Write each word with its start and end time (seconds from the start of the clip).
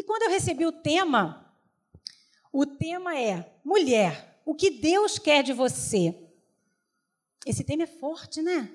E 0.00 0.02
quando 0.02 0.22
eu 0.22 0.30
recebi 0.30 0.64
o 0.64 0.72
tema, 0.72 1.54
o 2.50 2.64
tema 2.64 3.18
é 3.18 3.52
mulher, 3.62 4.40
o 4.46 4.54
que 4.54 4.70
Deus 4.70 5.18
quer 5.18 5.42
de 5.42 5.52
você? 5.52 6.14
Esse 7.44 7.62
tema 7.62 7.82
é 7.82 7.86
forte, 7.86 8.40
né? 8.40 8.70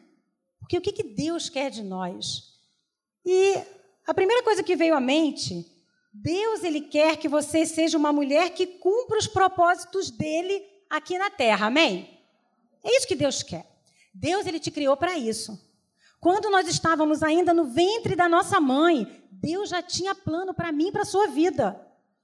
Porque 0.59 0.77
o 0.77 0.81
que, 0.81 0.91
que 0.91 1.01
Deus 1.01 1.49
quer 1.49 1.71
de 1.71 1.81
nós? 1.81 2.59
E 3.25 3.55
a 4.05 4.13
primeira 4.13 4.43
coisa 4.43 4.61
que 4.61 4.75
veio 4.75 4.93
à 4.93 4.99
mente, 4.99 5.65
Deus 6.13 6.63
ele 6.63 6.81
quer 6.81 7.17
que 7.17 7.27
você 7.27 7.65
seja 7.65 7.97
uma 7.97 8.13
mulher 8.13 8.51
que 8.51 8.67
cumpra 8.67 9.17
os 9.17 9.25
propósitos 9.25 10.11
dele 10.11 10.63
aqui 10.87 11.17
na 11.17 11.31
terra. 11.31 11.65
Amém? 11.65 12.19
É 12.83 12.95
isso 12.95 13.07
que 13.07 13.15
Deus 13.15 13.41
quer. 13.41 13.65
Deus 14.13 14.45
ele 14.45 14.59
te 14.59 14.69
criou 14.69 14.95
para 14.95 15.17
isso. 15.17 15.59
Quando 16.25 16.49
nós 16.49 16.67
estávamos 16.67 17.21
ainda 17.21 17.53
no 17.53 17.65
ventre 17.65 18.15
da 18.15 18.27
nossa 18.27 18.59
mãe, 18.59 19.23
Deus 19.29 19.69
já 19.69 19.79
tinha 19.83 20.15
plano 20.15 20.55
para 20.55 20.71
mim 20.71 20.87
e 20.87 20.91
para 20.91 21.03
a 21.03 21.05
sua 21.05 21.27
vida. 21.27 21.79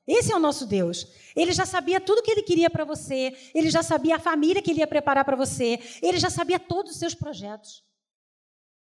Esse 0.07 0.33
é 0.33 0.35
o 0.35 0.39
nosso 0.39 0.65
Deus. 0.65 1.05
Ele 1.35 1.51
já 1.51 1.67
sabia 1.67 2.01
tudo 2.01 2.17
o 2.17 2.23
que 2.23 2.31
ele 2.31 2.41
queria 2.41 2.67
para 2.67 2.83
você, 2.83 3.31
ele 3.53 3.69
já 3.69 3.83
sabia 3.83 4.15
a 4.15 4.19
família 4.19 4.59
que 4.59 4.71
ele 4.71 4.79
ia 4.79 4.87
preparar 4.87 5.23
para 5.23 5.37
você, 5.37 5.79
ele 6.01 6.17
já 6.17 6.31
sabia 6.31 6.57
todos 6.57 6.93
os 6.93 6.97
seus 6.97 7.13
projetos. 7.13 7.83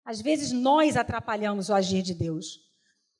Às 0.05 0.21
vezes 0.21 0.51
nós 0.51 0.95
atrapalhamos 0.95 1.69
o 1.69 1.73
agir 1.73 2.03
de 2.03 2.13
Deus. 2.13 2.59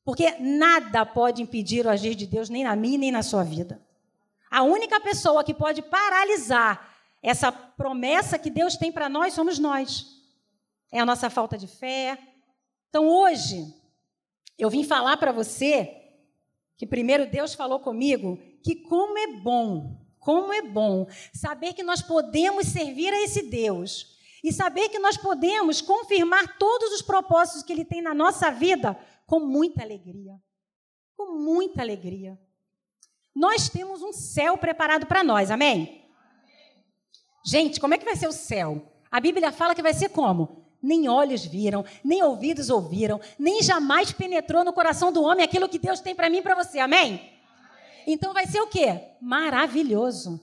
Porque 0.05 0.36
nada 0.40 1.04
pode 1.04 1.41
impedir 1.41 1.88
o 1.88 1.90
agir 1.90 2.14
de 2.14 2.27
Deus, 2.27 2.48
nem 2.48 2.64
na 2.64 2.76
minha, 2.76 3.00
nem 3.00 3.12
na 3.12 3.24
sua 3.24 3.44
vida. 3.44 3.82
A 4.52 4.62
única 4.62 5.00
pessoa 5.00 5.44
que 5.44 5.52
pode 5.52 5.82
paralisar 5.82 6.96
essa 7.24 7.52
promessa 7.52 8.38
que 8.38 8.52
Deus 8.52 8.77
tem 8.77 8.91
para 8.91 9.10
nós 9.10 9.34
somos 9.34 9.58
nós. 9.58 10.16
É 10.91 11.00
a 11.00 11.05
nossa 11.05 11.30
falta 11.30 11.58
de 11.58 11.68
fé. 11.68 12.18
Então 12.90 13.08
hoje, 13.08 13.73
eu 14.58 14.70
vim 14.70 14.84
falar 14.84 15.18
para 15.18 15.32
você 15.32 15.94
que 16.77 16.86
primeiro 16.86 17.30
Deus 17.30 17.54
falou 17.54 17.80
comigo 17.80 18.38
que 18.63 18.76
como 18.76 19.18
é 19.18 19.27
bom, 19.41 20.00
como 20.20 20.54
é 20.54 20.62
bom 20.62 21.08
saber 21.34 21.74
que 21.74 21.84
nós 21.84 22.02
podemos 22.02 22.68
servir 22.68 23.13
a 23.13 23.24
esse 23.24 23.43
Deus 23.43 24.18
e 24.43 24.54
saber 24.54 24.90
que 24.90 24.99
nós 24.99 25.18
podemos 25.18 25.82
confirmar 25.82 26.58
todos 26.58 26.91
os 26.93 27.02
propósitos 27.02 27.63
que 27.63 27.74
Ele 27.74 27.85
tem 27.85 28.02
na 28.02 28.13
nossa 28.13 28.52
vida 28.52 28.98
com 29.26 29.40
muita 29.40 29.84
alegria. 29.84 30.40
Com 31.15 31.40
muita 31.40 31.82
alegria. 31.82 32.40
Nós 33.35 33.70
temos 33.70 34.02
um 34.02 34.13
céu 34.13 34.58
preparado 34.58 35.05
para 35.05 35.24
nós, 35.24 35.52
amém? 35.52 36.05
Gente, 37.46 37.80
como 37.80 37.93
é 37.93 37.98
que 37.98 38.05
vai 38.05 38.15
ser 38.15 38.27
o 38.27 38.32
céu? 38.32 38.93
A 39.10 39.20
Bíblia 39.20 39.52
fala 39.52 39.74
que 39.74 39.82
vai 39.82 39.93
ser 39.93 40.10
como? 40.10 40.66
Nem 40.82 41.10
olhos 41.10 41.46
viram, 41.46 41.84
nem 42.04 42.24
ouvidos 42.24 42.70
ouviram, 42.70 43.20
nem 43.38 43.62
jamais 43.62 44.12
penetrou 44.12 44.64
no 44.64 44.72
coração 44.72 45.12
do 45.12 45.24
homem 45.24 45.44
aquilo 45.44 45.68
que 45.68 45.80
Deus 45.80 46.00
tem 46.00 46.16
para 46.16 46.30
mim 46.30 46.38
e 46.38 46.42
para 46.42 46.56
você, 46.56 46.80
amém? 46.80 47.22
Então 48.06 48.34
vai 48.34 48.46
ser 48.48 48.62
o 48.62 48.68
quê? 48.68 49.02
Maravilhoso. 49.20 50.40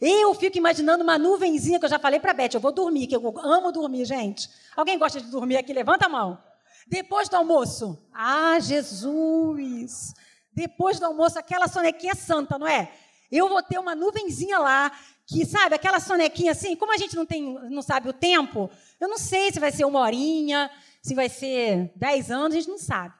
Eu 0.00 0.34
fico 0.34 0.58
imaginando 0.58 1.04
uma 1.04 1.18
nuvenzinha 1.18 1.78
que 1.78 1.84
eu 1.84 1.90
já 1.90 1.98
falei 1.98 2.18
para 2.18 2.32
Beth, 2.32 2.54
eu 2.54 2.60
vou 2.60 2.72
dormir, 2.72 3.06
que 3.06 3.14
eu 3.14 3.38
amo 3.38 3.70
dormir, 3.70 4.04
gente. 4.04 4.48
Alguém 4.76 4.98
gosta 4.98 5.20
de 5.20 5.28
dormir 5.28 5.56
aqui? 5.56 5.72
Levanta 5.72 6.06
a 6.06 6.08
mão. 6.08 6.38
Depois 6.86 7.28
do 7.28 7.36
almoço. 7.36 7.98
Ah, 8.12 8.58
Jesus! 8.58 10.14
Depois 10.52 10.98
do 10.98 11.06
almoço, 11.06 11.38
aquela 11.38 11.68
sonequinha 11.68 12.14
santa, 12.14 12.58
não 12.58 12.66
é? 12.66 12.90
Eu 13.30 13.48
vou 13.48 13.62
ter 13.62 13.78
uma 13.78 13.94
nuvenzinha 13.94 14.58
lá, 14.58 14.92
que, 15.26 15.46
sabe, 15.46 15.74
aquela 15.74 16.00
sonequinha 16.00 16.52
assim, 16.52 16.76
como 16.76 16.92
a 16.92 16.96
gente 16.96 17.16
não, 17.16 17.24
tem, 17.24 17.42
não 17.70 17.80
sabe 17.80 18.08
o 18.08 18.12
tempo, 18.12 18.68
eu 19.02 19.08
não 19.08 19.18
sei 19.18 19.50
se 19.50 19.58
vai 19.58 19.72
ser 19.72 19.84
uma 19.84 19.98
horinha, 19.98 20.70
se 21.02 21.12
vai 21.12 21.28
ser 21.28 21.90
dez 21.96 22.30
anos, 22.30 22.54
a 22.54 22.60
gente 22.60 22.70
não 22.70 22.78
sabe. 22.78 23.12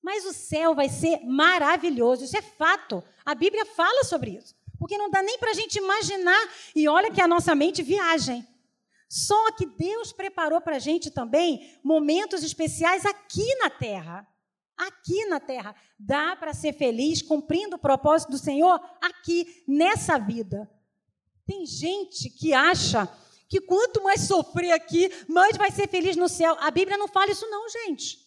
Mas 0.00 0.24
o 0.24 0.32
céu 0.32 0.76
vai 0.76 0.88
ser 0.88 1.24
maravilhoso, 1.24 2.22
isso 2.22 2.36
é 2.36 2.42
fato. 2.42 3.02
A 3.26 3.34
Bíblia 3.34 3.66
fala 3.66 4.04
sobre 4.04 4.30
isso. 4.36 4.54
Porque 4.78 4.96
não 4.96 5.10
dá 5.10 5.20
nem 5.20 5.36
para 5.36 5.50
a 5.50 5.54
gente 5.54 5.76
imaginar. 5.76 6.40
E 6.72 6.86
olha 6.86 7.10
que 7.10 7.20
a 7.20 7.26
nossa 7.26 7.52
mente 7.52 7.82
viaja. 7.82 8.40
Só 9.08 9.50
que 9.50 9.66
Deus 9.66 10.12
preparou 10.12 10.60
para 10.60 10.76
a 10.76 10.78
gente 10.78 11.10
também 11.10 11.76
momentos 11.82 12.44
especiais 12.44 13.04
aqui 13.04 13.56
na 13.56 13.68
terra. 13.68 14.24
Aqui 14.76 15.26
na 15.26 15.40
terra. 15.40 15.74
Dá 15.98 16.36
para 16.36 16.54
ser 16.54 16.74
feliz 16.74 17.22
cumprindo 17.22 17.74
o 17.74 17.80
propósito 17.80 18.30
do 18.30 18.38
Senhor 18.38 18.80
aqui, 19.00 19.64
nessa 19.66 20.16
vida. 20.16 20.70
Tem 21.44 21.66
gente 21.66 22.30
que 22.30 22.54
acha 22.54 23.08
que 23.48 23.60
quanto 23.60 24.02
mais 24.02 24.22
sofrer 24.22 24.72
aqui, 24.72 25.10
mais 25.26 25.56
vai 25.56 25.70
ser 25.70 25.88
feliz 25.88 26.16
no 26.16 26.28
céu. 26.28 26.56
A 26.60 26.70
Bíblia 26.70 26.98
não 26.98 27.08
fala 27.08 27.30
isso, 27.30 27.48
não, 27.48 27.68
gente. 27.68 28.18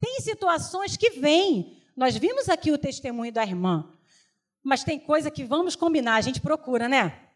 Tem 0.00 0.20
situações 0.20 0.96
que 0.96 1.10
vêm. 1.10 1.82
Nós 1.96 2.16
vimos 2.16 2.48
aqui 2.48 2.70
o 2.70 2.78
testemunho 2.78 3.32
da 3.32 3.42
irmã. 3.42 3.92
Mas 4.62 4.84
tem 4.84 4.98
coisa 4.98 5.30
que 5.30 5.44
vamos 5.44 5.74
combinar, 5.74 6.16
a 6.16 6.20
gente 6.20 6.40
procura, 6.40 6.88
né? 6.88 7.30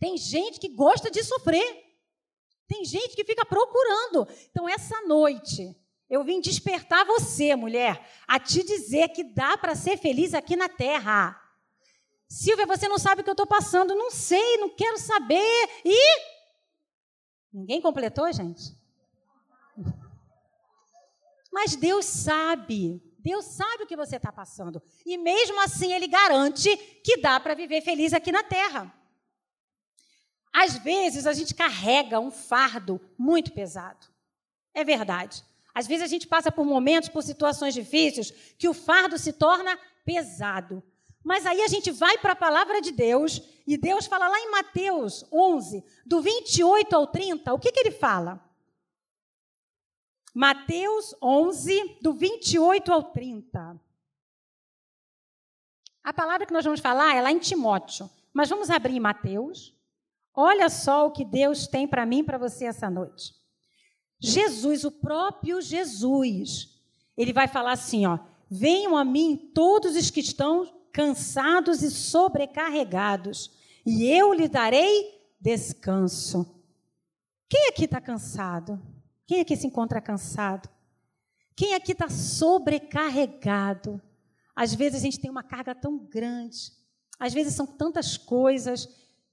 Tem 0.00 0.16
gente 0.16 0.58
que 0.58 0.68
gosta 0.68 1.10
de 1.10 1.22
sofrer. 1.22 1.84
Tem 2.66 2.84
gente 2.84 3.14
que 3.14 3.24
fica 3.24 3.44
procurando. 3.44 4.26
Então, 4.50 4.66
essa 4.66 5.02
noite, 5.02 5.76
eu 6.08 6.24
vim 6.24 6.40
despertar 6.40 7.04
você, 7.04 7.54
mulher, 7.54 8.08
a 8.26 8.40
te 8.40 8.64
dizer 8.64 9.08
que 9.08 9.22
dá 9.22 9.58
para 9.58 9.74
ser 9.74 9.98
feliz 9.98 10.32
aqui 10.32 10.56
na 10.56 10.68
terra. 10.68 11.38
Silvia, 12.32 12.64
você 12.64 12.88
não 12.88 12.98
sabe 12.98 13.20
o 13.20 13.24
que 13.24 13.28
eu 13.28 13.34
estou 13.34 13.46
passando. 13.46 13.94
Não 13.94 14.10
sei, 14.10 14.56
não 14.56 14.70
quero 14.70 14.96
saber. 14.96 15.68
E. 15.84 15.98
Ninguém 17.52 17.78
completou, 17.78 18.32
gente? 18.32 18.74
Mas 21.52 21.76
Deus 21.76 22.06
sabe. 22.06 23.02
Deus 23.18 23.44
sabe 23.44 23.84
o 23.84 23.86
que 23.86 23.94
você 23.94 24.16
está 24.16 24.32
passando. 24.32 24.82
E 25.04 25.18
mesmo 25.18 25.60
assim, 25.60 25.92
Ele 25.92 26.08
garante 26.08 26.74
que 27.04 27.18
dá 27.18 27.38
para 27.38 27.54
viver 27.54 27.82
feliz 27.82 28.14
aqui 28.14 28.32
na 28.32 28.42
terra. 28.42 28.90
Às 30.54 30.78
vezes, 30.78 31.26
a 31.26 31.34
gente 31.34 31.54
carrega 31.54 32.18
um 32.18 32.30
fardo 32.30 32.98
muito 33.18 33.52
pesado. 33.52 34.06
É 34.72 34.82
verdade. 34.82 35.44
Às 35.74 35.86
vezes, 35.86 36.04
a 36.04 36.08
gente 36.08 36.26
passa 36.26 36.50
por 36.50 36.64
momentos, 36.64 37.10
por 37.10 37.22
situações 37.22 37.74
difíceis, 37.74 38.30
que 38.58 38.70
o 38.70 38.74
fardo 38.74 39.18
se 39.18 39.34
torna 39.34 39.78
pesado. 40.02 40.82
Mas 41.24 41.46
aí 41.46 41.62
a 41.62 41.68
gente 41.68 41.90
vai 41.90 42.18
para 42.18 42.32
a 42.32 42.36
palavra 42.36 42.80
de 42.80 42.90
Deus, 42.90 43.40
e 43.66 43.76
Deus 43.76 44.06
fala 44.06 44.28
lá 44.28 44.38
em 44.38 44.50
Mateus 44.50 45.24
11, 45.32 45.84
do 46.04 46.20
28 46.20 46.94
ao 46.94 47.06
30, 47.06 47.54
o 47.54 47.58
que, 47.58 47.70
que 47.70 47.80
ele 47.80 47.92
fala? 47.92 48.42
Mateus 50.34 51.14
11, 51.22 51.98
do 52.00 52.12
28 52.14 52.92
ao 52.92 53.02
30. 53.04 53.80
A 56.02 56.12
palavra 56.12 56.46
que 56.46 56.52
nós 56.52 56.64
vamos 56.64 56.80
falar 56.80 57.14
é 57.14 57.20
lá 57.20 57.30
em 57.30 57.38
Timóteo, 57.38 58.10
mas 58.32 58.48
vamos 58.48 58.70
abrir 58.70 58.96
em 58.96 59.00
Mateus. 59.00 59.76
Olha 60.34 60.68
só 60.70 61.06
o 61.06 61.12
que 61.12 61.24
Deus 61.24 61.66
tem 61.66 61.86
para 61.86 62.06
mim 62.06 62.20
e 62.20 62.24
para 62.24 62.38
você 62.38 62.64
essa 62.64 62.90
noite. 62.90 63.34
Jesus, 64.18 64.84
o 64.84 64.90
próprio 64.90 65.60
Jesus, 65.60 66.80
ele 67.16 67.32
vai 67.32 67.46
falar 67.46 67.72
assim, 67.72 68.06
ó: 68.06 68.18
"Venham 68.50 68.96
a 68.96 69.04
mim 69.04 69.50
todos 69.54 69.94
os 69.94 70.10
que 70.10 70.20
estão 70.20 70.81
cansados 70.92 71.82
e 71.82 71.90
sobrecarregados, 71.90 73.50
e 73.84 74.06
eu 74.06 74.32
lhe 74.32 74.48
darei 74.48 75.10
descanso." 75.40 76.62
Quem 77.48 77.68
aqui 77.68 77.84
está 77.84 78.00
cansado? 78.00 78.80
Quem 79.26 79.40
aqui 79.40 79.56
se 79.56 79.66
encontra 79.66 80.00
cansado? 80.00 80.68
Quem 81.54 81.74
aqui 81.74 81.92
está 81.92 82.08
sobrecarregado? 82.08 84.00
Às 84.54 84.74
vezes 84.74 85.00
a 85.00 85.02
gente 85.02 85.20
tem 85.20 85.30
uma 85.30 85.42
carga 85.42 85.74
tão 85.74 85.98
grande, 85.98 86.72
às 87.18 87.32
vezes 87.32 87.54
são 87.54 87.66
tantas 87.66 88.16
coisas, 88.16 88.88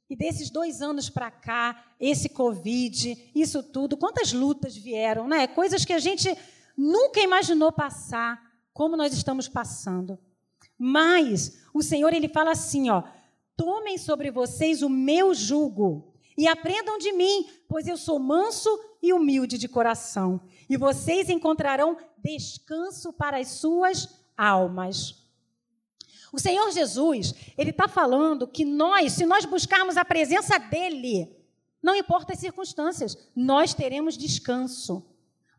e 0.09 0.15
desses 0.15 0.49
dois 0.49 0.81
anos 0.81 1.09
para 1.09 1.29
cá, 1.29 1.93
esse 1.99 2.29
Covid, 2.29 3.31
isso 3.35 3.61
tudo, 3.61 3.95
quantas 3.95 4.33
lutas 4.33 4.75
vieram, 4.75 5.27
né? 5.27 5.45
Coisas 5.47 5.85
que 5.85 5.93
a 5.93 5.99
gente 5.99 6.35
nunca 6.75 7.19
imaginou 7.19 7.71
passar, 7.71 8.41
como 8.73 8.97
nós 8.97 9.13
estamos 9.13 9.47
passando. 9.47 10.17
Mas 10.79 11.59
o 11.73 11.83
Senhor 11.83 12.13
ele 12.13 12.29
fala 12.29 12.51
assim, 12.51 12.89
ó: 12.89 13.03
tomem 13.57 13.97
sobre 13.97 14.31
vocês 14.31 14.81
o 14.81 14.89
meu 14.89 15.33
jugo 15.33 16.13
e 16.37 16.47
aprendam 16.47 16.97
de 16.97 17.11
mim, 17.11 17.49
pois 17.67 17.85
eu 17.85 17.97
sou 17.97 18.17
manso 18.17 18.69
e 19.03 19.11
humilde 19.11 19.57
de 19.57 19.67
coração, 19.67 20.39
e 20.69 20.77
vocês 20.77 21.29
encontrarão 21.29 21.97
descanso 22.17 23.11
para 23.11 23.37
as 23.37 23.49
suas 23.49 24.07
almas. 24.37 25.27
O 26.31 26.39
Senhor 26.39 26.71
Jesus, 26.71 27.33
Ele 27.57 27.71
está 27.71 27.87
falando 27.87 28.47
que 28.47 28.63
nós, 28.63 29.13
se 29.13 29.25
nós 29.25 29.43
buscarmos 29.43 29.97
a 29.97 30.05
presença 30.05 30.57
dEle, 30.57 31.35
não 31.81 31.95
importa 31.95 32.33
as 32.33 32.39
circunstâncias, 32.39 33.17
nós 33.35 33.73
teremos 33.73 34.17
descanso. 34.17 35.05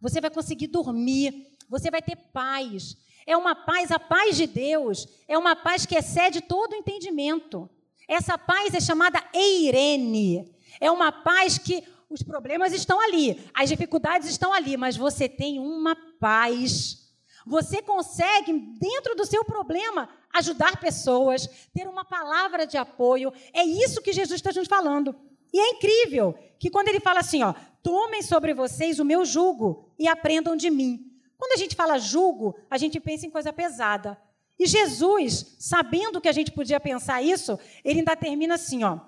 Você 0.01 0.21
vai 0.21 0.31
conseguir 0.31 0.69
dormir, 0.69 1.57
você 1.69 1.91
vai 1.91 2.01
ter 2.01 2.17
paz. 2.17 2.97
É 3.27 3.37
uma 3.37 3.55
paz, 3.55 3.91
a 3.91 3.99
paz 3.99 4.37
de 4.37 4.47
Deus, 4.47 5.07
é 5.29 5.37
uma 5.37 5.55
paz 5.55 5.87
que 5.87 5.97
excede 5.97 6.41
todo 6.41 6.73
o 6.73 6.77
entendimento. 6.77 7.69
Essa 8.09 8.37
paz 8.37 8.75
é 8.75 8.81
chamada 8.81 9.23
Eirene. 9.33 10.53
É 10.81 10.91
uma 10.91 11.13
paz 11.13 11.59
que 11.59 11.85
os 12.09 12.23
problemas 12.23 12.73
estão 12.73 13.01
ali, 13.01 13.41
as 13.55 13.69
dificuldades 13.69 14.29
estão 14.29 14.53
ali, 14.53 14.77
mas 14.77 14.97
você 14.97 15.29
tem 15.29 15.61
uma 15.61 15.95
paz. 16.19 16.99
você 17.47 17.81
consegue, 17.81 18.53
dentro 18.53 19.15
do 19.15 19.25
seu 19.25 19.45
problema, 19.45 20.09
ajudar 20.33 20.79
pessoas, 20.79 21.49
ter 21.75 21.89
uma 21.89 22.05
palavra 22.05 22.67
de 22.67 22.77
apoio. 22.77 23.33
É 23.53 23.65
isso 23.65 24.03
que 24.03 24.13
Jesus 24.13 24.41
está 24.41 24.53
nos 24.53 24.69
falando. 24.69 25.15
E 25.53 25.59
é 25.59 25.71
incrível 25.71 26.35
que 26.59 26.71
quando 26.71 26.89
ele 26.89 27.01
fala 27.01 27.21
assim, 27.21 27.43
ó, 27.43 27.55
tomem 27.83 28.23
sobre 28.23 28.55
vocês 28.55 28.99
o 28.99 29.05
meu 29.05 29.25
jugo 29.25 29.93
e 29.99 30.07
aprendam 30.07 30.55
de 30.55 30.71
mim. 30.71 31.10
Quando 31.41 31.53
a 31.53 31.57
gente 31.57 31.75
fala 31.75 31.99
jugo, 31.99 32.55
a 32.69 32.77
gente 32.77 33.01
pensa 33.01 33.27
em 33.27 33.31
coisa 33.31 33.51
pesada. 33.51 34.21
E 34.59 34.67
Jesus, 34.67 35.57
sabendo 35.59 36.21
que 36.21 36.29
a 36.29 36.33
gente 36.33 36.53
podia 36.53 36.79
pensar 36.79 37.23
isso, 37.23 37.59
ele 37.83 38.01
ainda 38.01 38.15
termina 38.15 38.57
assim, 38.57 38.85
ó. 38.85 39.01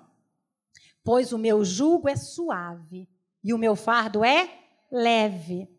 Pois 1.03 1.31
o 1.31 1.37
meu 1.37 1.63
jugo 1.63 2.09
é 2.09 2.15
suave 2.15 3.07
e 3.43 3.53
o 3.53 3.57
meu 3.57 3.75
fardo 3.75 4.25
é 4.25 4.49
leve. 4.91 5.69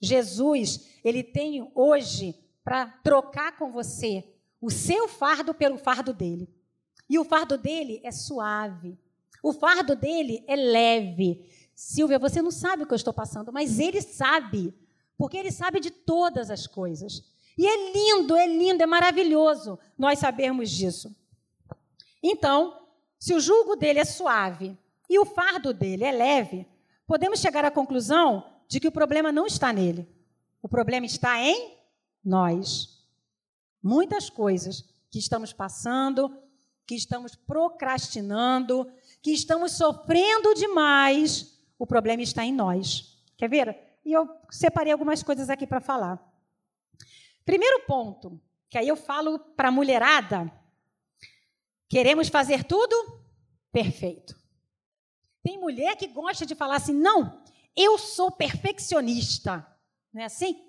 Jesus, 0.00 0.88
ele 1.02 1.24
tem 1.24 1.68
hoje 1.74 2.38
para 2.62 2.86
trocar 3.02 3.56
com 3.58 3.72
você 3.72 4.32
o 4.60 4.70
seu 4.70 5.08
fardo 5.08 5.52
pelo 5.52 5.76
fardo 5.76 6.14
dele. 6.14 6.48
E 7.08 7.18
o 7.18 7.24
fardo 7.24 7.58
dele 7.58 8.00
é 8.04 8.12
suave. 8.12 8.96
O 9.42 9.52
fardo 9.52 9.96
dele 9.96 10.44
é 10.46 10.54
leve. 10.54 11.44
Silvia, 11.74 12.16
você 12.16 12.40
não 12.40 12.52
sabe 12.52 12.84
o 12.84 12.86
que 12.86 12.92
eu 12.92 12.96
estou 12.96 13.12
passando, 13.12 13.52
mas 13.52 13.80
ele 13.80 14.00
sabe, 14.00 14.72
porque 15.20 15.36
ele 15.36 15.52
sabe 15.52 15.80
de 15.80 15.90
todas 15.90 16.50
as 16.50 16.66
coisas. 16.66 17.22
E 17.58 17.66
é 17.66 17.92
lindo, 17.92 18.34
é 18.34 18.46
lindo, 18.46 18.82
é 18.82 18.86
maravilhoso 18.86 19.78
nós 19.98 20.18
sabermos 20.18 20.70
disso. 20.70 21.14
Então, 22.22 22.86
se 23.18 23.34
o 23.34 23.38
jugo 23.38 23.76
dele 23.76 23.98
é 23.98 24.04
suave 24.06 24.74
e 25.10 25.18
o 25.18 25.26
fardo 25.26 25.74
dele 25.74 26.04
é 26.04 26.10
leve, 26.10 26.66
podemos 27.06 27.38
chegar 27.38 27.66
à 27.66 27.70
conclusão 27.70 28.46
de 28.66 28.80
que 28.80 28.88
o 28.88 28.92
problema 28.92 29.30
não 29.30 29.44
está 29.44 29.74
nele. 29.74 30.08
O 30.62 30.68
problema 30.70 31.04
está 31.04 31.38
em 31.38 31.76
nós. 32.24 33.04
Muitas 33.82 34.30
coisas 34.30 34.88
que 35.10 35.18
estamos 35.18 35.52
passando, 35.52 36.34
que 36.86 36.94
estamos 36.94 37.34
procrastinando, 37.34 38.90
que 39.20 39.32
estamos 39.32 39.72
sofrendo 39.72 40.54
demais, 40.54 41.60
o 41.78 41.86
problema 41.86 42.22
está 42.22 42.42
em 42.42 42.54
nós. 42.54 43.22
Quer 43.36 43.50
ver? 43.50 43.89
E 44.10 44.12
eu 44.12 44.28
separei 44.50 44.92
algumas 44.92 45.22
coisas 45.22 45.48
aqui 45.48 45.64
para 45.64 45.80
falar. 45.80 46.20
Primeiro 47.44 47.86
ponto, 47.86 48.40
que 48.68 48.76
aí 48.76 48.88
eu 48.88 48.96
falo 48.96 49.38
para 49.38 49.68
a 49.68 49.70
mulherada: 49.70 50.50
queremos 51.88 52.26
fazer 52.26 52.64
tudo 52.64 53.22
perfeito. 53.70 54.36
Tem 55.44 55.60
mulher 55.60 55.94
que 55.94 56.08
gosta 56.08 56.44
de 56.44 56.56
falar 56.56 56.74
assim: 56.74 56.92
não, 56.92 57.40
eu 57.76 57.96
sou 57.98 58.32
perfeccionista. 58.32 59.64
Não 60.12 60.22
é 60.22 60.24
assim? 60.24 60.60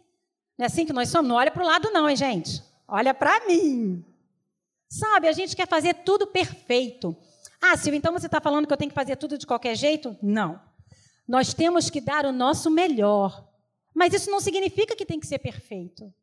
Não 0.55 0.63
é 0.63 0.67
assim 0.67 0.85
que 0.85 0.93
nós 0.93 1.09
somos? 1.09 1.27
Não 1.27 1.35
olha 1.35 1.49
para 1.49 1.63
o 1.63 1.65
lado, 1.65 1.89
não, 1.89 2.07
hein, 2.07 2.15
gente? 2.15 2.61
Olha 2.88 3.11
para 3.11 3.47
mim. 3.47 4.05
Sabe, 4.88 5.27
a 5.27 5.31
gente 5.31 5.55
quer 5.55 5.67
fazer 5.67 5.95
tudo 5.95 6.27
perfeito. 6.27 7.17
Ah, 7.59 7.75
Silvia, 7.75 7.97
então 7.97 8.13
você 8.13 8.27
está 8.27 8.39
falando 8.39 8.67
que 8.67 8.73
eu 8.73 8.77
tenho 8.77 8.91
que 8.91 8.95
fazer 8.95 9.15
tudo 9.15 9.35
de 9.35 9.47
qualquer 9.47 9.75
jeito? 9.75 10.15
Não. 10.21 10.61
Nós 11.31 11.53
temos 11.53 11.89
que 11.89 12.01
dar 12.01 12.25
o 12.25 12.31
nosso 12.33 12.69
melhor. 12.69 13.47
Mas 13.95 14.13
isso 14.13 14.29
não 14.29 14.41
significa 14.41 14.97
que 14.97 15.05
tem 15.05 15.17
que 15.17 15.25
ser 15.25 15.39
perfeito. 15.39 16.13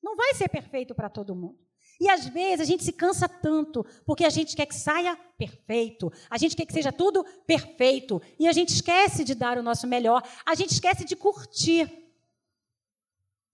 Não 0.00 0.14
vai 0.14 0.32
ser 0.34 0.48
perfeito 0.48 0.94
para 0.94 1.10
todo 1.10 1.34
mundo. 1.34 1.58
E 2.00 2.08
às 2.08 2.28
vezes 2.28 2.60
a 2.60 2.64
gente 2.64 2.84
se 2.84 2.92
cansa 2.92 3.28
tanto, 3.28 3.84
porque 4.06 4.24
a 4.24 4.30
gente 4.30 4.54
quer 4.54 4.66
que 4.66 4.74
saia 4.76 5.16
perfeito, 5.36 6.12
a 6.30 6.38
gente 6.38 6.54
quer 6.54 6.66
que 6.66 6.72
seja 6.72 6.92
tudo 6.92 7.24
perfeito, 7.44 8.22
e 8.38 8.46
a 8.46 8.52
gente 8.52 8.72
esquece 8.72 9.24
de 9.24 9.34
dar 9.34 9.58
o 9.58 9.62
nosso 9.62 9.88
melhor, 9.88 10.22
a 10.46 10.54
gente 10.54 10.70
esquece 10.70 11.04
de 11.04 11.16
curtir. 11.16 11.90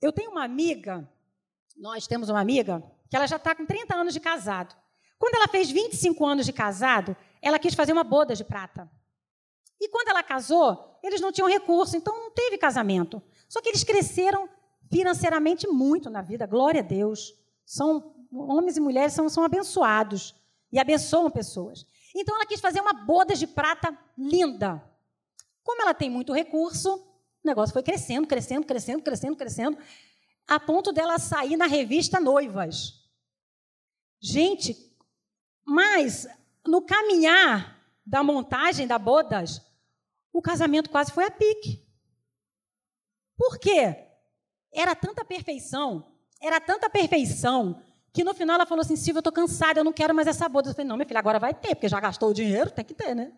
Eu 0.02 0.12
tenho 0.12 0.30
uma 0.30 0.44
amiga, 0.44 1.08
nós 1.78 2.06
temos 2.06 2.28
uma 2.28 2.40
amiga, 2.40 2.82
que 3.08 3.16
ela 3.16 3.26
já 3.26 3.36
está 3.36 3.54
com 3.54 3.64
30 3.64 3.94
anos 3.94 4.12
de 4.12 4.20
casado. 4.20 4.76
Quando 5.18 5.34
ela 5.34 5.48
fez 5.48 5.70
25 5.70 6.26
anos 6.26 6.44
de 6.44 6.52
casado, 6.52 7.16
ela 7.40 7.58
quis 7.58 7.74
fazer 7.74 7.92
uma 7.92 8.04
boda 8.04 8.34
de 8.34 8.44
prata. 8.44 8.90
E 9.80 9.88
quando 9.88 10.08
ela 10.08 10.22
casou, 10.22 10.98
eles 11.02 11.20
não 11.20 11.32
tinham 11.32 11.48
recurso, 11.48 11.96
então 11.96 12.14
não 12.14 12.30
teve 12.30 12.58
casamento. 12.58 13.22
Só 13.48 13.60
que 13.62 13.68
eles 13.68 13.82
cresceram 13.82 14.48
financeiramente 14.90 15.66
muito 15.66 16.10
na 16.10 16.20
vida, 16.20 16.46
glória 16.46 16.80
a 16.80 16.84
Deus. 16.84 17.34
São 17.64 18.14
homens 18.32 18.76
e 18.76 18.80
mulheres 18.80 19.12
são, 19.12 19.28
são 19.28 19.44
abençoados 19.44 20.34
e 20.70 20.78
abençoam 20.78 21.30
pessoas. 21.30 21.86
Então 22.14 22.34
ela 22.34 22.46
quis 22.46 22.60
fazer 22.60 22.80
uma 22.80 22.92
boda 22.92 23.34
de 23.34 23.46
prata 23.46 23.96
linda. 24.18 24.84
Como 25.62 25.82
ela 25.82 25.94
tem 25.94 26.10
muito 26.10 26.32
recurso, 26.32 26.94
o 26.94 27.46
negócio 27.46 27.72
foi 27.72 27.82
crescendo, 27.82 28.26
crescendo, 28.26 28.66
crescendo, 28.66 29.02
crescendo, 29.02 29.36
crescendo, 29.36 29.78
a 30.46 30.58
ponto 30.58 30.92
dela 30.92 31.18
sair 31.18 31.56
na 31.56 31.66
revista 31.66 32.20
Noivas. 32.20 33.00
Gente, 34.20 34.76
mas 35.64 36.26
no 36.66 36.82
caminhar 36.82 37.80
da 38.04 38.22
montagem 38.22 38.86
da 38.86 38.98
bodas, 38.98 39.62
o 40.32 40.42
casamento 40.42 40.90
quase 40.90 41.12
foi 41.12 41.24
a 41.24 41.30
pique. 41.30 41.86
Por 43.36 43.58
quê? 43.58 44.06
Era 44.72 44.94
tanta 44.94 45.24
perfeição, 45.24 46.12
era 46.40 46.60
tanta 46.60 46.88
perfeição, 46.88 47.82
que 48.12 48.22
no 48.24 48.34
final 48.34 48.56
ela 48.56 48.66
falou 48.66 48.82
assim: 48.82 48.96
Silvia, 48.96 49.18
eu 49.18 49.20
estou 49.20 49.32
cansada, 49.32 49.80
eu 49.80 49.84
não 49.84 49.92
quero 49.92 50.14
mais 50.14 50.28
essa 50.28 50.48
boda. 50.48 50.70
Eu 50.70 50.74
falei: 50.74 50.88
não, 50.88 50.96
minha 50.96 51.06
filha, 51.06 51.20
agora 51.20 51.38
vai 51.38 51.54
ter, 51.54 51.74
porque 51.74 51.88
já 51.88 52.00
gastou 52.00 52.30
o 52.30 52.34
dinheiro, 52.34 52.70
tem 52.70 52.84
que 52.84 52.94
ter, 52.94 53.14
né? 53.14 53.32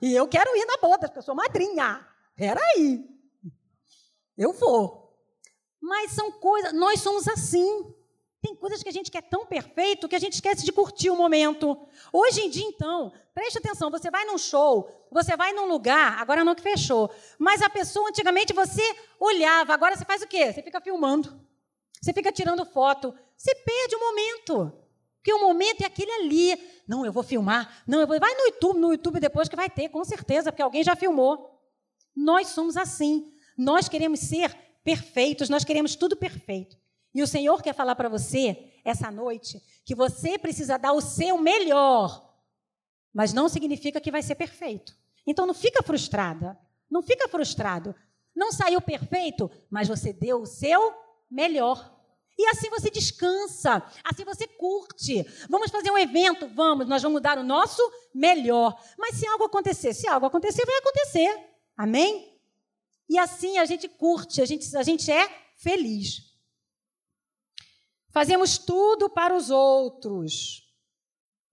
E 0.00 0.12
eu 0.12 0.26
quero 0.26 0.56
ir 0.56 0.66
na 0.66 0.76
boda, 0.76 1.06
porque 1.06 1.18
eu 1.18 1.22
sou 1.22 1.34
madrinha. 1.34 2.06
Peraí. 2.34 3.08
Eu 4.36 4.52
vou. 4.52 5.16
Mas 5.80 6.12
são 6.12 6.32
coisas, 6.32 6.72
nós 6.72 7.00
somos 7.00 7.28
assim. 7.28 7.94
Tem 8.42 8.56
coisas 8.56 8.82
que 8.82 8.88
a 8.88 8.92
gente 8.92 9.08
quer 9.08 9.22
tão 9.22 9.46
perfeito 9.46 10.08
que 10.08 10.16
a 10.16 10.18
gente 10.18 10.32
esquece 10.32 10.64
de 10.64 10.72
curtir 10.72 11.10
o 11.10 11.16
momento. 11.16 11.78
Hoje 12.12 12.40
em 12.40 12.50
dia, 12.50 12.66
então, 12.66 13.12
preste 13.32 13.58
atenção: 13.58 13.88
você 13.88 14.10
vai 14.10 14.24
num 14.24 14.36
show, 14.36 14.90
você 15.12 15.36
vai 15.36 15.52
num 15.52 15.66
lugar, 15.66 16.20
agora 16.20 16.44
não 16.44 16.52
que 16.52 16.60
fechou, 16.60 17.08
mas 17.38 17.62
a 17.62 17.70
pessoa, 17.70 18.08
antigamente, 18.08 18.52
você 18.52 18.82
olhava, 19.20 19.72
agora 19.72 19.96
você 19.96 20.04
faz 20.04 20.22
o 20.22 20.26
quê? 20.26 20.52
Você 20.52 20.60
fica 20.60 20.80
filmando, 20.80 21.40
você 22.02 22.12
fica 22.12 22.32
tirando 22.32 22.66
foto, 22.66 23.14
você 23.36 23.54
perde 23.54 23.94
o 23.94 24.00
momento. 24.00 24.78
Porque 25.18 25.32
o 25.32 25.38
momento 25.38 25.82
é 25.82 25.86
aquele 25.86 26.10
ali. 26.10 26.58
Não, 26.88 27.06
eu 27.06 27.12
vou 27.12 27.22
filmar. 27.22 27.84
Não, 27.86 28.00
eu 28.00 28.08
vou. 28.08 28.18
Vai 28.18 28.34
no 28.34 28.46
YouTube, 28.46 28.80
no 28.80 28.90
YouTube 28.90 29.20
depois 29.20 29.48
que 29.48 29.54
vai 29.54 29.70
ter, 29.70 29.88
com 29.88 30.04
certeza, 30.04 30.50
porque 30.50 30.62
alguém 30.62 30.82
já 30.82 30.96
filmou. 30.96 31.60
Nós 32.14 32.48
somos 32.48 32.76
assim. 32.76 33.32
Nós 33.56 33.88
queremos 33.88 34.18
ser 34.18 34.52
perfeitos, 34.82 35.48
nós 35.48 35.62
queremos 35.62 35.94
tudo 35.94 36.16
perfeito. 36.16 36.81
E 37.14 37.22
o 37.22 37.26
Senhor 37.26 37.62
quer 37.62 37.74
falar 37.74 37.94
para 37.94 38.08
você, 38.08 38.72
essa 38.84 39.10
noite, 39.10 39.62
que 39.84 39.94
você 39.94 40.38
precisa 40.38 40.78
dar 40.78 40.92
o 40.92 41.00
seu 41.00 41.38
melhor, 41.38 42.32
mas 43.12 43.32
não 43.32 43.48
significa 43.48 44.00
que 44.00 44.10
vai 44.10 44.22
ser 44.22 44.34
perfeito. 44.34 44.96
Então 45.26 45.46
não 45.46 45.54
fica 45.54 45.82
frustrada, 45.82 46.58
não 46.90 47.02
fica 47.02 47.28
frustrado. 47.28 47.94
Não 48.34 48.50
saiu 48.50 48.80
perfeito, 48.80 49.50
mas 49.70 49.88
você 49.88 50.12
deu 50.12 50.42
o 50.42 50.46
seu 50.46 50.94
melhor. 51.30 52.00
E 52.38 52.46
assim 52.46 52.70
você 52.70 52.90
descansa, 52.90 53.82
assim 54.02 54.24
você 54.24 54.46
curte. 54.46 55.22
Vamos 55.50 55.70
fazer 55.70 55.90
um 55.90 55.98
evento? 55.98 56.48
Vamos, 56.48 56.88
nós 56.88 57.02
vamos 57.02 57.20
dar 57.20 57.38
o 57.38 57.42
nosso 57.42 57.82
melhor. 58.14 58.74
Mas 58.98 59.16
se 59.16 59.26
algo 59.26 59.44
acontecer, 59.44 59.92
se 59.92 60.08
algo 60.08 60.26
acontecer, 60.26 60.64
vai 60.64 60.78
acontecer. 60.78 61.46
Amém? 61.76 62.40
E 63.08 63.18
assim 63.18 63.58
a 63.58 63.66
gente 63.66 63.86
curte, 63.86 64.40
a 64.40 64.46
gente, 64.46 64.74
a 64.74 64.82
gente 64.82 65.10
é 65.10 65.28
feliz. 65.56 66.31
Fazemos 68.12 68.58
tudo 68.58 69.08
para 69.08 69.34
os 69.34 69.50
outros. 69.50 70.70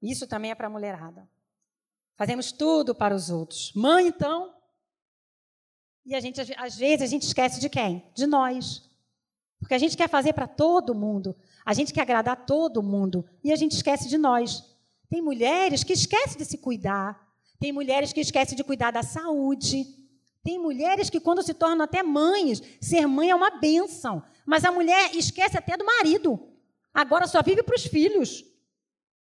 Isso 0.02 0.28
também 0.28 0.52
é 0.52 0.56
para 0.56 0.68
a 0.68 0.70
mulherada. 0.70 1.28
Fazemos 2.16 2.52
tudo 2.52 2.94
para 2.94 3.16
os 3.16 3.30
outros. 3.30 3.72
Mãe, 3.74 4.08
então. 4.08 4.54
E 6.06 6.14
a 6.14 6.20
gente, 6.20 6.42
às 6.58 6.76
vezes, 6.76 7.02
a 7.02 7.06
gente 7.06 7.24
esquece 7.24 7.62
de 7.62 7.70
quem? 7.70 8.06
De 8.14 8.28
nós. 8.28 8.90
Porque 9.60 9.74
a 9.74 9.78
gente 9.78 9.96
quer 9.96 10.10
fazer 10.10 10.34
para 10.34 10.48
todo 10.48 10.94
mundo. 10.94 11.36
A 11.66 11.74
gente 11.74 11.94
quer 11.94 12.02
agradar 12.02 12.46
todo 12.46 12.84
mundo. 12.84 13.26
E 13.42 13.54
a 13.54 13.56
gente 13.56 13.74
esquece 13.74 14.10
de 14.10 14.18
nós. 14.18 14.64
Tem 15.10 15.22
mulheres 15.22 15.84
que 15.84 15.94
esquecem 15.94 16.38
de 16.38 16.46
se 16.46 16.58
cuidar. 16.58 17.26
Tem 17.58 17.72
mulheres 17.72 18.12
que 18.12 18.20
esquecem 18.20 18.56
de 18.56 18.64
cuidar 18.64 18.92
da 18.92 19.04
saúde. 19.04 19.86
Tem 20.44 20.58
mulheres 20.58 21.10
que, 21.10 21.20
quando 21.20 21.44
se 21.44 21.54
tornam 21.54 21.84
até 21.84 22.02
mães, 22.02 22.62
ser 22.82 23.06
mãe 23.08 23.30
é 23.30 23.36
uma 23.36 23.52
benção. 23.52 24.24
Mas 24.46 24.64
a 24.64 24.72
mulher 24.72 25.16
esquece 25.16 25.58
até 25.58 25.76
do 25.76 25.86
marido. 25.86 26.40
Agora 26.94 27.28
só 27.28 27.42
vive 27.42 27.62
para 27.62 27.76
os 27.76 27.86
filhos. 27.86 28.44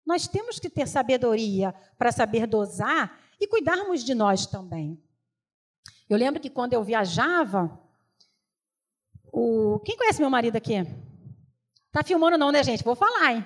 Nós 0.04 0.28
temos 0.28 0.58
que 0.58 0.68
ter 0.68 0.86
sabedoria 0.86 1.74
para 1.96 2.12
saber 2.12 2.46
dosar 2.46 3.18
e 3.40 3.46
cuidarmos 3.46 4.04
de 4.04 4.14
nós 4.14 4.46
também. 4.46 5.02
Eu 6.08 6.18
lembro 6.18 6.40
que 6.40 6.50
quando 6.50 6.74
eu 6.74 6.84
viajava, 6.84 7.80
o... 9.32 9.80
quem 9.84 9.96
conhece 9.96 10.20
meu 10.20 10.28
marido 10.28 10.56
aqui? 10.56 10.74
Tá 11.90 12.02
filmando 12.02 12.36
não, 12.36 12.52
né, 12.52 12.62
gente? 12.62 12.84
Vou 12.84 12.94
falar, 12.94 13.32
hein? 13.32 13.44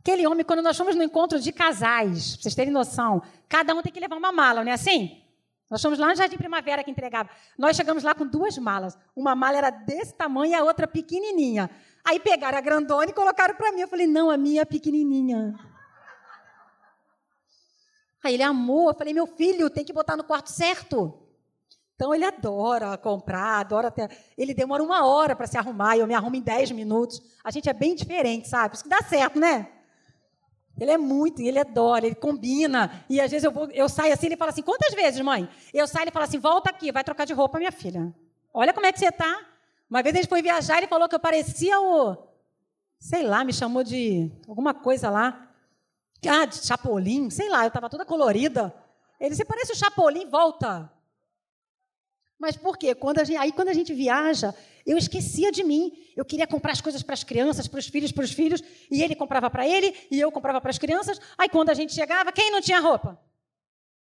Aquele 0.00 0.26
homem, 0.26 0.44
quando 0.44 0.62
nós 0.62 0.76
fomos 0.76 0.94
no 0.94 1.02
encontro 1.02 1.40
de 1.40 1.52
casais, 1.52 2.36
para 2.36 2.42
vocês 2.42 2.54
terem 2.54 2.72
noção, 2.72 3.20
cada 3.48 3.74
um 3.74 3.82
tem 3.82 3.92
que 3.92 4.00
levar 4.00 4.16
uma 4.16 4.30
mala, 4.30 4.62
não 4.62 4.70
é 4.70 4.74
assim? 4.74 5.20
Nós 5.68 5.82
fomos 5.82 5.98
lá 5.98 6.08
no 6.08 6.14
Jardim 6.14 6.36
Primavera 6.36 6.84
que 6.84 6.90
entregava. 6.90 7.28
Nós 7.58 7.76
chegamos 7.76 8.04
lá 8.04 8.14
com 8.14 8.26
duas 8.26 8.56
malas. 8.56 8.96
Uma 9.16 9.34
mala 9.34 9.58
era 9.58 9.70
desse 9.70 10.14
tamanho 10.14 10.52
e 10.52 10.54
a 10.54 10.62
outra 10.62 10.86
pequenininha. 10.86 11.68
Aí 12.04 12.20
pegaram 12.20 12.56
a 12.56 12.60
grandona 12.60 13.10
e 13.10 13.12
colocaram 13.12 13.54
para 13.56 13.72
mim. 13.72 13.80
Eu 13.80 13.88
falei, 13.88 14.06
não, 14.06 14.30
a 14.30 14.36
minha 14.36 14.62
é 14.62 14.64
pequenininha. 14.64 15.58
Aí 18.22 18.34
ele 18.34 18.44
amou. 18.44 18.90
Eu 18.90 18.94
falei, 18.94 19.12
meu 19.12 19.26
filho, 19.26 19.68
tem 19.68 19.84
que 19.84 19.92
botar 19.92 20.16
no 20.16 20.22
quarto 20.22 20.50
certo. 20.50 21.20
Então 21.96 22.14
ele 22.14 22.24
adora 22.24 22.96
comprar, 22.96 23.60
adora 23.60 23.90
ter. 23.90 24.08
Ele 24.38 24.54
demora 24.54 24.82
uma 24.82 25.04
hora 25.04 25.34
para 25.34 25.46
se 25.46 25.58
arrumar 25.58 25.96
e 25.96 26.00
eu 26.00 26.06
me 26.06 26.14
arrumo 26.14 26.36
em 26.36 26.42
dez 26.42 26.70
minutos. 26.70 27.20
A 27.42 27.50
gente 27.50 27.68
é 27.68 27.72
bem 27.72 27.96
diferente, 27.96 28.48
sabe? 28.48 28.76
Isso 28.76 28.84
que 28.84 28.90
dá 28.90 29.00
certo, 29.02 29.40
né? 29.40 29.72
Ele 30.78 30.90
é 30.90 30.98
muito, 30.98 31.40
ele 31.40 31.58
adora, 31.58 32.06
ele 32.06 32.14
combina. 32.14 33.04
E 33.08 33.20
às 33.20 33.30
vezes 33.30 33.44
eu, 33.44 33.50
vou, 33.50 33.68
eu 33.70 33.88
saio 33.88 34.12
assim, 34.12 34.26
ele 34.26 34.36
fala 34.36 34.50
assim: 34.50 34.62
quantas 34.62 34.92
vezes, 34.94 35.20
mãe? 35.20 35.48
Eu 35.72 35.86
saio 35.88 36.04
ele 36.04 36.10
fala 36.10 36.26
assim: 36.26 36.38
volta 36.38 36.70
aqui, 36.70 36.92
vai 36.92 37.02
trocar 37.02 37.24
de 37.24 37.32
roupa, 37.32 37.58
minha 37.58 37.72
filha. 37.72 38.14
Olha 38.52 38.72
como 38.72 38.86
é 38.86 38.92
que 38.92 38.98
você 38.98 39.08
está. 39.08 39.38
Uma 39.88 40.02
vez 40.02 40.14
gente 40.14 40.28
foi 40.28 40.42
viajar, 40.42 40.78
ele 40.78 40.86
falou 40.86 41.08
que 41.08 41.14
eu 41.14 41.20
parecia 41.20 41.80
o. 41.80 42.16
Sei 42.98 43.22
lá, 43.22 43.44
me 43.44 43.52
chamou 43.52 43.82
de 43.82 44.30
alguma 44.48 44.74
coisa 44.74 45.08
lá. 45.10 45.48
Ah, 46.28 46.44
de 46.44 46.56
Chapolin, 46.56 47.30
sei 47.30 47.48
lá, 47.48 47.64
eu 47.64 47.68
estava 47.68 47.88
toda 47.88 48.04
colorida. 48.04 48.74
Ele 49.18 49.30
disse: 49.30 49.44
parece 49.44 49.72
o 49.72 49.76
Chapolin, 49.76 50.28
volta. 50.28 50.90
Mas 52.38 52.56
por 52.56 52.76
quê? 52.76 52.94
Quando 52.94 53.24
gente, 53.24 53.36
aí 53.36 53.50
quando 53.50 53.68
a 53.68 53.72
gente 53.72 53.94
viaja, 53.94 54.54
eu 54.84 54.96
esquecia 54.96 55.50
de 55.50 55.64
mim. 55.64 55.92
Eu 56.14 56.24
queria 56.24 56.46
comprar 56.46 56.72
as 56.72 56.80
coisas 56.80 57.02
para 57.02 57.14
as 57.14 57.24
crianças, 57.24 57.66
para 57.66 57.80
os 57.80 57.86
filhos, 57.86 58.12
para 58.12 58.24
os 58.24 58.32
filhos, 58.32 58.62
e 58.90 59.02
ele 59.02 59.14
comprava 59.14 59.50
para 59.50 59.66
ele, 59.66 59.94
e 60.10 60.20
eu 60.20 60.30
comprava 60.30 60.60
para 60.60 60.70
as 60.70 60.78
crianças. 60.78 61.18
Aí 61.36 61.48
quando 61.48 61.70
a 61.70 61.74
gente 61.74 61.92
chegava, 61.92 62.30
quem 62.32 62.50
não 62.50 62.60
tinha 62.60 62.78
roupa? 62.78 63.18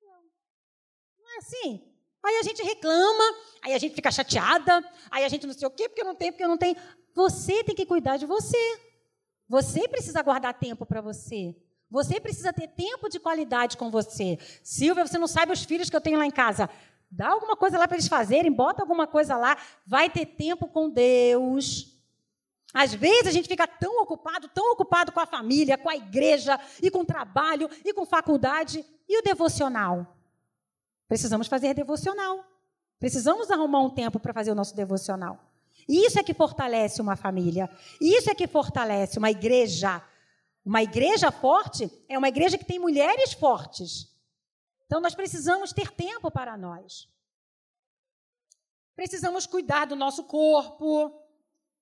Não. 0.01 1.33
É 1.33 1.37
assim. 1.37 1.81
Aí 2.23 2.37
a 2.37 2.43
gente 2.43 2.63
reclama, 2.63 3.23
aí 3.61 3.73
a 3.73 3.77
gente 3.77 3.93
fica 3.93 4.11
chateada, 4.11 4.83
aí 5.11 5.23
a 5.23 5.29
gente 5.29 5.45
não 5.45 5.53
sei 5.53 5.67
o 5.67 5.71
quê, 5.71 5.87
porque 5.87 6.03
não 6.03 6.15
tenho, 6.15 6.33
porque 6.33 6.47
não 6.47 6.57
tenho. 6.57 6.75
Você 7.13 7.63
tem 7.63 7.75
que 7.75 7.85
cuidar 7.85 8.17
de 8.17 8.25
você. 8.25 8.57
Você 9.47 9.87
precisa 9.87 10.23
guardar 10.23 10.55
tempo 10.55 10.85
para 10.87 11.01
você. 11.01 11.55
Você 11.89 12.19
precisa 12.19 12.51
ter 12.51 12.67
tempo 12.67 13.07
de 13.07 13.19
qualidade 13.19 13.77
com 13.77 13.91
você. 13.91 14.39
Silvia, 14.63 15.05
você 15.05 15.19
não 15.19 15.27
sabe 15.27 15.53
os 15.53 15.63
filhos 15.63 15.89
que 15.89 15.95
eu 15.95 16.01
tenho 16.01 16.17
lá 16.17 16.25
em 16.25 16.31
casa. 16.31 16.67
Dá 17.15 17.29
alguma 17.29 17.55
coisa 17.55 17.77
lá 17.77 17.87
para 17.87 17.95
eles 17.95 18.09
fazerem, 18.09 18.51
bota 18.51 18.81
alguma 18.81 19.07
coisa 19.07 19.37
lá, 19.37 19.57
vai 19.87 20.09
ter 20.09 20.25
tempo 20.25 20.67
com 20.67 20.89
Deus. 20.89 21.95
Às 22.73 22.93
vezes 22.93 23.27
a 23.27 23.31
gente 23.31 23.47
fica 23.47 23.65
tão 23.65 24.01
ocupado, 24.01 24.49
tão 24.49 24.73
ocupado 24.73 25.13
com 25.13 25.21
a 25.21 25.25
família, 25.25 25.77
com 25.77 25.89
a 25.89 25.95
igreja, 25.95 26.59
e 26.83 26.91
com 26.91 26.99
o 26.99 27.05
trabalho, 27.05 27.69
e 27.85 27.93
com 27.93 28.05
faculdade. 28.05 28.85
E 29.07 29.17
o 29.17 29.23
devocional? 29.23 30.05
Precisamos 31.07 31.47
fazer 31.47 31.73
devocional. 31.73 32.43
Precisamos 32.99 33.49
arrumar 33.49 33.79
um 33.79 33.89
tempo 33.89 34.19
para 34.19 34.33
fazer 34.33 34.51
o 34.51 34.55
nosso 34.55 34.75
devocional. 34.75 35.39
E 35.87 36.05
isso 36.05 36.19
é 36.19 36.23
que 36.23 36.33
fortalece 36.33 37.01
uma 37.01 37.15
família. 37.15 37.69
Isso 38.01 38.29
é 38.29 38.35
que 38.35 38.45
fortalece 38.45 39.17
uma 39.17 39.31
igreja. 39.31 40.01
Uma 40.65 40.83
igreja 40.83 41.31
forte 41.31 41.89
é 42.09 42.17
uma 42.17 42.27
igreja 42.27 42.57
que 42.57 42.65
tem 42.65 42.77
mulheres 42.77 43.31
fortes. 43.31 44.13
Então, 44.85 45.01
nós 45.01 45.15
precisamos 45.15 45.73
ter 45.73 45.91
tempo 45.91 46.29
para 46.29 46.55
nós. 46.57 47.07
Precisamos 48.95 49.45
cuidar 49.45 49.85
do 49.85 49.95
nosso 49.95 50.23
corpo, 50.23 51.11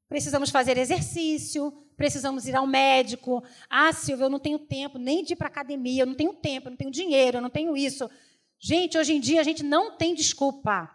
precisamos 0.10 0.50
fazer 0.50 0.78
exercício, 0.78 1.72
precisamos 1.96 2.48
ir 2.48 2.56
ao 2.56 2.66
médico. 2.66 3.44
Ah, 3.70 3.94
Silvia, 3.94 4.26
eu 4.26 4.30
não 4.30 4.40
tenho 4.40 4.58
tempo 4.58 4.98
nem 4.98 5.24
de 5.24 5.34
ir 5.34 5.36
para 5.36 5.48
academia, 5.48 6.04
eu 6.04 6.08
não 6.08 6.16
tenho 6.16 6.34
tempo, 6.34 6.68
eu 6.68 6.72
não 6.72 6.78
tenho 6.78 6.92
dinheiro, 6.92 7.38
eu 7.38 7.42
não 7.42 7.50
tenho 7.50 7.78
isso. 7.78 8.10
Gente, 8.58 8.98
hoje 8.98 9.14
em 9.14 9.20
dia 9.20 9.42
a 9.42 9.44
gente 9.44 9.62
não 9.62 9.96
tem 9.96 10.16
desculpa. 10.16 10.90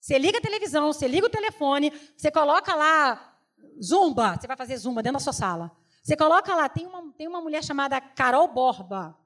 Você 0.00 0.18
liga 0.18 0.38
a 0.38 0.42
televisão, 0.42 0.92
você 0.92 1.06
liga 1.06 1.26
o 1.26 1.30
telefone, 1.30 1.92
você 2.16 2.30
coloca 2.30 2.74
lá 2.74 3.38
zumba, 3.82 4.36
você 4.36 4.46
vai 4.46 4.56
fazer 4.56 4.76
zumba 4.76 5.02
dentro 5.02 5.18
da 5.18 5.24
sua 5.24 5.32
sala. 5.32 5.70
Você 6.02 6.16
coloca 6.16 6.54
lá, 6.54 6.68
tem 6.68 6.86
uma, 6.86 7.12
tem 7.12 7.26
uma 7.26 7.40
mulher 7.40 7.64
chamada 7.64 8.00
Carol 8.00 8.46
Borba. 8.48 9.18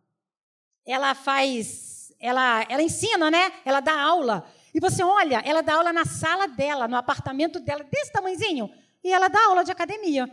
Ela 0.87 1.15
faz 1.15 1.98
ela, 2.21 2.67
ela 2.69 2.83
ensina, 2.83 3.31
né? 3.31 3.53
Ela 3.65 3.81
dá 3.81 4.01
aula. 4.01 4.45
E 4.75 4.81
você 4.81 5.03
olha, 5.03 5.43
ela 5.45 5.63
dá 5.63 5.75
aula 5.75 5.93
na 5.93 6.05
sala 6.05 6.47
dela, 6.47 6.89
no 6.89 6.97
apartamento 6.97 7.61
dela, 7.61 7.85
desse 7.85 8.13
tamanhozinho, 8.13 8.71
e 9.03 9.13
ela 9.13 9.29
dá 9.29 9.47
aula 9.47 9.65
de 9.65 9.73
academia. 9.73 10.29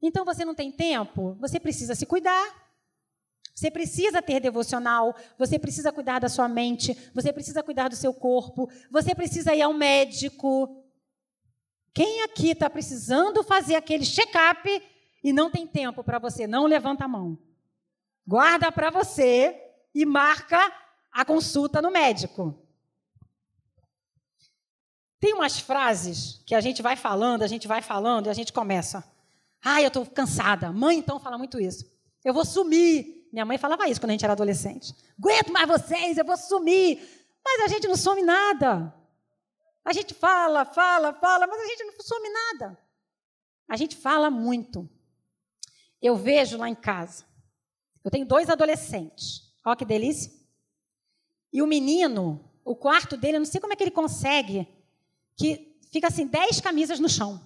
Então 0.00 0.24
você 0.24 0.44
não 0.44 0.54
tem 0.54 0.72
tempo? 0.72 1.36
Você 1.40 1.60
precisa 1.60 1.94
se 1.94 2.04
cuidar. 2.04 2.62
Você 3.54 3.70
precisa 3.70 4.22
ter 4.22 4.40
devocional, 4.40 5.14
você 5.38 5.58
precisa 5.58 5.92
cuidar 5.92 6.18
da 6.18 6.28
sua 6.28 6.48
mente, 6.48 6.96
você 7.14 7.32
precisa 7.32 7.62
cuidar 7.62 7.88
do 7.88 7.94
seu 7.94 8.12
corpo, 8.14 8.68
você 8.90 9.14
precisa 9.14 9.54
ir 9.54 9.60
ao 9.60 9.74
médico. 9.74 10.82
Quem 11.92 12.22
aqui 12.22 12.50
está 12.50 12.70
precisando 12.70 13.44
fazer 13.44 13.76
aquele 13.76 14.06
check-up 14.06 14.82
e 15.22 15.32
não 15.32 15.50
tem 15.50 15.66
tempo 15.66 16.02
para 16.02 16.18
você? 16.18 16.46
Não 16.46 16.64
levanta 16.64 17.04
a 17.04 17.08
mão. 17.08 17.38
Guarda 18.26 18.72
para 18.72 18.88
você 18.88 19.54
e 19.94 20.06
marca 20.06 20.58
a 21.12 21.24
consulta 21.24 21.82
no 21.82 21.90
médico. 21.90 22.58
Tem 25.20 25.34
umas 25.34 25.60
frases 25.60 26.42
que 26.44 26.54
a 26.54 26.60
gente 26.60 26.82
vai 26.82 26.96
falando, 26.96 27.42
a 27.42 27.46
gente 27.46 27.68
vai 27.68 27.80
falando 27.80 28.26
e 28.26 28.30
a 28.30 28.32
gente 28.32 28.52
começa. 28.52 29.04
Ah, 29.62 29.80
eu 29.80 29.88
estou 29.88 30.04
cansada. 30.04 30.72
Mãe, 30.72 30.98
então, 30.98 31.20
fala 31.20 31.38
muito 31.38 31.60
isso. 31.60 31.84
Eu 32.24 32.34
vou 32.34 32.44
sumir. 32.44 33.28
Minha 33.32 33.44
mãe 33.44 33.56
falava 33.56 33.88
isso 33.88 34.00
quando 34.00 34.10
a 34.10 34.14
gente 34.14 34.24
era 34.24 34.32
adolescente. 34.32 34.92
Aguento 35.16 35.52
mais 35.52 35.68
vocês, 35.68 36.18
eu 36.18 36.24
vou 36.24 36.36
sumir. 36.36 37.00
Mas 37.44 37.62
a 37.62 37.68
gente 37.68 37.86
não 37.86 37.96
some 37.96 38.22
nada. 38.22 38.92
A 39.84 39.92
gente 39.92 40.14
fala, 40.14 40.64
fala, 40.64 41.12
fala, 41.14 41.46
mas 41.46 41.60
a 41.60 41.66
gente 41.66 41.84
não 41.84 41.94
some 42.00 42.28
nada. 42.28 42.78
A 43.68 43.76
gente 43.76 43.96
fala 43.96 44.30
muito. 44.30 44.88
Eu 46.00 46.16
vejo 46.16 46.56
lá 46.56 46.68
em 46.68 46.74
casa. 46.74 47.24
Eu 48.04 48.10
tenho 48.10 48.26
dois 48.26 48.50
adolescentes. 48.50 49.54
Olha 49.64 49.76
que 49.76 49.84
delícia. 49.84 50.41
E 51.52 51.60
o 51.60 51.66
menino, 51.66 52.42
o 52.64 52.74
quarto 52.74 53.16
dele, 53.16 53.36
eu 53.36 53.40
não 53.40 53.46
sei 53.46 53.60
como 53.60 53.72
é 53.72 53.76
que 53.76 53.84
ele 53.84 53.90
consegue, 53.90 54.66
que 55.36 55.76
fica 55.92 56.08
assim, 56.08 56.26
dez 56.26 56.60
camisas 56.60 56.98
no 56.98 57.08
chão. 57.08 57.40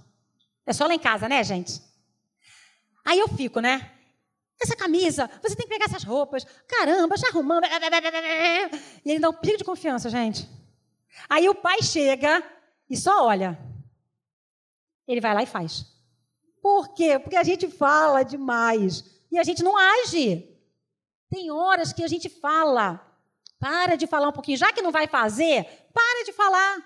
É 0.64 0.72
só 0.72 0.86
lá 0.86 0.94
em 0.94 0.98
casa, 0.98 1.28
né, 1.28 1.42
gente? 1.42 1.80
Aí 3.04 3.18
eu 3.18 3.28
fico, 3.28 3.60
né? 3.60 3.92
Essa 4.60 4.74
camisa, 4.74 5.28
você 5.42 5.54
tem 5.54 5.66
que 5.66 5.72
pegar 5.72 5.84
essas 5.84 6.02
roupas. 6.02 6.44
Caramba, 6.66 7.16
já 7.16 7.28
arrumando. 7.28 7.64
E 9.04 9.10
ele 9.10 9.20
dá 9.20 9.28
um 9.28 9.34
pico 9.34 9.58
de 9.58 9.64
confiança, 9.64 10.08
gente. 10.08 10.48
Aí 11.28 11.48
o 11.48 11.54
pai 11.54 11.82
chega 11.82 12.42
e 12.88 12.96
só 12.96 13.26
olha. 13.26 13.58
Ele 15.06 15.20
vai 15.20 15.34
lá 15.34 15.42
e 15.42 15.46
faz. 15.46 15.86
Por 16.62 16.94
quê? 16.94 17.18
Porque 17.18 17.36
a 17.36 17.44
gente 17.44 17.68
fala 17.68 18.22
demais 18.22 19.04
e 19.30 19.38
a 19.38 19.44
gente 19.44 19.62
não 19.62 19.76
age. 19.76 20.48
Tem 21.30 21.50
horas 21.50 21.92
que 21.92 22.02
a 22.02 22.08
gente 22.08 22.28
fala 22.28 23.00
para 23.58 23.96
de 23.96 24.06
falar 24.06 24.28
um 24.28 24.32
pouquinho. 24.32 24.58
Já 24.58 24.72
que 24.72 24.82
não 24.82 24.92
vai 24.92 25.06
fazer, 25.06 25.64
para 25.92 26.24
de 26.24 26.32
falar. 26.32 26.78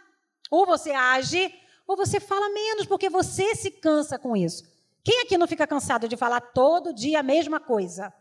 Ou 0.51 0.67
você 0.67 0.91
age, 0.91 1.55
ou 1.87 1.97
você 1.97 2.21
fala 2.21 2.49
menos, 2.51 2.87
porque 2.87 3.09
você 3.09 3.55
se 3.55 3.71
cansa 3.71 4.19
com 4.19 4.37
isso. 4.37 4.65
Quem 5.03 5.23
aqui 5.23 5.39
não 5.39 5.47
fica 5.47 5.67
cansado 5.67 6.09
de 6.09 6.17
falar 6.17 6.41
todo 6.41 6.93
dia 6.93 7.21
a 7.21 7.23
mesma 7.23 7.61
coisa? 7.61 8.13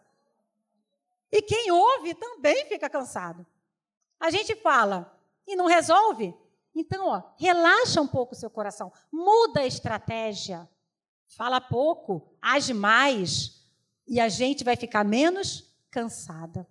E 1.32 1.42
quem 1.42 1.72
ouve 1.72 2.14
também 2.16 2.66
fica 2.66 2.90
cansado. 2.90 3.46
A 4.20 4.30
gente 4.30 4.56
fala 4.56 5.16
e 5.46 5.56
não 5.56 5.66
resolve. 5.66 6.34
Então, 6.74 7.08
ó, 7.08 7.24
relaxa 7.38 8.02
um 8.02 8.08
pouco 8.08 8.34
o 8.34 8.38
seu 8.38 8.50
coração. 8.50 8.92
Muda 9.12 9.62
a 9.62 9.66
estratégia. 9.66 10.68
Fala 11.28 11.62
pouco, 11.62 12.34
age 12.42 12.74
mais. 12.74 13.64
E 14.08 14.20
a 14.20 14.30
gente 14.30 14.64
vai 14.64 14.76
ficar 14.76 15.04
menos 15.04 15.72
cansada 15.92 16.68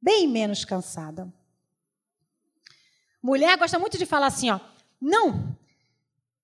bem 0.00 0.26
menos 0.26 0.64
cansada. 0.64 1.32
Mulher 3.22 3.56
gosta 3.58 3.78
muito 3.78 3.98
de 3.98 4.06
falar 4.06 4.26
assim, 4.28 4.50
ó, 4.50 4.58
não, 5.00 5.56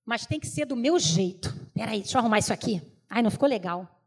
mas 0.04 0.26
tem 0.26 0.38
que 0.38 0.46
ser 0.46 0.66
do 0.66 0.76
meu 0.76 0.98
jeito. 0.98 1.52
Peraí, 1.74 2.00
deixa 2.00 2.16
eu 2.16 2.20
arrumar 2.20 2.38
isso 2.38 2.52
aqui. 2.52 2.80
Ai, 3.08 3.22
não 3.22 3.30
ficou 3.30 3.48
legal. 3.48 4.00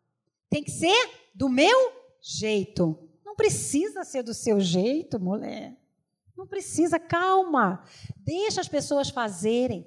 Tem 0.49 0.63
que 0.63 0.71
ser 0.71 0.95
do 1.33 1.49
meu 1.49 1.91
jeito. 2.21 3.09
Não 3.25 3.35
precisa 3.35 4.03
ser 4.03 4.23
do 4.23 4.33
seu 4.33 4.59
jeito, 4.59 5.19
mulher. 5.19 5.77
Não 6.37 6.47
precisa, 6.47 6.99
calma. 6.99 7.83
Deixa 8.17 8.61
as 8.61 8.67
pessoas 8.67 9.09
fazerem. 9.09 9.85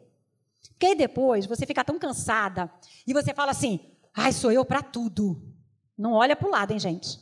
Porque 0.70 0.86
aí 0.86 0.94
depois 0.94 1.46
você 1.46 1.64
fica 1.64 1.84
tão 1.84 1.98
cansada 1.98 2.70
e 3.06 3.12
você 3.12 3.32
fala 3.32 3.52
assim: 3.52 3.80
ai, 4.14 4.32
sou 4.32 4.52
eu 4.52 4.64
para 4.64 4.82
tudo. 4.82 5.42
Não 5.96 6.12
olha 6.12 6.36
para 6.36 6.48
o 6.48 6.50
lado, 6.50 6.72
hein, 6.72 6.78
gente? 6.78 7.18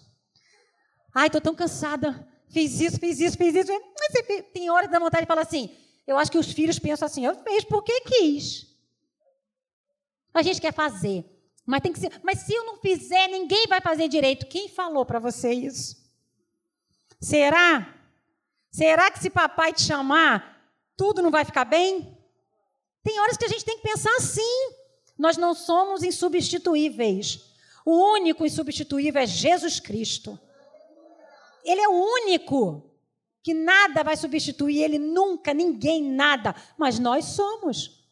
Ai, 1.14 1.26
estou 1.26 1.40
tão 1.40 1.54
cansada. 1.54 2.26
Fiz 2.50 2.80
isso, 2.80 2.98
fiz 2.98 3.20
isso, 3.20 3.36
fiz 3.36 3.54
isso. 3.54 3.72
Mas 3.72 4.42
tem 4.52 4.70
hora 4.70 4.88
dá 4.88 4.98
vontade 4.98 5.22
de 5.22 5.28
falar 5.28 5.42
assim. 5.42 5.70
Eu 6.06 6.18
acho 6.18 6.30
que 6.30 6.38
os 6.38 6.52
filhos 6.52 6.78
pensam 6.78 7.06
assim: 7.06 7.24
eu 7.24 7.34
fiz 7.42 7.64
porque 7.64 8.00
quis. 8.00 8.66
A 10.34 10.42
gente 10.42 10.60
quer 10.60 10.72
fazer. 10.72 11.24
Mas, 11.64 11.80
tem 11.82 11.92
que 11.92 12.00
ser, 12.00 12.12
mas 12.22 12.40
se 12.40 12.52
eu 12.52 12.64
não 12.64 12.76
fizer, 12.78 13.28
ninguém 13.28 13.66
vai 13.68 13.80
fazer 13.80 14.08
direito. 14.08 14.46
Quem 14.46 14.68
falou 14.68 15.06
para 15.06 15.20
você 15.20 15.52
isso? 15.52 15.96
Será? 17.20 17.94
Será 18.70 19.10
que 19.10 19.20
se 19.20 19.30
papai 19.30 19.72
te 19.72 19.82
chamar, 19.82 20.68
tudo 20.96 21.22
não 21.22 21.30
vai 21.30 21.44
ficar 21.44 21.64
bem? 21.64 22.16
Tem 23.04 23.20
horas 23.20 23.36
que 23.36 23.44
a 23.44 23.48
gente 23.48 23.64
tem 23.64 23.76
que 23.76 23.88
pensar 23.88 24.14
assim. 24.16 24.74
Nós 25.18 25.36
não 25.36 25.54
somos 25.54 26.02
insubstituíveis. 26.02 27.40
O 27.84 28.14
único 28.14 28.44
insubstituível 28.44 29.22
é 29.22 29.26
Jesus 29.26 29.78
Cristo. 29.78 30.38
Ele 31.64 31.80
é 31.80 31.88
o 31.88 31.92
único 31.92 32.90
que 33.42 33.54
nada 33.54 34.02
vai 34.02 34.16
substituir 34.16 34.82
ele 34.82 34.98
nunca, 34.98 35.54
ninguém, 35.54 36.02
nada. 36.02 36.54
Mas 36.76 36.98
nós 36.98 37.24
somos. 37.26 38.04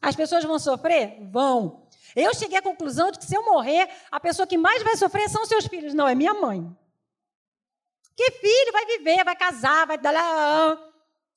As 0.00 0.16
pessoas 0.16 0.44
vão 0.44 0.58
sofrer? 0.58 1.18
Vão. 1.30 1.86
Eu 2.16 2.34
cheguei 2.34 2.58
à 2.58 2.62
conclusão 2.62 3.10
de 3.10 3.18
que 3.18 3.24
se 3.24 3.36
eu 3.36 3.44
morrer, 3.44 3.88
a 4.10 4.18
pessoa 4.18 4.46
que 4.46 4.58
mais 4.58 4.82
vai 4.82 4.96
sofrer 4.96 5.28
são 5.28 5.46
seus 5.46 5.66
filhos. 5.66 5.94
Não, 5.94 6.08
é 6.08 6.14
minha 6.14 6.34
mãe. 6.34 6.76
Que 8.16 8.32
filho 8.32 8.72
vai 8.72 8.86
viver, 8.86 9.24
vai 9.24 9.36
casar, 9.36 9.86
vai 9.86 9.98
dar. 9.98 10.78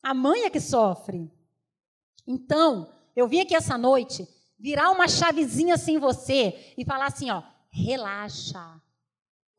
A 0.01 0.13
mãe 0.13 0.43
é 0.43 0.49
que 0.49 0.59
sofre. 0.59 1.31
Então, 2.25 2.93
eu 3.15 3.27
vim 3.27 3.41
aqui 3.41 3.55
essa 3.55 3.77
noite 3.77 4.27
virar 4.57 4.91
uma 4.91 5.07
chavezinha 5.07 5.75
assim 5.75 5.95
em 5.95 5.99
você 5.99 6.73
e 6.77 6.85
falar 6.85 7.07
assim, 7.07 7.29
ó, 7.29 7.43
relaxa. 7.69 8.81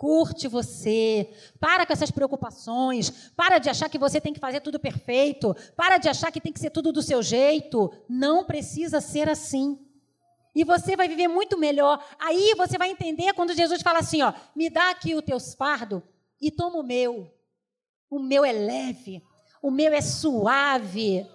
Curte 0.04 0.46
você, 0.48 1.30
para 1.58 1.86
com 1.86 1.92
essas 1.94 2.10
preocupações, 2.10 3.32
para 3.34 3.56
de 3.56 3.70
achar 3.70 3.88
que 3.88 3.96
você 3.96 4.20
tem 4.20 4.34
que 4.34 4.38
fazer 4.38 4.60
tudo 4.60 4.78
perfeito, 4.78 5.56
para 5.74 5.96
de 5.96 6.10
achar 6.10 6.30
que 6.30 6.42
tem 6.42 6.52
que 6.52 6.60
ser 6.60 6.68
tudo 6.68 6.92
do 6.92 7.00
seu 7.00 7.22
jeito. 7.22 7.90
Não 8.06 8.44
precisa 8.44 9.00
ser 9.00 9.30
assim. 9.30 9.78
E 10.54 10.62
você 10.62 10.94
vai 10.94 11.08
viver 11.08 11.26
muito 11.26 11.56
melhor. 11.56 12.04
Aí 12.18 12.54
você 12.54 12.76
vai 12.76 12.90
entender 12.90 13.32
quando 13.32 13.54
Jesus 13.54 13.80
fala 13.80 14.00
assim: 14.00 14.20
ó, 14.20 14.34
me 14.54 14.68
dá 14.68 14.90
aqui 14.90 15.14
o 15.14 15.22
teu 15.22 15.40
fardo 15.40 16.02
e 16.38 16.50
toma 16.50 16.80
o 16.80 16.82
meu. 16.82 17.32
O 18.10 18.18
meu 18.18 18.44
é 18.44 18.52
leve, 18.52 19.24
o 19.62 19.70
meu 19.70 19.90
é 19.90 20.02
suave. 20.02 21.26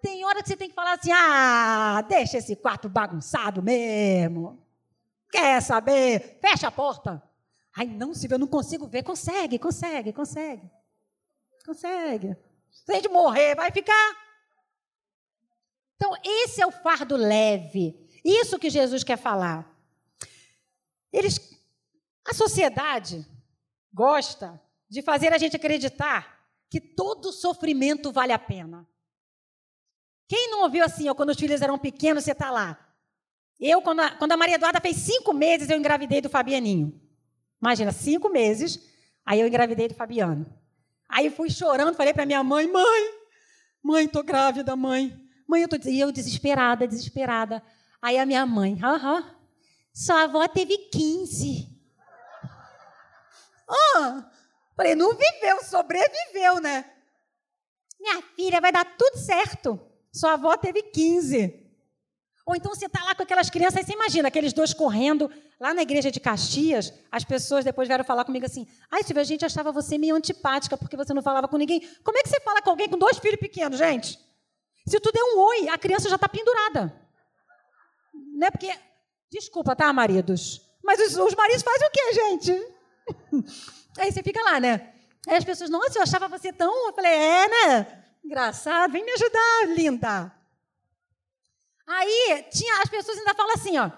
Tem 0.00 0.24
hora 0.24 0.44
que 0.44 0.48
você 0.48 0.56
tem 0.56 0.68
que 0.68 0.76
falar 0.76 0.92
assim: 0.92 1.10
ah, 1.10 2.04
deixa 2.08 2.38
esse 2.38 2.54
quarto 2.54 2.88
bagunçado 2.88 3.60
mesmo. 3.60 4.64
Quer 5.28 5.60
saber? 5.60 6.38
Fecha 6.40 6.68
a 6.68 6.70
porta. 6.70 7.33
Ai, 7.76 7.86
não, 7.86 8.14
Silvia, 8.14 8.36
eu 8.36 8.38
não 8.38 8.46
consigo 8.46 8.86
ver. 8.86 9.02
Consegue, 9.02 9.58
consegue, 9.58 10.12
consegue. 10.12 10.70
Consegue. 11.64 12.36
Se 12.70 13.00
de 13.00 13.08
morrer, 13.08 13.54
vai 13.54 13.70
ficar. 13.72 14.24
Então, 15.96 16.14
esse 16.22 16.62
é 16.62 16.66
o 16.66 16.70
fardo 16.70 17.16
leve. 17.16 17.98
Isso 18.24 18.58
que 18.58 18.70
Jesus 18.70 19.02
quer 19.02 19.16
falar. 19.16 19.70
Eles, 21.12 21.38
a 22.26 22.34
sociedade 22.34 23.26
gosta 23.92 24.60
de 24.88 25.02
fazer 25.02 25.32
a 25.32 25.38
gente 25.38 25.56
acreditar 25.56 26.46
que 26.70 26.80
todo 26.80 27.32
sofrimento 27.32 28.12
vale 28.12 28.32
a 28.32 28.38
pena. 28.38 28.88
Quem 30.28 30.50
não 30.50 30.62
ouviu 30.62 30.84
assim, 30.84 31.08
ó, 31.08 31.14
quando 31.14 31.30
os 31.30 31.38
filhos 31.38 31.62
eram 31.62 31.78
pequenos, 31.78 32.24
você 32.24 32.32
está 32.32 32.50
lá. 32.50 32.78
Eu, 33.60 33.80
quando 33.82 34.00
a, 34.00 34.10
quando 34.16 34.32
a 34.32 34.36
Maria 34.36 34.56
Eduarda 34.56 34.80
fez 34.80 34.96
cinco 34.96 35.32
meses, 35.32 35.70
eu 35.70 35.78
engravidei 35.78 36.20
do 36.20 36.28
Fabianinho. 36.28 37.00
Imagina, 37.64 37.92
cinco 37.92 38.28
meses, 38.28 38.78
aí 39.24 39.40
eu 39.40 39.48
engravidei 39.48 39.88
do 39.88 39.94
Fabiano. 39.94 40.44
Aí 41.08 41.30
fui 41.30 41.48
chorando, 41.48 41.96
falei 41.96 42.12
para 42.12 42.26
minha 42.26 42.44
mãe, 42.44 42.70
mãe, 42.70 43.14
mãe, 43.82 44.06
tô 44.06 44.22
grávida, 44.22 44.76
mãe. 44.76 45.18
Mãe, 45.48 45.62
eu 45.62 45.68
tô... 45.68 45.78
E 45.88 45.98
eu 45.98 46.12
desesperada, 46.12 46.86
desesperada. 46.86 47.62
Aí 48.02 48.18
a 48.18 48.26
minha 48.26 48.44
mãe, 48.44 48.78
aham, 48.84 49.34
sua 49.94 50.24
avó 50.24 50.46
teve 50.46 50.76
15. 50.76 51.74
Ah, 53.66 54.30
falei, 54.76 54.94
não 54.94 55.16
viveu, 55.16 55.64
sobreviveu, 55.64 56.60
né? 56.60 56.84
Minha 57.98 58.20
filha, 58.36 58.60
vai 58.60 58.72
dar 58.72 58.84
tudo 58.84 59.16
certo. 59.16 59.80
Sua 60.12 60.34
avó 60.34 60.54
teve 60.58 60.82
15. 60.82 61.63
Ou 62.46 62.54
então 62.54 62.74
você 62.74 62.86
está 62.86 63.02
lá 63.02 63.14
com 63.14 63.22
aquelas 63.22 63.48
crianças, 63.48 63.78
aí 63.78 63.84
você 63.84 63.92
imagina 63.94 64.28
aqueles 64.28 64.52
dois 64.52 64.74
correndo 64.74 65.30
lá 65.58 65.72
na 65.72 65.80
igreja 65.80 66.10
de 66.10 66.20
Caxias, 66.20 66.92
as 67.10 67.24
pessoas 67.24 67.64
depois 67.64 67.88
vieram 67.88 68.04
falar 68.04 68.24
comigo 68.24 68.44
assim: 68.44 68.66
ai, 68.90 69.02
Silvia, 69.02 69.22
a 69.22 69.24
gente 69.24 69.44
achava 69.44 69.72
você 69.72 69.96
meio 69.96 70.14
antipática 70.14 70.76
porque 70.76 70.96
você 70.96 71.14
não 71.14 71.22
falava 71.22 71.48
com 71.48 71.56
ninguém. 71.56 71.80
Como 72.02 72.18
é 72.18 72.22
que 72.22 72.28
você 72.28 72.40
fala 72.40 72.60
com 72.60 72.70
alguém 72.70 72.88
com 72.88 72.98
dois 72.98 73.18
filhos 73.18 73.40
pequenos, 73.40 73.78
gente? 73.78 74.18
Se 74.86 75.00
tu 75.00 75.10
der 75.10 75.22
um 75.22 75.38
oi, 75.38 75.68
a 75.70 75.78
criança 75.78 76.08
já 76.10 76.16
está 76.16 76.28
pendurada. 76.28 76.94
Não 78.12 78.46
é 78.46 78.50
porque. 78.50 78.70
Desculpa, 79.30 79.74
tá, 79.74 79.90
maridos? 79.92 80.60
Mas 80.82 81.00
os, 81.00 81.16
os 81.16 81.34
maridos 81.34 81.62
fazem 81.62 81.88
o 81.88 81.90
quê, 81.90 82.12
gente? 82.12 82.74
Aí 83.98 84.12
você 84.12 84.22
fica 84.22 84.42
lá, 84.42 84.60
né? 84.60 84.92
Aí 85.26 85.36
as 85.36 85.44
pessoas, 85.44 85.70
nossa, 85.70 85.98
eu 85.98 86.02
achava 86.02 86.28
você 86.28 86.52
tão. 86.52 86.88
Eu 86.88 86.92
falei, 86.92 87.10
é, 87.10 87.48
né? 87.48 88.04
Engraçado, 88.22 88.92
vem 88.92 89.04
me 89.04 89.12
ajudar, 89.12 89.74
linda. 89.74 90.43
Aí 91.86 92.44
tinha, 92.50 92.82
as 92.82 92.88
pessoas 92.88 93.18
ainda 93.18 93.34
falam 93.34 93.54
assim, 93.54 93.78
ó. 93.78 93.90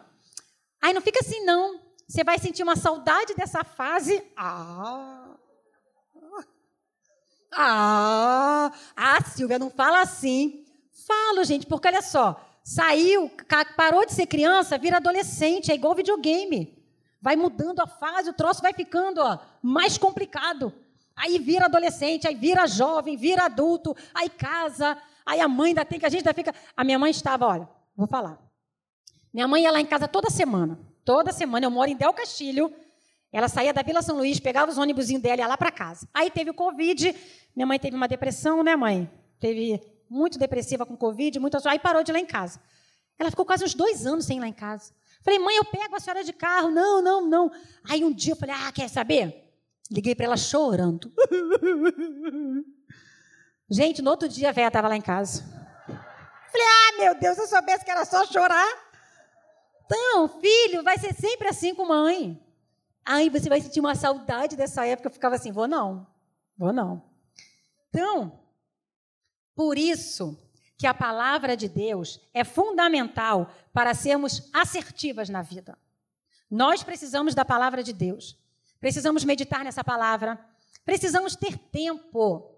Aí 0.83 0.93
não 0.93 1.01
fica 1.01 1.21
assim, 1.21 1.45
não. 1.45 1.81
Você 2.09 2.23
vai 2.23 2.39
sentir 2.39 2.63
uma 2.63 2.77
saudade 2.77 3.35
dessa 3.35 3.65
fase. 3.65 4.23
Ah. 4.37 5.37
Ah. 7.53 8.73
Ah, 8.97 9.25
Silvia, 9.25 9.59
não 9.59 9.71
fala 9.71 10.01
assim. 10.01 10.65
Falo, 11.07 11.45
gente, 11.45 11.67
porque 11.67 11.89
olha 11.89 12.03
só. 12.03 12.41
Saiu, 12.63 13.31
parou 13.77 14.05
de 14.05 14.13
ser 14.13 14.27
criança, 14.27 14.77
vira 14.77 14.97
adolescente, 14.97 15.71
é 15.71 15.75
igual 15.75 15.95
videogame. 15.95 16.77
Vai 17.23 17.37
mudando 17.37 17.81
a 17.81 17.87
fase, 17.87 18.31
o 18.31 18.35
troço 18.35 18.61
vai 18.61 18.73
ficando 18.73 19.21
ó, 19.21 19.39
mais 19.63 19.97
complicado. 19.97 20.73
Aí 21.15 21.39
vira 21.39 21.67
adolescente, 21.67 22.27
aí 22.27 22.35
vira 22.35 22.67
jovem, 22.67 23.17
vira 23.17 23.45
adulto, 23.45 23.97
aí 24.13 24.29
casa, 24.29 24.99
aí 25.25 25.41
a 25.41 25.49
mãe 25.49 25.69
ainda 25.69 25.85
tem 25.85 25.99
que 25.99 26.07
a 26.07 26.09
gente 26.09 26.21
ainda 26.21 26.35
fica. 26.35 26.55
A 26.77 26.85
minha 26.85 26.99
mãe 26.99 27.11
estava, 27.11 27.47
olha, 27.47 27.69
vou 27.97 28.07
falar. 28.07 28.39
Minha 29.33 29.49
mãe 29.49 29.63
ia 29.63 29.71
lá 29.71 29.81
em 29.81 29.87
casa 29.87 30.07
toda 30.07 30.31
semana. 30.31 30.79
Toda 31.05 31.33
semana, 31.33 31.67
eu 31.67 31.71
moro 31.71 31.91
em 31.91 31.97
Del 31.97 32.13
Castilho. 32.13 32.73
Ela 33.33 33.49
saía 33.49 33.73
da 33.73 33.83
Vila 33.83 34.03
São 34.03 34.17
Luís, 34.17 34.41
pegava 34.41 34.71
os 34.71 34.79
ônibus 34.79 35.09
dela 35.09 35.37
e 35.37 35.41
ia 35.41 35.47
lá 35.47 35.57
para 35.57 35.71
casa. 35.71 36.09
Aí 36.15 36.31
teve 36.31 36.51
o 36.51 36.55
Covid, 36.55 37.15
minha 37.55 37.67
mãe 37.67 37.79
teve 37.79 37.97
uma 37.97 38.09
depressão, 38.09 38.63
né, 38.63 38.75
mãe? 38.77 39.11
Teve 39.39 39.81
muito 40.09 40.39
depressiva 40.39 40.87
com 40.87 40.97
Covid, 40.97 41.39
muito... 41.39 41.57
aí 41.69 41.79
parou 41.79 42.03
de 42.03 42.11
ir 42.11 42.15
lá 42.15 42.19
em 42.19 42.27
casa. 42.27 42.61
Ela 43.19 43.31
ficou 43.31 43.45
quase 43.45 43.65
uns 43.65 43.75
dois 43.75 44.07
anos 44.07 44.25
sem 44.25 44.39
ir 44.39 44.41
lá 44.41 44.49
em 44.49 44.53
casa. 44.53 44.93
Falei, 45.23 45.39
mãe, 45.39 45.57
eu 45.57 45.65
pego 45.65 45.97
a 45.97 46.01
senhora 46.01 46.23
de 46.23 46.33
carro. 46.33 46.71
Não, 46.71 47.03
não, 47.03 47.27
não. 47.27 47.51
Aí 47.89 48.05
um 48.05 48.13
dia 48.13 48.33
eu 48.33 48.37
falei, 48.37 48.55
ah, 48.57 48.71
quer 48.73 48.89
saber? 48.89 49.45
Liguei 49.91 50.15
para 50.15 50.27
ela 50.27 50.37
chorando. 50.37 51.13
Gente, 53.69 54.01
no 54.03 54.11
outro 54.11 54.29
dia 54.29 54.51
a 54.51 54.53
velha 54.53 54.69
estava 54.69 54.89
lá 54.89 54.97
em 54.97 55.01
casa. 55.01 55.43
Falei, 56.57 56.67
ah, 56.67 56.99
meu 56.99 57.15
Deus, 57.21 57.35
se 57.35 57.43
eu 57.43 57.47
soubesse 57.47 57.85
que 57.85 57.91
era 57.91 58.05
só 58.07 58.25
chorar. 58.25 58.67
Então, 59.85 60.41
filho, 60.41 60.83
vai 60.83 60.99
ser 60.99 61.15
sempre 61.15 61.49
assim 61.49 61.75
com 61.75 61.85
mãe. 61.85 62.43
Aí 63.05 63.29
você 63.29 63.49
vai 63.49 63.61
sentir 63.61 63.79
uma 63.79 63.95
saudade 63.95 64.57
dessa 64.57 64.87
época. 64.87 65.09
Eu 65.09 65.13
ficava 65.13 65.35
assim, 65.35 65.53
vou 65.53 65.69
não, 65.69 66.07
vou 66.57 66.73
não. 66.73 67.03
Então, 67.91 68.41
por 69.55 69.77
isso 69.77 70.39
que 70.79 70.87
a 70.87 70.95
palavra 70.95 71.57
de 71.57 71.69
Deus 71.69 72.21
é 72.33 72.43
fundamental 72.43 73.51
para 73.73 73.95
sermos 73.95 74.49
assertivas 74.53 75.29
na 75.29 75.43
vida. 75.43 75.79
Nós 76.51 76.83
precisamos 76.83 77.35
da 77.35 77.45
palavra 77.45 77.83
de 77.83 77.93
Deus. 77.93 78.37
Precisamos 78.81 79.25
meditar 79.25 79.63
nessa 79.63 79.85
palavra. 79.85 80.43
Precisamos 80.87 81.37
ter 81.37 81.59
tempo. 81.59 82.51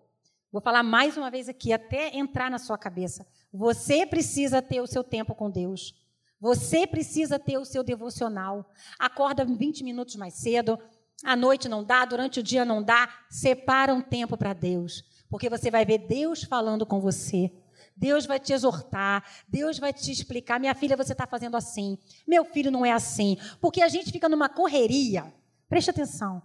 Vou 0.52 0.62
falar 0.62 0.84
mais 0.84 1.16
uma 1.16 1.30
vez 1.30 1.48
aqui, 1.48 1.72
até 1.72 2.16
entrar 2.16 2.48
na 2.48 2.58
sua 2.58 2.78
cabeça. 2.78 3.26
Você 3.52 4.06
precisa 4.06 4.60
ter 4.60 4.80
o 4.80 4.86
seu 4.86 5.02
tempo 5.02 5.34
com 5.34 5.50
Deus. 5.50 5.94
Você 6.40 6.86
precisa 6.86 7.38
ter 7.38 7.58
o 7.58 7.64
seu 7.64 7.82
devocional. 7.82 8.70
Acorda 8.98 9.44
20 9.44 9.82
minutos 9.82 10.16
mais 10.16 10.34
cedo. 10.34 10.78
À 11.24 11.34
noite 11.34 11.68
não 11.68 11.82
dá, 11.82 12.04
durante 12.04 12.40
o 12.40 12.42
dia 12.42 12.64
não 12.64 12.82
dá. 12.82 13.08
Separa 13.28 13.92
um 13.92 14.00
tempo 14.00 14.36
para 14.36 14.52
Deus. 14.52 15.02
Porque 15.28 15.48
você 15.48 15.70
vai 15.70 15.84
ver 15.84 15.98
Deus 15.98 16.42
falando 16.44 16.86
com 16.86 17.00
você. 17.00 17.52
Deus 17.96 18.26
vai 18.26 18.38
te 18.38 18.52
exortar, 18.52 19.24
Deus 19.48 19.78
vai 19.78 19.92
te 19.92 20.12
explicar. 20.12 20.60
Minha 20.60 20.74
filha, 20.74 20.96
você 20.96 21.12
está 21.12 21.26
fazendo 21.26 21.56
assim. 21.56 21.98
Meu 22.26 22.44
filho 22.44 22.70
não 22.70 22.86
é 22.86 22.92
assim. 22.92 23.36
Porque 23.60 23.82
a 23.82 23.88
gente 23.88 24.12
fica 24.12 24.28
numa 24.28 24.48
correria. 24.48 25.32
Preste 25.68 25.90
atenção. 25.90 26.40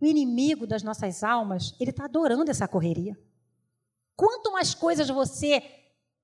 O 0.00 0.04
inimigo 0.04 0.66
das 0.66 0.82
nossas 0.82 1.22
almas, 1.22 1.76
ele 1.78 1.90
está 1.90 2.06
adorando 2.06 2.50
essa 2.50 2.66
correria. 2.66 3.16
Quanto 4.16 4.50
mais 4.50 4.74
coisas 4.74 5.08
você 5.08 5.62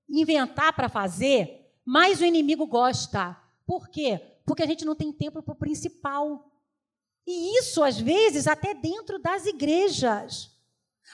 inventar 0.08 0.72
para 0.72 0.88
fazer, 0.88 1.72
mais 1.84 2.20
o 2.20 2.24
inimigo 2.24 2.66
gosta. 2.66 3.36
Por 3.66 3.88
quê? 3.88 4.20
Porque 4.44 4.62
a 4.62 4.66
gente 4.66 4.84
não 4.84 4.94
tem 4.94 5.12
tempo 5.12 5.42
para 5.42 5.52
o 5.52 5.58
principal. 5.58 6.50
E 7.26 7.58
isso, 7.58 7.82
às 7.82 8.00
vezes, 8.00 8.46
até 8.46 8.72
dentro 8.72 9.18
das 9.18 9.44
igrejas. 9.46 10.50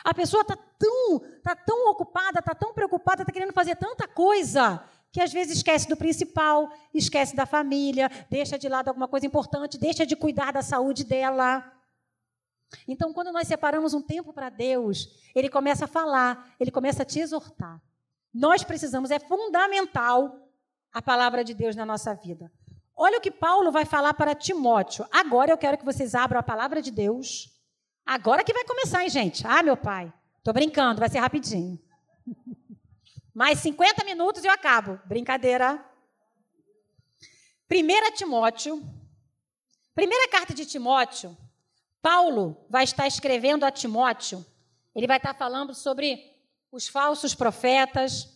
A 0.02 0.12
pessoa 0.14 0.42
está 0.42 0.56
tão, 0.56 1.20
tá 1.42 1.54
tão 1.54 1.90
ocupada, 1.90 2.38
está 2.40 2.54
tão 2.54 2.72
preocupada, 2.72 3.22
está 3.22 3.32
querendo 3.32 3.52
fazer 3.52 3.76
tanta 3.76 4.08
coisa, 4.08 4.82
que 5.12 5.20
às 5.20 5.32
vezes 5.32 5.58
esquece 5.58 5.88
do 5.88 5.96
principal, 5.96 6.72
esquece 6.92 7.36
da 7.36 7.46
família, 7.46 8.10
deixa 8.28 8.58
de 8.58 8.68
lado 8.68 8.88
alguma 8.88 9.06
coisa 9.06 9.26
importante, 9.26 9.78
deixa 9.78 10.04
de 10.04 10.16
cuidar 10.16 10.52
da 10.52 10.62
saúde 10.62 11.04
dela. 11.04 11.70
Então, 12.88 13.12
quando 13.12 13.32
nós 13.32 13.46
separamos 13.46 13.94
um 13.94 14.02
tempo 14.02 14.32
para 14.32 14.50
Deus, 14.50 15.08
Ele 15.34 15.48
começa 15.48 15.84
a 15.84 15.88
falar, 15.88 16.54
Ele 16.58 16.70
começa 16.70 17.02
a 17.02 17.06
te 17.06 17.20
exortar. 17.20 17.80
Nós 18.34 18.64
precisamos, 18.64 19.12
é 19.12 19.20
fundamental 19.20 20.50
a 20.92 21.00
palavra 21.00 21.44
de 21.44 21.54
Deus 21.54 21.76
na 21.76 21.86
nossa 21.86 22.12
vida. 22.14 22.50
Olha 22.96 23.18
o 23.18 23.20
que 23.20 23.30
Paulo 23.30 23.70
vai 23.70 23.84
falar 23.84 24.12
para 24.14 24.34
Timóteo. 24.34 25.06
Agora 25.12 25.52
eu 25.52 25.58
quero 25.58 25.78
que 25.78 25.84
vocês 25.84 26.14
abram 26.14 26.40
a 26.40 26.42
palavra 26.42 26.82
de 26.82 26.90
Deus. 26.90 27.50
Agora 28.04 28.42
que 28.42 28.52
vai 28.52 28.64
começar, 28.64 29.02
hein, 29.02 29.08
gente? 29.08 29.46
Ah, 29.46 29.62
meu 29.62 29.76
pai. 29.76 30.12
Tô 30.42 30.52
brincando, 30.52 31.00
vai 31.00 31.08
ser 31.08 31.18
rapidinho. 31.18 31.78
Mais 33.32 33.60
50 33.60 34.04
minutos 34.04 34.42
e 34.42 34.46
eu 34.46 34.52
acabo. 34.52 35.00
Brincadeira. 35.06 35.84
Primeira 37.68 38.10
Timóteo. 38.12 38.82
Primeira 39.94 40.28
carta 40.28 40.52
de 40.52 40.66
Timóteo. 40.66 41.36
Paulo 42.02 42.66
vai 42.68 42.84
estar 42.84 43.06
escrevendo 43.06 43.64
a 43.64 43.70
Timóteo. 43.70 44.44
Ele 44.94 45.06
vai 45.06 45.16
estar 45.16 45.34
falando 45.34 45.74
sobre 45.74 46.33
os 46.74 46.88
falsos 46.88 47.36
profetas, 47.36 48.34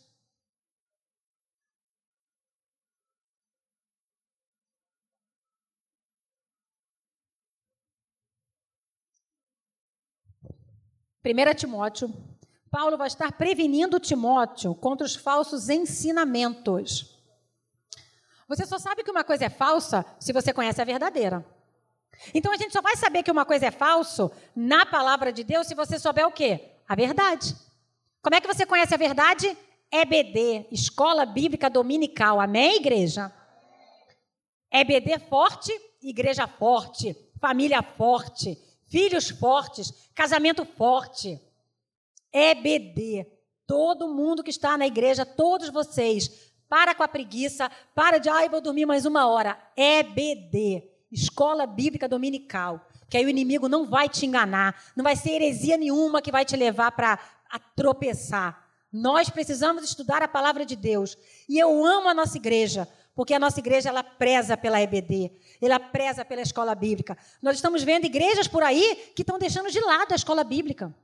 Primeira 11.21 11.53
Timóteo, 11.53 12.15
Paulo 12.71 12.97
vai 12.97 13.09
estar 13.09 13.33
prevenindo 13.33 13.99
Timóteo 13.99 14.73
contra 14.73 15.05
os 15.05 15.17
falsos 15.17 15.69
ensinamentos. 15.69 17.21
Você 18.47 18.65
só 18.65 18.79
sabe 18.79 19.03
que 19.03 19.11
uma 19.11 19.25
coisa 19.25 19.47
é 19.47 19.51
falsa 19.51 20.07
se 20.21 20.33
você 20.33 20.53
conhece 20.53 20.81
a 20.81 20.85
verdadeira. 20.85 21.45
Então 22.33 22.53
a 22.53 22.57
gente 22.57 22.73
só 22.73 22.81
vai 22.81 22.97
saber 22.97 23.25
que 23.25 23.33
uma 23.33 23.45
coisa 23.45 23.67
é 23.67 23.71
falso 23.73 24.31
na 24.55 24.87
palavra 24.87 25.33
de 25.33 25.43
Deus 25.43 25.67
se 25.67 25.75
você 25.75 25.99
souber 25.99 26.27
o 26.27 26.33
quê? 26.33 26.77
A 26.89 26.95
verdade. 26.95 27.68
Como 28.23 28.35
é 28.35 28.41
que 28.41 28.47
você 28.47 28.67
conhece 28.67 28.95
a 28.95 28.99
verdade? 28.99 29.57
EBD, 29.91 30.67
Escola 30.71 31.25
Bíblica 31.25 31.71
Dominical. 31.71 32.41
Amém, 32.41 32.77
igreja? 32.77 33.33
EBD 34.71 35.19
forte, 35.31 35.73
igreja 36.03 36.47
forte, 36.47 37.17
família 37.41 37.83
forte, 37.83 38.59
filhos 38.89 39.31
fortes, 39.31 40.11
casamento 40.15 40.65
forte. 40.65 41.41
EBD. 42.33 43.27
Todo 43.67 44.09
mundo 44.09 44.43
que 44.43 44.51
está 44.51 44.77
na 44.77 44.87
igreja, 44.87 45.25
todos 45.25 45.69
vocês, 45.71 46.53
para 46.69 46.95
com 46.95 47.03
a 47.03 47.09
preguiça, 47.09 47.71
para 47.95 48.19
de, 48.19 48.29
ai, 48.29 48.49
vou 48.49 48.61
dormir 48.61 48.87
mais 48.87 49.07
uma 49.07 49.27
hora. 49.27 49.59
EBD, 49.77 50.83
Escola 51.11 51.67
Bíblica 51.67 52.09
Dominical. 52.09 52.87
Que 53.09 53.17
aí 53.17 53.25
o 53.25 53.29
inimigo 53.29 53.69
não 53.69 53.87
vai 53.87 54.07
te 54.07 54.27
enganar, 54.27 54.77
não 54.95 55.03
vai 55.03 55.17
ser 55.17 55.31
heresia 55.31 55.79
nenhuma 55.79 56.21
que 56.21 56.31
vai 56.31 56.45
te 56.45 56.55
levar 56.57 56.93
para 56.93 57.19
tropeçar. 57.57 58.67
Nós 58.93 59.31
precisamos 59.31 59.85
estudar 59.85 60.23
a 60.23 60.29
palavra 60.29 60.65
de 60.65 60.75
Deus. 60.75 61.17
E 61.49 61.59
eu 61.59 61.85
amo 61.85 62.09
a 62.09 62.15
nossa 62.15 62.37
igreja, 62.37 62.89
porque 63.15 63.35
a 63.35 63.39
nossa 63.39 63.61
igreja 63.61 63.91
ela 63.91 64.03
preza 64.03 64.57
pela 64.57 64.81
EBD, 64.81 65.31
ela 65.61 65.79
preza 65.79 66.25
pela 66.25 66.43
escola 66.43 66.75
bíblica. 66.75 67.17
Nós 67.41 67.57
estamos 67.57 67.83
vendo 67.83 68.07
igrejas 68.07 68.49
por 68.49 68.63
aí 68.63 69.13
que 69.15 69.23
estão 69.23 69.39
deixando 69.39 69.71
de 69.71 69.81
lado 69.81 70.13
a 70.13 70.17
escola 70.17 70.43
bíblica. 70.43 70.95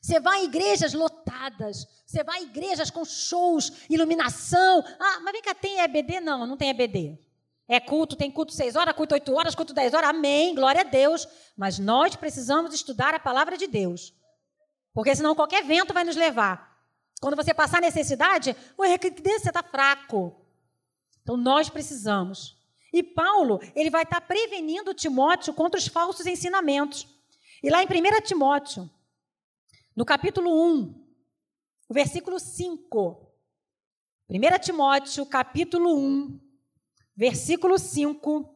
Você 0.00 0.20
vai 0.20 0.42
em 0.42 0.44
igrejas 0.44 0.92
lotadas, 0.92 1.86
você 2.04 2.22
vai 2.22 2.40
em 2.40 2.44
igrejas 2.44 2.90
com 2.90 3.04
shows, 3.04 3.72
iluminação. 3.88 4.84
Ah, 5.00 5.20
mas 5.22 5.32
vem 5.32 5.42
cá, 5.42 5.54
tem 5.54 5.80
EBD? 5.80 6.20
Não, 6.20 6.46
não 6.46 6.56
tem 6.58 6.68
EBD. 6.68 7.18
É 7.66 7.80
culto, 7.80 8.14
tem 8.14 8.30
culto 8.30 8.52
seis 8.52 8.76
horas, 8.76 8.94
culto 8.94 9.14
oito 9.14 9.32
horas, 9.34 9.54
culto 9.54 9.72
dez 9.72 9.94
horas, 9.94 10.10
amém, 10.10 10.54
glória 10.54 10.82
a 10.82 10.84
Deus. 10.84 11.26
Mas 11.56 11.78
nós 11.78 12.14
precisamos 12.14 12.74
estudar 12.74 13.14
a 13.14 13.18
palavra 13.18 13.56
de 13.56 13.66
Deus. 13.66 14.12
Porque 14.94 15.14
senão 15.14 15.34
qualquer 15.34 15.64
vento 15.64 15.92
vai 15.92 16.04
nos 16.04 16.14
levar. 16.14 16.72
Quando 17.20 17.36
você 17.36 17.52
passar 17.52 17.80
necessidade, 17.80 18.56
ué, 18.78 18.96
você 18.96 19.48
está 19.48 19.62
fraco. 19.62 20.40
Então 21.20 21.36
nós 21.36 21.68
precisamos. 21.68 22.56
E 22.92 23.02
Paulo, 23.02 23.60
ele 23.74 23.90
vai 23.90 24.04
estar 24.04 24.20
prevenindo 24.20 24.94
Timóteo 24.94 25.52
contra 25.52 25.78
os 25.78 25.88
falsos 25.88 26.26
ensinamentos. 26.26 27.08
E 27.60 27.68
lá 27.68 27.82
em 27.82 27.86
1 27.86 28.20
Timóteo, 28.22 28.88
no 29.96 30.04
capítulo 30.04 30.50
1, 30.76 31.04
o 31.88 31.94
versículo 31.94 32.38
5. 32.38 33.34
1 34.28 34.58
Timóteo, 34.60 35.26
capítulo 35.26 35.96
1, 35.96 36.40
versículo 37.16 37.78
5. 37.78 38.54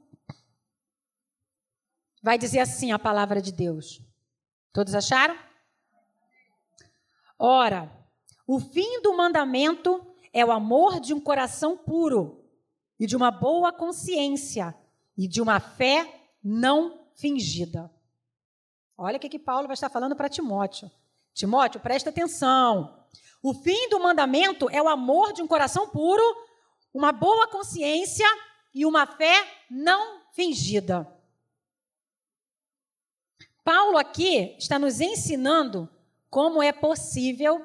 Vai 2.22 2.38
dizer 2.38 2.60
assim 2.60 2.92
a 2.92 2.98
palavra 2.98 3.42
de 3.42 3.50
Deus. 3.50 4.00
Todos 4.72 4.94
acharam? 4.94 5.47
Ora, 7.38 7.90
o 8.46 8.58
fim 8.58 9.00
do 9.00 9.16
mandamento 9.16 10.04
é 10.32 10.44
o 10.44 10.50
amor 10.50 10.98
de 10.98 11.14
um 11.14 11.20
coração 11.20 11.76
puro 11.76 12.44
e 12.98 13.06
de 13.06 13.16
uma 13.16 13.30
boa 13.30 13.72
consciência 13.72 14.74
e 15.16 15.28
de 15.28 15.40
uma 15.40 15.60
fé 15.60 16.30
não 16.42 17.06
fingida. 17.14 17.90
Olha 18.96 19.16
o 19.16 19.20
que, 19.20 19.28
que 19.28 19.38
Paulo 19.38 19.68
vai 19.68 19.74
estar 19.74 19.88
falando 19.88 20.16
para 20.16 20.28
Timóteo. 20.28 20.90
Timóteo, 21.32 21.80
presta 21.80 22.10
atenção. 22.10 23.06
O 23.40 23.54
fim 23.54 23.88
do 23.88 24.00
mandamento 24.00 24.68
é 24.70 24.82
o 24.82 24.88
amor 24.88 25.32
de 25.32 25.40
um 25.40 25.46
coração 25.46 25.88
puro, 25.88 26.22
uma 26.92 27.12
boa 27.12 27.46
consciência 27.46 28.26
e 28.74 28.84
uma 28.84 29.06
fé 29.06 29.46
não 29.70 30.22
fingida. 30.32 31.06
Paulo 33.62 33.98
aqui 33.98 34.56
está 34.58 34.78
nos 34.78 35.00
ensinando 35.00 35.88
como 36.30 36.62
é 36.62 36.72
possível 36.72 37.64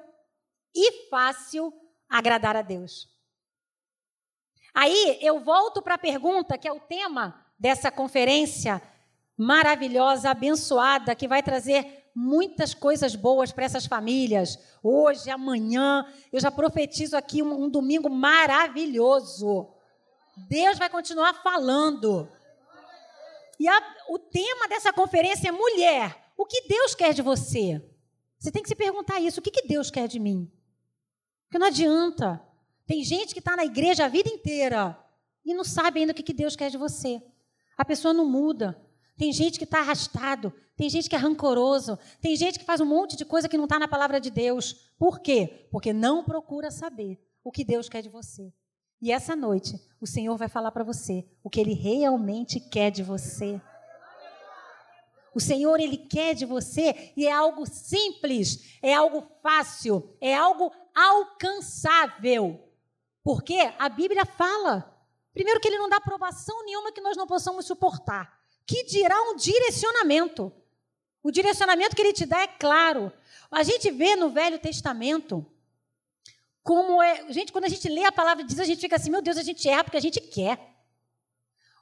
e 0.75 1.09
fácil 1.09 1.73
agradar 2.09 2.55
a 2.55 2.61
Deus. 2.61 3.09
Aí 4.73 5.19
eu 5.21 5.39
volto 5.39 5.81
para 5.81 5.95
a 5.95 5.99
pergunta 5.99 6.57
que 6.57 6.67
é 6.67 6.71
o 6.71 6.79
tema 6.79 7.39
dessa 7.59 7.91
conferência 7.91 8.81
maravilhosa, 9.37 10.31
abençoada, 10.31 11.15
que 11.15 11.27
vai 11.27 11.43
trazer 11.43 12.03
muitas 12.15 12.73
coisas 12.73 13.15
boas 13.15 13.51
para 13.51 13.65
essas 13.65 13.85
famílias. 13.85 14.57
Hoje, 14.81 15.29
amanhã, 15.29 16.05
eu 16.31 16.39
já 16.39 16.51
profetizo 16.51 17.17
aqui 17.17 17.41
um, 17.41 17.63
um 17.63 17.69
domingo 17.69 18.09
maravilhoso. 18.09 19.73
Deus 20.49 20.77
vai 20.77 20.89
continuar 20.89 21.33
falando. 21.35 22.29
E 23.59 23.67
a, 23.67 23.95
o 24.09 24.19
tema 24.19 24.67
dessa 24.67 24.91
conferência 24.91 25.49
é 25.49 25.51
mulher. 25.51 26.31
O 26.35 26.45
que 26.45 26.67
Deus 26.67 26.95
quer 26.95 27.13
de 27.13 27.21
você? 27.21 27.81
Você 28.43 28.51
tem 28.51 28.61
que 28.61 28.67
se 28.67 28.75
perguntar 28.75 29.21
isso. 29.21 29.39
O 29.39 29.43
que, 29.43 29.49
que 29.49 29.65
Deus 29.65 29.89
quer 29.89 30.05
de 30.05 30.19
mim? 30.19 30.51
Porque 31.45 31.57
não 31.57 31.67
adianta. 31.67 32.43
Tem 32.85 33.01
gente 33.01 33.31
que 33.33 33.39
está 33.39 33.55
na 33.55 33.63
igreja 33.63 34.03
a 34.03 34.09
vida 34.09 34.29
inteira 34.29 34.99
e 35.45 35.53
não 35.53 35.63
sabe 35.63 36.01
ainda 36.01 36.11
o 36.11 36.15
que, 36.15 36.21
que 36.21 36.33
Deus 36.33 36.53
quer 36.53 36.69
de 36.69 36.77
você. 36.77 37.23
A 37.77 37.85
pessoa 37.85 38.13
não 38.13 38.29
muda. 38.29 38.77
Tem 39.17 39.31
gente 39.31 39.57
que 39.57 39.63
está 39.63 39.79
arrastado, 39.79 40.51
tem 40.75 40.89
gente 40.89 41.07
que 41.07 41.15
é 41.15 41.19
rancoroso, 41.19 41.97
tem 42.19 42.35
gente 42.35 42.59
que 42.59 42.65
faz 42.65 42.81
um 42.81 42.85
monte 42.85 43.15
de 43.15 43.23
coisa 43.23 43.47
que 43.47 43.55
não 43.55 43.63
está 43.63 43.79
na 43.79 43.87
palavra 43.87 44.19
de 44.19 44.29
Deus. 44.29 44.91
Por 44.99 45.21
quê? 45.21 45.69
Porque 45.71 45.93
não 45.93 46.21
procura 46.21 46.69
saber 46.69 47.17
o 47.45 47.51
que 47.51 47.63
Deus 47.63 47.87
quer 47.87 48.01
de 48.01 48.09
você. 48.09 48.51
E 49.01 49.09
essa 49.09 49.37
noite, 49.37 49.79
o 50.01 50.07
Senhor 50.07 50.35
vai 50.35 50.49
falar 50.49 50.71
para 50.71 50.83
você 50.83 51.25
o 51.41 51.49
que 51.49 51.61
Ele 51.61 51.73
realmente 51.73 52.59
quer 52.59 52.91
de 52.91 53.03
você. 53.03 53.61
O 55.35 55.39
Senhor, 55.39 55.79
Ele 55.79 55.97
quer 55.97 56.35
de 56.35 56.45
você 56.45 57.13
e 57.15 57.27
é 57.27 57.31
algo 57.31 57.65
simples, 57.65 58.77
é 58.81 58.93
algo 58.93 59.27
fácil, 59.41 60.15
é 60.21 60.35
algo 60.35 60.71
alcançável. 60.93 62.59
Porque 63.23 63.57
a 63.79 63.89
Bíblia 63.89 64.25
fala, 64.25 64.93
primeiro, 65.33 65.59
que 65.59 65.67
Ele 65.67 65.77
não 65.77 65.89
dá 65.89 65.97
aprovação 65.97 66.63
nenhuma 66.65 66.91
que 66.91 67.01
nós 67.01 67.17
não 67.17 67.25
possamos 67.25 67.65
suportar 67.65 68.43
que 68.65 68.83
dirá 68.83 69.21
um 69.21 69.35
direcionamento. 69.35 70.51
O 71.21 71.31
direcionamento 71.31 71.95
que 71.95 72.01
ele 72.01 72.13
te 72.13 72.25
dá 72.25 72.41
é 72.41 72.47
claro. 72.47 73.11
A 73.51 73.63
gente 73.63 73.89
vê 73.91 74.15
no 74.15 74.29
Velho 74.29 74.59
Testamento 74.59 75.45
como 76.61 77.01
é. 77.01 77.31
Gente, 77.31 77.51
quando 77.51 77.65
a 77.65 77.69
gente 77.69 77.87
lê 77.87 78.03
a 78.05 78.11
palavra 78.11 78.43
de 78.43 78.49
Deus, 78.49 78.59
a 78.59 78.69
gente 78.69 78.81
fica 78.81 78.95
assim: 78.95 79.09
meu 79.09 79.21
Deus, 79.21 79.37
a 79.37 79.43
gente 79.43 79.67
erra 79.67 79.83
porque 79.83 79.97
a 79.97 80.01
gente 80.01 80.19
quer. 80.19 80.72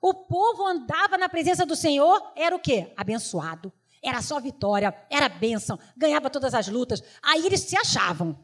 O 0.01 0.13
povo 0.13 0.65
andava 0.65 1.15
na 1.17 1.29
presença 1.29 1.65
do 1.65 1.75
Senhor, 1.75 2.33
era 2.35 2.55
o 2.55 2.59
quê? 2.59 2.91
Abençoado. 2.97 3.71
Era 4.03 4.19
só 4.21 4.39
vitória, 4.39 4.95
era 5.11 5.29
bênção, 5.29 5.77
ganhava 5.95 6.29
todas 6.29 6.55
as 6.55 6.67
lutas. 6.67 7.03
Aí 7.21 7.45
eles 7.45 7.61
se 7.61 7.77
achavam. 7.77 8.43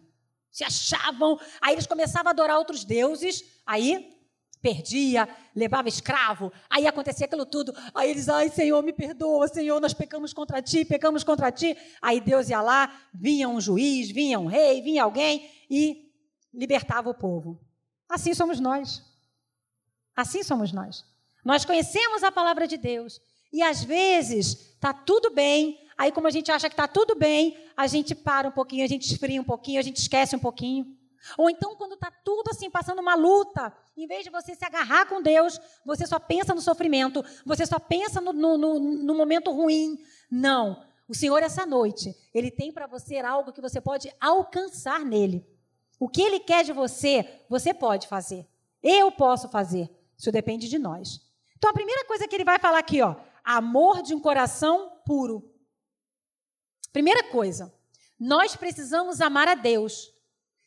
Se 0.52 0.64
achavam, 0.64 1.40
aí 1.60 1.74
eles 1.74 1.88
começavam 1.88 2.30
a 2.30 2.32
adorar 2.32 2.58
outros 2.58 2.86
deuses, 2.86 3.44
aí 3.66 4.16
perdia, 4.62 5.28
levava 5.56 5.88
escravo, 5.88 6.52
aí 6.70 6.86
acontecia 6.86 7.26
aquilo 7.26 7.46
tudo. 7.46 7.74
Aí 7.94 8.12
eles, 8.12 8.30
ai 8.30 8.50
Senhor, 8.50 8.82
me 8.84 8.94
perdoa, 8.94 9.48
Senhor, 9.48 9.80
nós 9.80 9.94
pecamos 9.94 10.34
contra 10.34 10.62
ti, 10.62 10.86
pecamos 10.86 11.24
contra 11.24 11.52
ti. 11.52 11.76
Aí 12.02 12.22
Deus 12.22 12.50
ia 12.50 12.62
lá, 12.62 12.92
vinha 13.14 13.50
um 13.50 13.60
juiz, 13.60 14.12
vinha 14.12 14.40
um 14.40 14.46
rei, 14.46 14.82
vinha 14.82 15.04
alguém 15.04 15.50
e 15.70 16.12
libertava 16.54 17.10
o 17.10 17.16
povo. 17.16 17.60
Assim 18.08 18.34
somos 18.34 18.60
nós. 18.60 19.04
Assim 20.16 20.44
somos 20.44 20.72
nós. 20.72 21.06
Nós 21.44 21.66
conhecemos 21.66 22.24
a 22.24 22.32
palavra 22.32 22.68
de 22.68 22.78
Deus 22.78 23.20
e 23.52 23.62
às 23.62 23.84
vezes 23.84 24.74
está 24.76 24.94
tudo 24.94 25.32
bem, 25.32 25.88
Aí, 25.98 26.12
como 26.12 26.28
a 26.28 26.32
gente 26.32 26.52
acha 26.52 26.70
que 26.70 26.74
está 26.74 26.88
tudo 26.88 27.16
bem, 27.16 27.58
a 27.76 27.88
gente 27.88 28.14
para 28.14 28.48
um 28.48 28.52
pouquinho, 28.52 28.86
a 28.86 28.88
gente 28.88 29.12
esfria 29.12 29.42
um 29.42 29.44
pouquinho, 29.44 29.80
a 29.80 29.84
gente 29.84 29.98
esquece 29.98 30.36
um 30.36 30.40
pouquinho. 30.40 30.96
Ou 31.36 31.50
então, 31.50 31.76
quando 31.76 31.94
está 31.94 32.12
tudo 32.24 32.52
assim, 32.52 32.70
passando 32.70 33.00
uma 33.00 33.16
luta, 33.16 33.76
em 33.98 34.06
vez 34.06 34.24
de 34.24 34.30
você 34.30 34.54
se 34.54 34.64
agarrar 34.64 35.08
com 35.08 35.22
Deus, 35.22 35.60
você 35.84 36.06
só 36.06 36.20
pensa 36.20 36.54
no 36.54 36.62
sofrimento, 36.62 37.26
você 37.44 37.66
só 37.66 37.80
pensa 37.80 38.22
no, 38.22 38.32
no, 38.32 38.58
no, 38.58 38.80
no 38.80 39.16
momento 39.16 39.52
ruim. 39.52 39.98
Não. 40.30 40.86
O 41.08 41.16
Senhor, 41.16 41.42
essa 41.42 41.66
noite, 41.66 42.16
Ele 42.32 42.52
tem 42.52 42.72
para 42.72 42.86
você 42.86 43.18
algo 43.18 43.52
que 43.52 43.62
você 43.62 43.82
pode 43.82 44.14
alcançar 44.22 45.04
nele. 45.04 45.44
O 46.00 46.08
que 46.08 46.22
Ele 46.22 46.40
quer 46.40 46.64
de 46.64 46.74
você, 46.74 47.42
você 47.50 47.74
pode 47.74 48.08
fazer. 48.08 48.48
Eu 48.84 49.12
posso 49.12 49.50
fazer. 49.50 49.90
Isso 50.16 50.32
depende 50.32 50.70
de 50.70 50.78
nós. 50.78 51.27
Então, 51.58 51.72
a 51.72 51.74
primeira 51.74 52.06
coisa 52.06 52.28
que 52.28 52.36
Ele 52.36 52.46
vai 52.46 52.60
falar 52.60 52.80
aqui, 52.80 53.02
ó, 53.02 53.16
amor 53.44 54.02
de 54.02 54.14
um 54.14 54.20
coração 54.20 55.02
puro. 55.06 55.44
Primeira 56.94 57.24
coisa, 57.32 57.74
nós 58.20 58.56
precisamos 58.56 59.20
amar 59.22 59.48
a 59.48 59.56
Deus. 59.56 60.12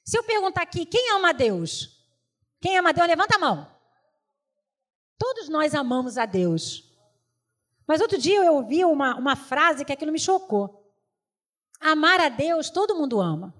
Se 0.04 0.18
eu 0.18 0.24
perguntar 0.24 0.62
aqui, 0.62 0.84
quem 0.84 1.12
ama 1.12 1.30
a 1.30 1.32
Deus? 1.32 2.04
Quem 2.60 2.76
ama 2.76 2.90
a 2.90 2.92
Deus, 2.92 3.06
levanta 3.06 3.36
a 3.36 3.38
mão. 3.38 3.70
Todos 5.16 5.48
nós 5.48 5.74
amamos 5.74 6.18
a 6.18 6.26
Deus. 6.26 6.90
Mas 7.86 8.00
outro 8.00 8.18
dia 8.18 8.44
eu 8.44 8.54
ouvi 8.54 8.84
uma, 8.84 9.16
uma 9.16 9.36
frase 9.36 9.84
que 9.84 9.92
aquilo 9.92 10.12
me 10.12 10.18
chocou. 10.18 10.92
Amar 11.80 12.20
a 12.20 12.28
Deus, 12.28 12.70
todo 12.70 12.96
mundo 12.96 13.20
ama. 13.20 13.54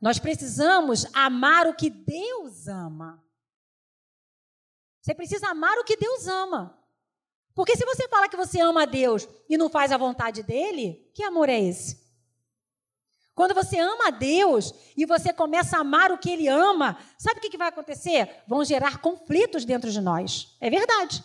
Nós 0.00 0.18
precisamos 0.18 1.06
amar 1.14 1.66
o 1.66 1.74
que 1.74 1.90
Deus 1.90 2.66
ama. 2.66 3.22
Você 5.10 5.14
precisa 5.14 5.48
amar 5.48 5.76
o 5.76 5.82
que 5.82 5.96
Deus 5.96 6.28
ama. 6.28 6.78
Porque 7.52 7.76
se 7.76 7.84
você 7.84 8.06
fala 8.06 8.28
que 8.28 8.36
você 8.36 8.60
ama 8.60 8.82
a 8.82 8.86
Deus 8.86 9.28
e 9.48 9.58
não 9.58 9.68
faz 9.68 9.90
a 9.90 9.96
vontade 9.96 10.40
dele, 10.44 11.10
que 11.12 11.24
amor 11.24 11.48
é 11.48 11.58
esse? 11.58 12.00
Quando 13.34 13.52
você 13.52 13.80
ama 13.80 14.06
a 14.06 14.10
Deus 14.10 14.72
e 14.96 15.04
você 15.04 15.32
começa 15.32 15.76
a 15.76 15.80
amar 15.80 16.12
o 16.12 16.18
que 16.18 16.30
Ele 16.30 16.46
ama, 16.46 16.96
sabe 17.18 17.40
o 17.40 17.42
que 17.42 17.58
vai 17.58 17.66
acontecer? 17.66 18.44
Vão 18.46 18.64
gerar 18.64 18.98
conflitos 18.98 19.64
dentro 19.64 19.90
de 19.90 20.00
nós. 20.00 20.56
É 20.60 20.70
verdade. 20.70 21.24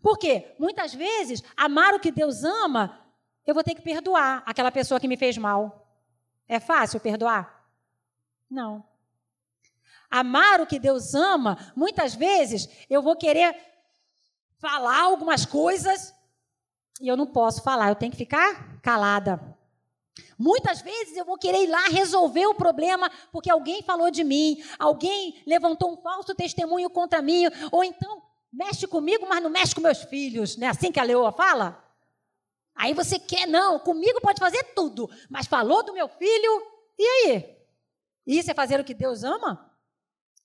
Porque 0.00 0.54
muitas 0.58 0.94
vezes, 0.94 1.42
amar 1.58 1.92
o 1.92 2.00
que 2.00 2.10
Deus 2.10 2.42
ama, 2.42 3.04
eu 3.46 3.52
vou 3.52 3.62
ter 3.62 3.74
que 3.74 3.82
perdoar 3.82 4.42
aquela 4.46 4.72
pessoa 4.72 4.98
que 4.98 5.08
me 5.08 5.16
fez 5.18 5.36
mal. 5.36 5.94
É 6.48 6.58
fácil 6.58 7.00
perdoar? 7.00 7.68
Não. 8.50 8.87
Amar 10.10 10.60
o 10.60 10.66
que 10.66 10.78
Deus 10.78 11.14
ama, 11.14 11.72
muitas 11.76 12.14
vezes 12.14 12.68
eu 12.88 13.02
vou 13.02 13.16
querer 13.16 13.54
falar 14.58 15.02
algumas 15.02 15.44
coisas 15.44 16.14
e 17.00 17.06
eu 17.06 17.16
não 17.16 17.26
posso 17.26 17.62
falar, 17.62 17.88
eu 17.90 17.94
tenho 17.94 18.10
que 18.10 18.18
ficar 18.18 18.80
calada. 18.80 19.40
Muitas 20.38 20.80
vezes 20.80 21.16
eu 21.16 21.24
vou 21.24 21.36
querer 21.36 21.64
ir 21.64 21.68
lá 21.68 21.84
resolver 21.88 22.46
o 22.46 22.54
problema 22.54 23.10
porque 23.30 23.50
alguém 23.50 23.82
falou 23.82 24.10
de 24.10 24.24
mim, 24.24 24.62
alguém 24.78 25.42
levantou 25.46 25.92
um 25.92 25.96
falso 25.96 26.34
testemunho 26.34 26.90
contra 26.90 27.20
mim, 27.20 27.44
ou 27.70 27.84
então 27.84 28.22
mexe 28.52 28.86
comigo, 28.86 29.26
mas 29.28 29.42
não 29.42 29.50
mexe 29.50 29.74
com 29.74 29.80
meus 29.80 30.02
filhos, 30.04 30.56
não 30.56 30.66
é 30.66 30.70
assim 30.70 30.90
que 30.90 30.98
a 30.98 31.04
leoa 31.04 31.30
fala? 31.30 31.84
Aí 32.74 32.94
você 32.94 33.18
quer, 33.18 33.46
não, 33.46 33.78
comigo 33.78 34.20
pode 34.20 34.38
fazer 34.38 34.62
tudo, 34.74 35.10
mas 35.28 35.46
falou 35.46 35.84
do 35.84 35.92
meu 35.92 36.08
filho, 36.08 36.62
e 36.98 37.04
aí? 37.04 37.58
Isso 38.26 38.50
é 38.50 38.54
fazer 38.54 38.80
o 38.80 38.84
que 38.84 38.94
Deus 38.94 39.24
ama? 39.24 39.67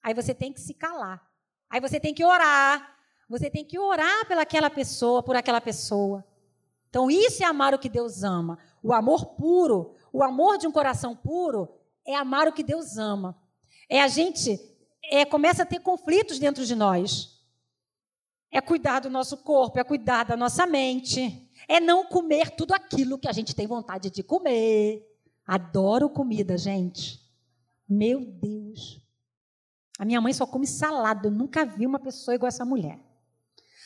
Aí 0.03 0.13
você 0.13 0.33
tem 0.33 0.51
que 0.51 0.59
se 0.59 0.73
calar. 0.73 1.25
Aí 1.69 1.79
você 1.79 1.99
tem 1.99 2.13
que 2.13 2.25
orar. 2.25 2.95
Você 3.29 3.49
tem 3.49 3.63
que 3.63 3.79
orar 3.79 4.27
pelaquela 4.27 4.69
pessoa, 4.69 5.23
por 5.23 5.35
aquela 5.35 5.61
pessoa. 5.61 6.23
Então, 6.89 7.09
isso 7.09 7.41
é 7.41 7.45
amar 7.45 7.73
o 7.73 7.79
que 7.79 7.89
Deus 7.89 8.23
ama. 8.23 8.59
O 8.83 8.93
amor 8.93 9.25
puro, 9.37 9.95
o 10.11 10.21
amor 10.21 10.59
de 10.59 10.67
um 10.67 10.71
coração 10.71 11.15
puro, 11.15 11.67
é 12.05 12.15
amar 12.15 12.47
o 12.47 12.53
que 12.53 12.61
Deus 12.61 12.97
ama. 12.97 13.35
É 13.89 14.01
a 14.01 14.07
gente 14.07 14.59
é, 15.05 15.25
começa 15.25 15.63
a 15.63 15.65
ter 15.65 15.79
conflitos 15.79 16.37
dentro 16.37 16.65
de 16.65 16.75
nós. 16.75 17.41
É 18.51 18.61
cuidar 18.61 18.99
do 18.99 19.09
nosso 19.09 19.37
corpo, 19.37 19.79
é 19.79 19.83
cuidar 19.83 20.25
da 20.25 20.37
nossa 20.37 20.67
mente, 20.67 21.49
é 21.67 21.79
não 21.79 22.05
comer 22.05 22.51
tudo 22.51 22.73
aquilo 22.73 23.17
que 23.17 23.27
a 23.27 23.31
gente 23.31 23.55
tem 23.55 23.65
vontade 23.65 24.11
de 24.11 24.21
comer. 24.21 25.03
Adoro 25.47 26.07
comida, 26.09 26.55
gente. 26.57 27.19
Meu 27.89 28.21
Deus. 28.21 29.02
A 29.99 30.05
minha 30.05 30.19
mãe 30.19 30.33
só 30.33 30.45
come 30.45 30.65
salada. 30.65 31.27
Eu 31.27 31.31
nunca 31.31 31.65
vi 31.65 31.85
uma 31.85 31.99
pessoa 31.99 32.35
igual 32.35 32.47
essa 32.47 32.65
mulher. 32.65 32.99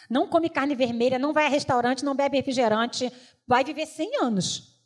Não 0.09 0.27
come 0.27 0.49
carne 0.49 0.75
vermelha, 0.75 1.19
não 1.19 1.33
vai 1.33 1.45
a 1.45 1.49
restaurante, 1.49 2.05
não 2.05 2.15
bebe 2.15 2.37
refrigerante, 2.37 3.11
vai 3.45 3.63
viver 3.63 3.85
100 3.85 4.23
anos. 4.23 4.77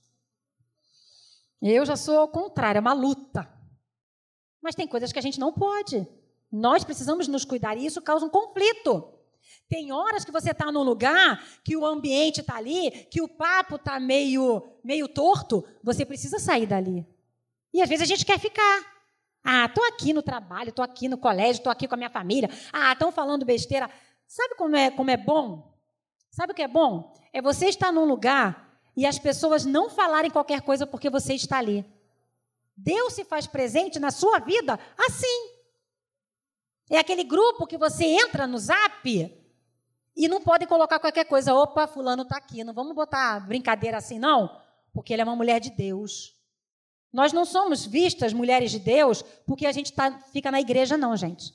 Eu 1.62 1.86
já 1.86 1.95
sou 1.95 2.17
ao 2.17 2.27
contrário, 2.27 2.79
é 2.79 2.81
uma 2.81 2.93
luta. 2.93 3.47
Mas 4.62 4.73
tem 4.73 4.88
coisas 4.88 5.12
que 5.12 5.19
a 5.19 5.21
gente 5.21 5.39
não 5.39 5.53
pode. 5.53 6.07
Nós 6.51 6.84
precisamos 6.84 7.27
nos 7.27 7.45
cuidar 7.45 7.77
e 7.77 7.86
isso 7.86 8.01
causa 8.01 8.25
um 8.25 8.29
conflito. 8.29 9.13
Tem 9.69 9.91
horas 9.91 10.25
que 10.25 10.31
você 10.31 10.51
está 10.51 10.71
num 10.71 10.84
lugar 10.84 11.43
que 11.63 11.77
o 11.77 11.86
ambiente 11.86 12.41
está 12.41 12.57
ali, 12.57 12.91
que 13.12 13.21
o 13.21 13.27
papo 13.27 13.75
está 13.75 13.99
meio, 13.99 14.62
meio 14.84 15.07
torto, 15.07 15.63
você 15.84 16.05
precisa 16.05 16.39
sair 16.39 16.65
dali. 16.65 17.05
E 17.73 17.81
às 17.81 17.88
vezes 17.88 18.03
a 18.03 18.07
gente 18.07 18.25
quer 18.25 18.39
ficar. 18.39 19.01
Ah, 19.43 19.65
estou 19.65 19.84
aqui 19.86 20.13
no 20.13 20.21
trabalho, 20.21 20.69
estou 20.69 20.84
aqui 20.84 21.10
no 21.10 21.17
colégio, 21.17 21.60
estou 21.60 21.71
aqui 21.71 21.88
com 21.88 21.95
a 21.95 21.97
minha 21.97 22.10
família. 22.10 22.49
Ah, 22.71 22.93
estão 22.93 23.12
falando 23.12 23.45
besteira. 23.45 23.89
Sabe 24.27 24.56
como 24.56 24.75
é, 24.75 24.91
como 24.91 25.10
é 25.10 25.17
bom? 25.17 25.75
Sabe 26.30 26.54
o 26.54 26.56
que 26.56 26.62
é 26.62 26.67
bom? 26.67 27.13
É 27.34 27.41
você 27.41 27.67
estar 27.67 27.91
num 27.91 28.06
lugar 28.06 28.80
e 28.95 29.06
as 29.06 29.19
pessoas 29.19 29.65
não 29.65 29.89
falarem 29.89 30.32
qualquer 30.32 30.62
coisa 30.62 30.86
porque 30.86 31.10
você 31.10 31.34
está 31.34 31.58
ali. 31.58 31.86
Deus 32.77 33.13
se 33.13 33.25
faz 33.25 33.47
presente 33.47 33.99
na 33.99 34.12
sua 34.12 34.39
vida 34.39 34.80
assim. 34.97 35.51
É 36.89 36.97
aquele 36.97 37.23
grupo 37.23 37.67
que 37.67 37.77
você 37.77 38.06
entra 38.06 38.45
no 38.47 38.58
zap 38.58 39.41
e 40.15 40.27
não 40.27 40.41
pode 40.41 40.67
colocar 40.67 40.99
qualquer 40.99 41.25
coisa. 41.25 41.54
Opa, 41.54 41.88
fulano 41.88 42.23
está 42.23 42.38
aqui. 42.38 42.63
Não 42.63 42.73
vamos 42.73 42.93
botar 42.95 43.39
brincadeira 43.47 43.97
assim, 43.97 44.19
não, 44.19 44.62
porque 44.93 45.13
ele 45.13 45.21
é 45.21 45.25
uma 45.25 45.36
mulher 45.36 45.60
de 45.60 45.69
Deus. 45.71 46.36
Nós 47.12 47.34
não 47.34 47.43
somos 47.45 47.86
vistas 47.86 48.32
mulheres 48.34 48.71
de 48.71 48.80
Deus 48.80 49.21
porque 49.45 49.65
a 49.65 49.71
gente 49.71 49.91
tá, 49.91 50.19
fica 50.32 50.50
na 50.50 50.62
igreja, 50.62 50.97
não, 50.97 51.15
gente. 51.15 51.54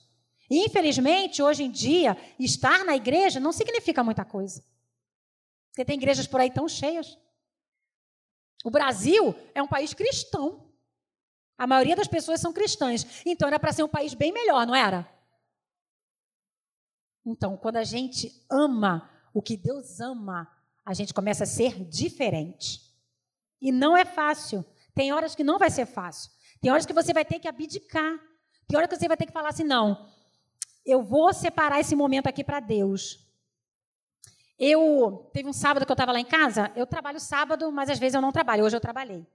infelizmente, 0.50 1.42
hoje 1.42 1.64
em 1.64 1.70
dia, 1.70 2.16
estar 2.38 2.84
na 2.84 2.94
igreja 2.94 3.40
não 3.40 3.52
significa 3.52 4.04
muita 4.04 4.24
coisa. 4.24 4.62
Porque 5.70 5.84
tem 5.84 5.96
igrejas 5.96 6.26
por 6.26 6.40
aí 6.40 6.50
tão 6.50 6.68
cheias. 6.68 7.18
O 8.64 8.70
Brasil 8.70 9.34
é 9.54 9.62
um 9.62 9.66
país 9.66 9.94
cristão. 9.94 10.72
A 11.58 11.66
maioria 11.66 11.96
das 11.96 12.08
pessoas 12.08 12.40
são 12.40 12.52
cristãs. 12.52 13.22
Então 13.24 13.48
era 13.48 13.58
para 13.58 13.72
ser 13.72 13.82
um 13.82 13.88
país 13.88 14.12
bem 14.14 14.32
melhor, 14.32 14.66
não 14.66 14.74
era? 14.74 15.10
Então, 17.24 17.56
quando 17.56 17.76
a 17.76 17.84
gente 17.84 18.44
ama 18.50 19.10
o 19.34 19.42
que 19.42 19.56
Deus 19.56 20.00
ama, 20.00 20.48
a 20.84 20.94
gente 20.94 21.12
começa 21.12 21.44
a 21.44 21.46
ser 21.46 21.84
diferente. 21.84 22.80
E 23.60 23.72
não 23.72 23.96
é 23.96 24.04
fácil. 24.04 24.64
Tem 24.96 25.12
horas 25.12 25.34
que 25.34 25.44
não 25.44 25.58
vai 25.58 25.68
ser 25.68 25.84
fácil. 25.84 26.30
Tem 26.58 26.70
horas 26.70 26.86
que 26.86 26.94
você 26.94 27.12
vai 27.12 27.22
ter 27.22 27.38
que 27.38 27.46
abdicar. 27.46 28.18
Tem 28.66 28.78
horas 28.78 28.88
que 28.88 28.96
você 28.96 29.06
vai 29.06 29.16
ter 29.16 29.26
que 29.26 29.32
falar 29.32 29.50
assim: 29.50 29.62
não, 29.62 30.08
eu 30.86 31.02
vou 31.02 31.34
separar 31.34 31.78
esse 31.78 31.94
momento 31.94 32.28
aqui 32.28 32.42
para 32.42 32.60
Deus. 32.60 33.22
Eu 34.58 35.30
teve 35.34 35.46
um 35.46 35.52
sábado 35.52 35.84
que 35.84 35.92
eu 35.92 35.94
estava 35.94 36.12
lá 36.12 36.18
em 36.18 36.24
casa. 36.24 36.72
Eu 36.74 36.86
trabalho 36.86 37.20
sábado, 37.20 37.70
mas 37.70 37.90
às 37.90 37.98
vezes 37.98 38.14
eu 38.14 38.22
não 38.22 38.32
trabalho. 38.32 38.64
Hoje 38.64 38.74
eu 38.74 38.80
trabalhei. 38.80 39.26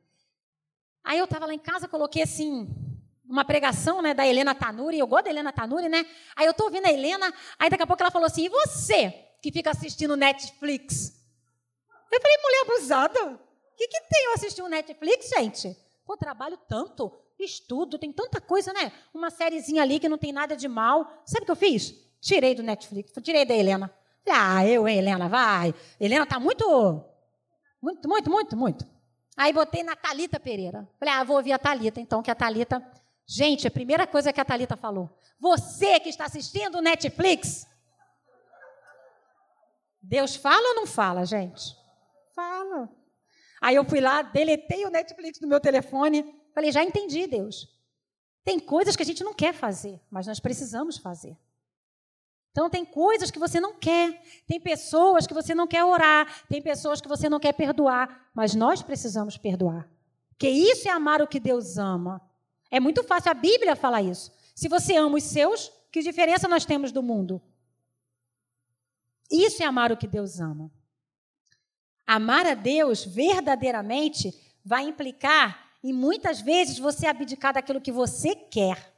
Aí 1.04 1.20
eu 1.20 1.26
estava 1.26 1.46
lá 1.46 1.54
em 1.54 1.60
casa, 1.60 1.88
coloquei 1.88 2.24
assim 2.24 2.68
uma 3.24 3.46
pregação, 3.46 4.02
né, 4.02 4.16
da 4.16 4.26
Helena 4.28 4.56
Tanuri. 4.56 4.98
Eu 4.98 5.06
gosto 5.06 5.26
da 5.26 5.30
Helena 5.30 5.54
Tanuri, 5.54 5.88
né? 5.90 6.04
Aí 6.36 6.48
eu 6.48 6.56
tô 6.56 6.64
ouvindo 6.64 6.88
a 6.88 6.92
Helena. 6.92 7.32
Aí 7.60 7.70
daqui 7.70 7.84
a 7.84 7.88
pouco 7.88 8.02
ela 8.02 8.10
falou 8.10 8.26
assim: 8.26 8.46
"E 8.46 8.50
você 8.50 9.12
que 9.44 9.52
fica 9.52 9.70
assistindo 9.70 10.18
Netflix?" 10.18 11.22
Eu 12.12 12.20
falei: 12.20 12.38
"Mulher 12.42 12.62
abusada. 12.64 13.51
Que, 13.82 13.88
que 13.88 14.02
tem 14.02 14.26
eu 14.26 14.34
assistir 14.34 14.62
um 14.62 14.68
Netflix, 14.68 15.30
gente? 15.30 15.76
Pô, 16.06 16.16
trabalho 16.16 16.56
tanto, 16.68 17.12
estudo, 17.40 17.98
tem 17.98 18.12
tanta 18.12 18.40
coisa, 18.40 18.72
né? 18.72 18.92
Uma 19.12 19.32
sériezinha 19.32 19.82
ali 19.82 20.00
que 20.00 20.08
não 20.08 20.20
tem 20.20 20.32
nada 20.32 20.56
de 20.56 20.68
mal. 20.68 21.24
Sabe 21.26 21.42
o 21.42 21.46
que 21.46 21.52
eu 21.52 21.56
fiz? 21.56 21.96
Tirei 22.20 22.54
do 22.54 22.62
Netflix, 22.62 23.12
tirei 23.24 23.44
da 23.44 23.56
Helena. 23.56 23.92
Ah, 24.30 24.64
eu, 24.68 24.88
hein, 24.88 25.00
Helena, 25.00 25.28
vai. 25.28 25.74
Helena 26.00 26.28
tá 26.28 26.40
muito, 26.40 27.04
muito, 27.82 28.08
muito, 28.08 28.30
muito, 28.30 28.56
muito. 28.56 28.88
Aí 29.36 29.52
botei 29.52 29.82
na 29.82 29.96
Talita 29.96 30.40
Pereira. 30.40 30.88
Falei, 31.00 31.16
ah, 31.16 31.24
vou 31.24 31.38
ouvir 31.38 31.54
a 31.54 31.58
Talita, 31.58 32.00
então, 32.00 32.22
que 32.22 32.30
a 32.30 32.36
Talita. 32.36 32.86
Gente, 33.26 33.68
a 33.68 33.72
primeira 33.72 34.06
coisa 34.06 34.32
que 34.32 34.40
a 34.40 34.46
Talita 34.46 34.78
falou. 34.78 35.10
Você 35.40 36.00
que 36.00 36.10
está 36.10 36.26
assistindo 36.26 36.76
o 36.78 36.82
Netflix. 36.82 37.66
Deus 40.00 40.36
fala 40.36 40.70
ou 40.70 40.76
não 40.76 40.86
fala, 40.86 41.26
gente? 41.26 41.76
Fala. 42.36 43.01
Aí 43.62 43.76
eu 43.76 43.86
fui 43.86 44.02
lá, 44.02 44.24
deletei 44.24 44.86
o 44.86 44.90
Netflix 44.90 45.40
do 45.40 45.48
meu 45.48 45.60
telefone. 45.60 46.36
Falei, 46.54 46.72
já 46.72 46.84
entendi, 46.84 47.28
Deus. 47.28 47.70
Tem 48.44 48.60
coisas 48.60 48.96
que 48.96 49.04
a 49.04 49.06
gente 49.06 49.24
não 49.24 49.36
quer 49.36 49.54
fazer, 49.54 50.02
mas 50.10 50.26
nós 50.26 50.40
precisamos 50.40 50.98
fazer. 50.98 51.38
Então, 52.52 52.70
tem 52.70 52.84
coisas 52.84 53.32
que 53.32 53.40
você 53.40 53.62
não 53.62 53.74
quer, 53.76 54.22
tem 54.46 54.60
pessoas 54.60 55.26
que 55.26 55.34
você 55.34 55.56
não 55.56 55.68
quer 55.68 55.86
orar, 55.86 56.46
tem 56.50 56.62
pessoas 56.62 57.00
que 57.00 57.08
você 57.08 57.30
não 57.30 57.40
quer 57.40 57.54
perdoar, 57.54 58.30
mas 58.34 58.56
nós 58.56 58.82
precisamos 58.82 59.38
perdoar. 59.38 59.88
Porque 60.30 60.50
isso 60.50 60.90
é 60.90 60.92
amar 60.92 61.22
o 61.22 61.28
que 61.28 61.40
Deus 61.40 61.78
ama. 61.78 62.20
É 62.70 62.80
muito 62.80 63.04
fácil, 63.04 63.32
a 63.32 63.36
Bíblia 63.36 63.76
fala 63.76 64.02
isso. 64.02 64.34
Se 64.56 64.68
você 64.68 64.98
ama 64.98 65.18
os 65.18 65.24
seus, 65.24 65.72
que 65.92 66.02
diferença 66.02 66.48
nós 66.48 66.66
temos 66.66 66.92
do 66.92 67.04
mundo? 67.04 67.42
Isso 69.32 69.64
é 69.64 69.66
amar 69.66 69.92
o 69.92 69.98
que 69.98 70.08
Deus 70.08 70.40
ama. 70.40 70.70
Amar 72.14 72.46
a 72.46 72.54
Deus 72.54 73.06
verdadeiramente 73.06 74.38
vai 74.66 74.84
implicar 74.84 75.72
em 75.82 75.94
muitas 75.94 76.42
vezes 76.42 76.78
você 76.78 77.08
abdicar 77.08 77.54
daquilo 77.54 77.80
que 77.80 77.90
você 77.90 78.36
quer. 78.36 78.94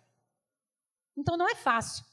Então 1.15 1.37
não 1.37 1.47
é 1.47 1.53
fácil. 1.53 2.03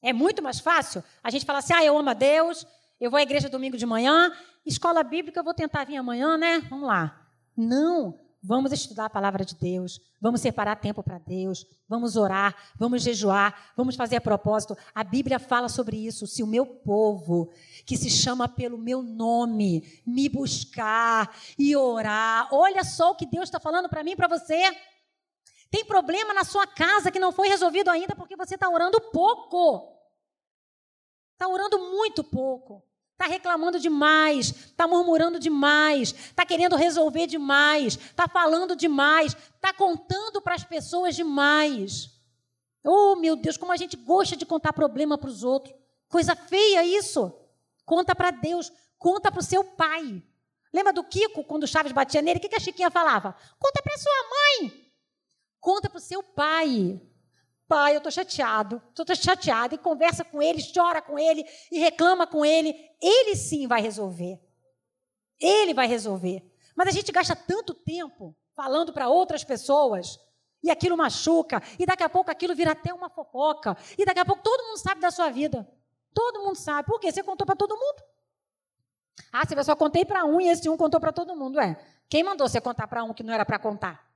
É 0.00 0.14
muito 0.14 0.42
mais 0.42 0.58
fácil 0.58 1.04
a 1.22 1.28
gente 1.30 1.44
falar 1.44 1.58
assim: 1.58 1.74
ah, 1.74 1.84
eu 1.84 1.98
amo 1.98 2.08
a 2.08 2.14
Deus, 2.14 2.66
eu 2.98 3.10
vou 3.10 3.18
à 3.18 3.22
igreja 3.22 3.50
domingo 3.50 3.76
de 3.76 3.84
manhã, 3.84 4.34
escola 4.64 5.02
bíblica 5.02 5.38
eu 5.38 5.44
vou 5.44 5.52
tentar 5.52 5.84
vir 5.84 5.98
amanhã, 5.98 6.38
né? 6.38 6.60
Vamos 6.70 6.88
lá. 6.88 7.28
Não. 7.54 8.18
Vamos 8.42 8.72
estudar 8.72 9.04
a 9.04 9.10
palavra 9.10 9.44
de 9.44 9.54
Deus, 9.54 10.00
vamos 10.18 10.40
separar 10.40 10.76
tempo 10.76 11.02
para 11.02 11.18
Deus, 11.18 11.66
vamos 11.86 12.16
orar, 12.16 12.56
vamos 12.74 13.02
jejuar, 13.02 13.72
vamos 13.76 13.96
fazer 13.96 14.16
a 14.16 14.20
propósito. 14.20 14.74
A 14.94 15.04
Bíblia 15.04 15.38
fala 15.38 15.68
sobre 15.68 15.98
isso. 15.98 16.26
Se 16.26 16.42
o 16.42 16.46
meu 16.46 16.64
povo, 16.64 17.52
que 17.84 17.98
se 17.98 18.08
chama 18.08 18.48
pelo 18.48 18.78
meu 18.78 19.02
nome, 19.02 20.02
me 20.06 20.26
buscar 20.26 21.36
e 21.58 21.76
orar, 21.76 22.48
olha 22.50 22.82
só 22.82 23.10
o 23.10 23.14
que 23.14 23.26
Deus 23.26 23.44
está 23.44 23.60
falando 23.60 23.90
para 23.90 24.02
mim 24.02 24.12
e 24.12 24.16
para 24.16 24.28
você. 24.28 24.74
Tem 25.70 25.84
problema 25.84 26.32
na 26.32 26.42
sua 26.42 26.66
casa 26.66 27.10
que 27.10 27.20
não 27.20 27.32
foi 27.32 27.48
resolvido 27.48 27.90
ainda 27.90 28.16
porque 28.16 28.36
você 28.36 28.54
está 28.54 28.70
orando 28.70 28.98
pouco. 29.12 29.98
Está 31.34 31.46
orando 31.46 31.78
muito 31.90 32.24
pouco. 32.24 32.82
Está 33.20 33.30
reclamando 33.30 33.78
demais, 33.78 34.46
está 34.46 34.88
murmurando 34.88 35.38
demais, 35.38 36.14
está 36.14 36.46
querendo 36.46 36.74
resolver 36.74 37.26
demais, 37.26 37.96
está 37.96 38.26
falando 38.26 38.74
demais, 38.74 39.36
está 39.56 39.74
contando 39.74 40.40
para 40.40 40.54
as 40.54 40.64
pessoas 40.64 41.14
demais. 41.14 42.18
Oh, 42.82 43.16
meu 43.16 43.36
Deus, 43.36 43.58
como 43.58 43.72
a 43.72 43.76
gente 43.76 43.94
gosta 43.94 44.38
de 44.38 44.46
contar 44.46 44.72
problema 44.72 45.18
para 45.18 45.28
os 45.28 45.44
outros. 45.44 45.74
Coisa 46.08 46.34
feia 46.34 46.82
isso. 46.82 47.30
Conta 47.84 48.14
para 48.14 48.30
Deus, 48.30 48.72
conta 48.96 49.30
para 49.30 49.40
o 49.40 49.44
seu 49.44 49.62
pai. 49.62 50.22
Lembra 50.72 50.90
do 50.90 51.04
Kiko, 51.04 51.44
quando 51.44 51.64
o 51.64 51.68
Chaves 51.68 51.92
batia 51.92 52.22
nele? 52.22 52.38
O 52.38 52.40
que 52.40 52.56
a 52.56 52.58
Chiquinha 52.58 52.90
falava? 52.90 53.36
Conta 53.58 53.82
para 53.82 53.98
sua 53.98 54.30
mãe. 54.30 54.92
Conta 55.60 55.90
para 55.90 55.98
o 55.98 56.00
seu 56.00 56.22
pai. 56.22 56.98
Pai, 57.70 57.94
eu 57.94 57.98
estou 57.98 58.10
chateado, 58.10 58.82
estou 58.88 59.14
chateado, 59.14 59.76
e 59.76 59.78
conversa 59.78 60.24
com 60.24 60.42
ele, 60.42 60.60
chora 60.74 61.00
com 61.00 61.16
ele, 61.16 61.44
e 61.70 61.78
reclama 61.78 62.26
com 62.26 62.44
ele. 62.44 62.74
Ele 63.00 63.36
sim 63.36 63.68
vai 63.68 63.80
resolver. 63.80 64.40
Ele 65.38 65.72
vai 65.72 65.86
resolver. 65.86 66.42
Mas 66.74 66.88
a 66.88 66.90
gente 66.90 67.12
gasta 67.12 67.36
tanto 67.36 67.72
tempo 67.72 68.36
falando 68.56 68.92
para 68.92 69.08
outras 69.08 69.44
pessoas, 69.44 70.18
e 70.64 70.68
aquilo 70.68 70.96
machuca, 70.96 71.62
e 71.78 71.86
daqui 71.86 72.02
a 72.02 72.08
pouco 72.08 72.28
aquilo 72.28 72.56
vira 72.56 72.72
até 72.72 72.92
uma 72.92 73.08
fofoca, 73.08 73.76
e 73.96 74.04
daqui 74.04 74.18
a 74.18 74.24
pouco 74.24 74.42
todo 74.42 74.66
mundo 74.66 74.78
sabe 74.78 75.00
da 75.00 75.12
sua 75.12 75.30
vida. 75.30 75.64
Todo 76.12 76.42
mundo 76.42 76.56
sabe. 76.56 76.88
Por 76.88 76.98
quê? 76.98 77.12
Você 77.12 77.22
contou 77.22 77.46
para 77.46 77.54
todo 77.54 77.76
mundo. 77.76 78.02
Ah, 79.32 79.46
você 79.46 79.62
só 79.62 79.76
contei 79.76 80.04
para 80.04 80.24
um 80.24 80.40
e 80.40 80.48
esse 80.48 80.68
um 80.68 80.76
contou 80.76 80.98
para 80.98 81.12
todo 81.12 81.36
mundo. 81.36 81.60
É. 81.60 81.80
Quem 82.08 82.24
mandou 82.24 82.48
você 82.48 82.60
contar 82.60 82.88
para 82.88 83.04
um 83.04 83.14
que 83.14 83.22
não 83.22 83.32
era 83.32 83.46
para 83.46 83.60
contar? 83.60 84.10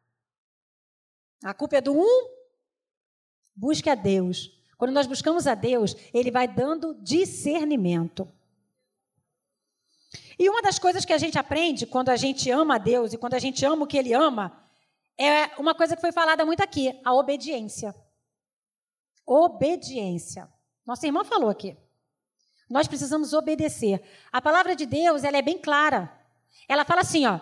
A 1.44 1.54
culpa 1.54 1.76
é 1.76 1.80
do 1.80 1.92
um. 1.92 2.43
Busque 3.54 3.88
a 3.88 3.94
Deus. 3.94 4.50
Quando 4.76 4.92
nós 4.92 5.06
buscamos 5.06 5.46
a 5.46 5.54
Deus, 5.54 5.96
Ele 6.12 6.30
vai 6.30 6.48
dando 6.48 6.94
discernimento. 7.02 8.30
E 10.38 10.48
uma 10.48 10.62
das 10.62 10.78
coisas 10.78 11.04
que 11.04 11.12
a 11.12 11.18
gente 11.18 11.38
aprende 11.38 11.86
quando 11.86 12.08
a 12.08 12.16
gente 12.16 12.50
ama 12.50 12.74
a 12.74 12.78
Deus 12.78 13.12
e 13.12 13.18
quando 13.18 13.34
a 13.34 13.38
gente 13.38 13.64
ama 13.64 13.84
o 13.84 13.86
que 13.86 13.96
Ele 13.96 14.12
ama, 14.12 14.60
é 15.16 15.58
uma 15.58 15.74
coisa 15.74 15.94
que 15.94 16.00
foi 16.00 16.12
falada 16.12 16.44
muito 16.44 16.60
aqui: 16.60 17.00
a 17.04 17.14
obediência. 17.14 17.94
Obediência. 19.24 20.48
Nossa 20.84 21.06
irmã 21.06 21.24
falou 21.24 21.48
aqui. 21.48 21.76
Nós 22.68 22.88
precisamos 22.88 23.32
obedecer. 23.32 24.02
A 24.32 24.42
palavra 24.42 24.74
de 24.74 24.86
Deus, 24.86 25.22
ela 25.22 25.38
é 25.38 25.42
bem 25.42 25.58
clara. 25.58 26.12
Ela 26.68 26.84
fala 26.84 27.02
assim, 27.02 27.26
ó: 27.26 27.38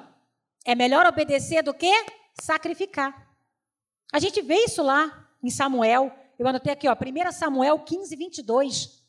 é 0.65 0.75
melhor 0.75 1.07
obedecer 1.07 1.63
do 1.63 1.73
que 1.73 1.93
sacrificar. 2.41 3.31
A 4.13 4.19
gente 4.19 4.43
vê 4.43 4.57
isso 4.65 4.83
lá 4.83 5.22
em 5.43 5.51
Samuel. 5.51 6.13
Eu 6.39 6.47
anotei 6.47 6.73
aqui, 6.73 6.89
ó, 6.89 6.95
1 6.95 7.33
Samuel 7.33 7.79
15, 7.81 8.17
22. 8.17 9.03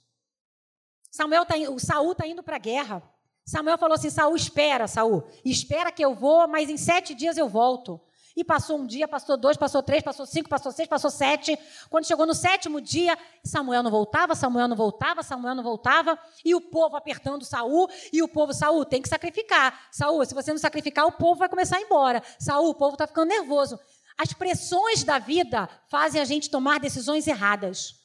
Samuel 1.12 1.46
tá, 1.46 1.56
o 1.56 1.80
Saul 1.80 2.14
está 2.14 2.26
indo 2.26 2.42
para 2.42 2.56
a 2.56 2.60
guerra. 2.60 3.04
Samuel 3.46 3.78
falou 3.78 3.96
assim: 3.96 4.10
Saul, 4.10 4.36
espera, 4.36 4.88
Saul, 4.88 5.24
espera 5.44 5.92
que 5.92 6.04
eu 6.04 6.16
vou, 6.16 6.48
mas 6.48 6.70
em 6.70 6.78
sete 6.78 7.14
dias 7.14 7.38
eu 7.38 7.48
volto. 7.48 8.00
E 8.36 8.44
passou 8.44 8.80
um 8.80 8.86
dia, 8.88 9.08
passou 9.08 9.38
dois, 9.38 9.56
passou 9.58 9.84
três, 9.84 10.02
passou 10.02 10.26
cinco, 10.26 10.50
passou 10.50 10.72
seis, 10.72 10.88
passou 10.88 11.12
sete. 11.12 11.58
Quando 11.88 12.08
chegou 12.08 12.26
no 12.26 12.34
sétimo 12.34 12.82
dia, 12.82 13.16
Samuel 13.44 13.84
não 13.84 13.92
voltava, 13.92 14.34
Samuel 14.34 14.68
não 14.68 14.76
voltava, 14.76 15.22
Samuel 15.22 15.54
não 15.54 15.64
voltava, 15.64 16.18
e 16.44 16.56
o 16.56 16.62
povo 16.62 16.96
apertando 16.96 17.46
Saul, 17.46 17.88
e 18.12 18.24
o 18.24 18.28
povo, 18.28 18.52
Saul, 18.52 18.86
tem 18.86 19.04
que 19.04 19.10
sacrificar. 19.10 19.88
Saul, 19.92 20.26
se 20.26 20.34
você 20.34 20.52
não 20.52 20.58
sacrificar, 20.58 21.06
o 21.06 21.12
povo 21.12 21.36
vai 21.36 21.50
começar 21.50 21.78
a 21.78 21.82
ir 21.82 21.84
embora. 21.84 22.24
Saul, 22.40 22.70
o 22.70 22.76
povo 22.76 22.94
está 22.94 23.06
ficando 23.06 23.30
nervoso. 23.30 23.80
As 24.18 24.34
pressões 24.34 25.04
da 25.04 25.20
vida 25.20 25.70
fazem 25.90 26.22
a 26.22 26.26
gente 26.26 26.50
tomar 26.50 26.80
decisões 26.80 27.28
erradas. 27.28 27.96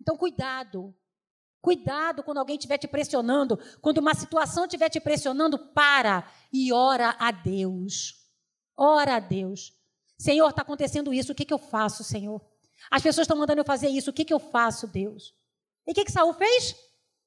Então, 0.00 0.16
cuidado. 0.16 0.94
Cuidado 1.60 2.22
quando 2.22 2.38
alguém 2.38 2.56
estiver 2.56 2.78
te 2.78 2.86
pressionando, 2.86 3.58
quando 3.80 3.98
uma 3.98 4.14
situação 4.14 4.64
estiver 4.64 4.88
te 4.88 5.00
pressionando, 5.00 5.58
para 5.72 6.30
e 6.52 6.72
ora 6.72 7.16
a 7.18 7.30
Deus. 7.30 8.14
Ora 8.76 9.16
a 9.16 9.20
Deus. 9.20 9.72
Senhor, 10.18 10.48
está 10.48 10.62
acontecendo 10.62 11.12
isso, 11.12 11.32
o 11.32 11.34
que, 11.34 11.44
que 11.44 11.54
eu 11.54 11.58
faço, 11.58 12.04
Senhor? 12.04 12.40
As 12.90 13.02
pessoas 13.02 13.24
estão 13.24 13.36
mandando 13.36 13.60
eu 13.60 13.64
fazer 13.64 13.88
isso, 13.88 14.10
o 14.10 14.12
que, 14.12 14.24
que 14.24 14.32
eu 14.32 14.38
faço, 14.38 14.86
Deus? 14.86 15.34
E 15.86 15.92
o 15.92 15.94
que, 15.94 16.04
que 16.04 16.12
Saul 16.12 16.32
fez? 16.32 16.76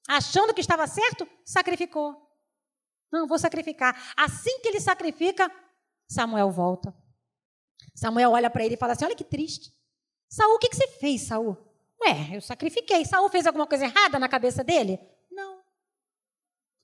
Achando 0.07 0.53
que 0.53 0.61
estava 0.61 0.87
certo, 0.87 1.27
sacrificou. 1.45 2.15
Não, 3.11 3.27
vou 3.27 3.37
sacrificar. 3.37 4.13
Assim 4.15 4.59
que 4.61 4.69
ele 4.69 4.79
sacrifica, 4.79 5.51
Samuel 6.07 6.51
volta. 6.51 6.95
Samuel 7.93 8.31
olha 8.31 8.49
para 8.49 8.63
ele 8.63 8.75
e 8.75 8.77
fala 8.77 8.93
assim: 8.93 9.05
Olha 9.05 9.15
que 9.15 9.23
triste. 9.23 9.73
Saul, 10.29 10.55
o 10.55 10.59
que, 10.59 10.69
que 10.69 10.75
você 10.75 10.87
fez, 10.87 11.21
Saul? 11.21 11.57
Ué, 12.01 12.35
eu 12.35 12.41
sacrifiquei. 12.41 13.05
Saul 13.05 13.29
fez 13.29 13.45
alguma 13.45 13.67
coisa 13.67 13.85
errada 13.85 14.17
na 14.17 14.29
cabeça 14.29 14.63
dele? 14.63 14.99
Não. 15.29 15.61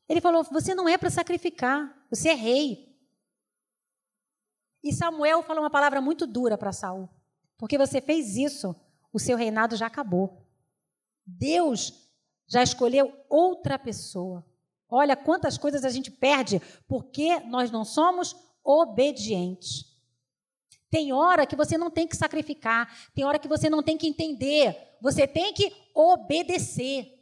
Ele 0.08 0.22
falou: 0.22 0.43
Você 0.43 0.76
não 0.76 0.88
é 0.88 0.98
para 0.98 1.10
sacrificar, 1.10 2.06
você 2.10 2.30
é 2.30 2.34
rei. 2.34 2.88
E 4.84 4.93
Samuel 4.93 5.43
falou 5.43 5.63
uma 5.63 5.70
palavra 5.70 6.00
muito 6.00 6.28
dura 6.28 6.58
para 6.58 6.72
Saul. 6.72 7.10
Porque 7.58 7.78
você 7.78 8.00
fez 8.00 8.38
isso, 8.38 8.76
o 9.12 9.20
seu 9.20 9.36
reinado 9.36 9.76
já 9.76 9.88
acabou. 9.88 10.46
Deus 11.26 12.08
já 12.48 12.63
escolheu 12.63 13.13
outra 13.30 13.78
pessoa. 13.78 14.46
Olha 14.89 15.17
quantas 15.17 15.58
coisas 15.58 15.84
a 15.84 15.89
gente 15.89 16.10
perde 16.10 16.62
porque 16.88 17.39
nós 17.41 17.70
não 17.70 17.84
somos 17.84 18.36
obedientes. 18.63 19.87
Tem 20.89 21.12
hora 21.12 21.45
que 21.45 21.56
você 21.56 21.78
não 21.78 21.91
tem 21.91 22.08
que 22.08 22.15
sacrificar, 22.15 22.89
tem 23.13 23.26
hora 23.26 23.39
que 23.39 23.47
você 23.47 23.69
não 23.69 23.84
tem 23.84 23.97
que 23.97 24.08
entender, 24.08 24.76
você 25.02 25.28
tem 25.28 25.54
que 25.54 25.71
obedecer. 25.93 27.13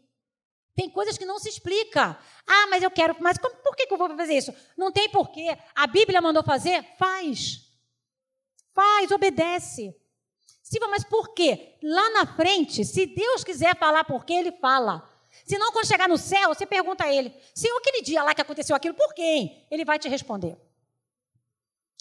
Tem 0.75 0.89
coisas 0.89 1.17
que 1.17 1.25
não 1.25 1.39
se 1.39 1.49
explica. 1.49 2.19
Ah, 2.45 2.67
mas 2.69 2.83
eu 2.83 2.91
quero, 2.91 3.15
mas 3.19 3.37
como, 3.37 3.55
por 3.63 3.75
que, 3.75 3.87
que 3.87 3.93
eu 3.93 3.97
vou 3.97 4.15
fazer 4.15 4.33
isso? 4.33 4.53
Não 4.77 4.91
tem 4.91 5.09
porquê. 5.09 5.57
A 5.73 5.87
Bíblia 5.87 6.21
mandou 6.21 6.43
fazer? 6.43 6.83
Faz. 6.97 7.61
Faz, 8.73 9.09
obedece. 9.09 9.95
Silva, 10.61 10.87
mas 10.87 11.03
por 11.03 11.33
quê? 11.33 11.77
Lá 11.81 12.09
na 12.09 12.25
frente, 12.25 12.83
se 12.83 13.05
Deus 13.05 13.43
quiser 13.43 13.75
falar 13.77 14.03
por 14.03 14.25
quê, 14.25 14.33
Ele 14.33 14.51
fala. 14.51 15.09
Se 15.45 15.57
não, 15.57 15.71
quando 15.71 15.87
chegar 15.87 16.09
no 16.09 16.17
céu, 16.17 16.49
você 16.49 16.65
pergunta 16.65 17.05
a 17.05 17.13
Ele: 17.13 17.33
Senhor, 17.53 17.77
aquele 17.77 18.01
dia 18.01 18.23
lá 18.23 18.35
que 18.35 18.41
aconteceu 18.41 18.75
aquilo, 18.75 18.95
por 18.95 19.13
quê? 19.13 19.65
Ele 19.71 19.85
vai 19.85 19.97
te 19.97 20.09
responder. 20.09 20.57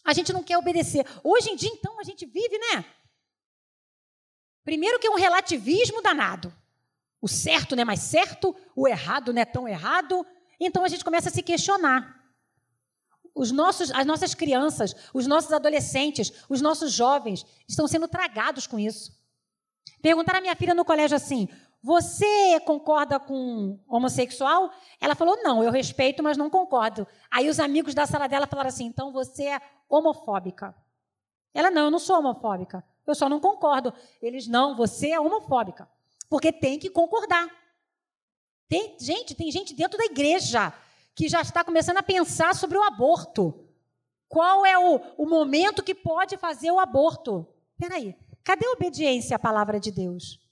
A 0.05 0.13
gente 0.13 0.33
não 0.33 0.43
quer 0.43 0.59
obedecer. 0.59 1.07
Hoje 1.23 1.51
em 1.51 1.57
dia, 1.57 1.71
então, 1.73 1.99
a 1.99 2.05
gente 2.05 2.27
vive, 2.27 2.59
né? 2.59 2.85
Primeiro 4.65 4.99
que 4.99 5.07
é 5.07 5.11
um 5.11 5.17
relativismo 5.17 6.03
danado. 6.03 6.53
O 7.21 7.29
certo 7.29 7.75
não 7.75 7.83
é 7.83 7.85
mais 7.85 8.01
certo, 8.01 8.55
o 8.77 8.87
errado 8.87 9.33
não 9.33 9.41
é 9.41 9.45
tão 9.45 9.67
errado. 9.67 10.27
Então 10.61 10.85
a 10.85 10.89
gente 10.89 11.05
começa 11.05 11.29
a 11.29 11.33
se 11.33 11.43
questionar. 11.43 12.23
Os 13.35 13.51
nossos, 13.51 13.91
as 13.91 14.07
nossas 14.07 14.35
crianças, 14.35 14.95
os 15.13 15.27
nossos 15.27 15.53
adolescentes, 15.53 16.33
os 16.49 16.61
nossos 16.61 16.93
jovens 16.93 17.45
estão 17.67 17.89
sendo 17.89 18.07
tragados 18.07 18.67
com 18.67 18.79
isso. 18.79 19.13
Perguntaram 20.03 20.39
à 20.39 20.43
minha 20.43 20.55
filha 20.55 20.75
no 20.75 20.85
colégio 20.85 21.17
assim: 21.17 21.49
você 21.85 22.59
concorda 22.61 23.21
com 23.21 23.79
homossexual? 23.87 24.73
Ela 24.99 25.15
falou: 25.15 25.37
Não, 25.43 25.63
eu 25.63 25.71
respeito, 25.71 26.23
mas 26.23 26.35
não 26.35 26.49
concordo. 26.49 27.07
Aí 27.31 27.47
os 27.47 27.61
amigos 27.61 27.93
da 27.93 28.07
sala 28.07 28.27
dela 28.27 28.47
falaram 28.47 28.69
assim: 28.69 28.87
Então 28.87 29.13
você 29.13 29.49
é 29.49 29.61
homofóbica. 29.87 30.75
Ela: 31.53 31.71
Não, 31.71 31.83
eu 31.83 31.91
não 31.91 31.99
sou 31.99 32.19
homofóbica. 32.19 32.83
Eu 33.07 33.15
só 33.15 33.29
não 33.29 33.39
concordo. 33.39 33.93
Eles: 34.23 34.49
Não, 34.49 34.75
você 34.75 35.11
é 35.11 35.21
homofóbica. 35.21 35.87
Porque 36.31 36.51
tem 36.51 36.79
que 36.79 36.89
concordar. 36.89 37.47
Tem, 38.67 38.97
gente, 38.99 39.35
tem 39.35 39.51
gente 39.51 39.75
dentro 39.75 39.99
da 39.99 40.07
igreja 40.07 40.73
que 41.15 41.29
já 41.29 41.43
está 41.43 41.63
começando 41.63 41.99
a 41.99 42.03
pensar 42.03 42.55
sobre 42.55 42.79
o 42.79 42.83
aborto. 42.83 43.69
Qual 44.27 44.65
é 44.65 44.79
o, 44.79 45.03
o 45.19 45.27
momento 45.27 45.83
que 45.83 45.95
pode 45.95 46.39
fazer 46.39 46.71
o 46.71 46.81
aborto? 46.81 47.47
Peraí, 47.77 48.17
cadê 48.43 48.65
a 48.65 48.73
obediência 48.73 49.37
à 49.37 49.39
palavra 49.39 49.79
de 49.79 49.93
Deus? 49.93 50.43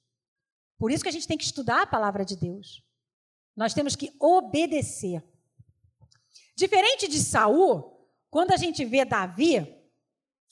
Por 0.83 0.91
isso 0.91 1.05
que 1.05 1.09
a 1.09 1.13
gente 1.13 1.29
tem 1.29 1.39
que 1.39 1.45
estudar 1.45 1.83
a 1.83 1.87
palavra 1.87 2.25
de 2.25 2.37
Deus. 2.37 2.83
Nós 3.57 3.73
temos 3.73 3.95
que 3.95 4.13
obedecer. 4.19 5.23
Diferente 6.57 7.07
de 7.07 7.21
Saul, 7.21 8.05
quando 8.29 8.51
a 8.51 8.57
gente 8.57 8.85
vê 8.85 9.05
Davi, 9.05 9.65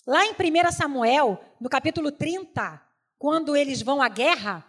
lá 0.07 0.25
em 0.25 0.31
1 0.31 0.71
Samuel, 0.71 1.45
no 1.61 1.69
capítulo 1.69 2.13
30, 2.13 2.81
quando 3.19 3.57
eles 3.57 3.83
vão 3.83 4.01
à 4.01 4.09
guerra, 4.09 4.65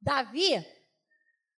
Davi, 0.00 0.66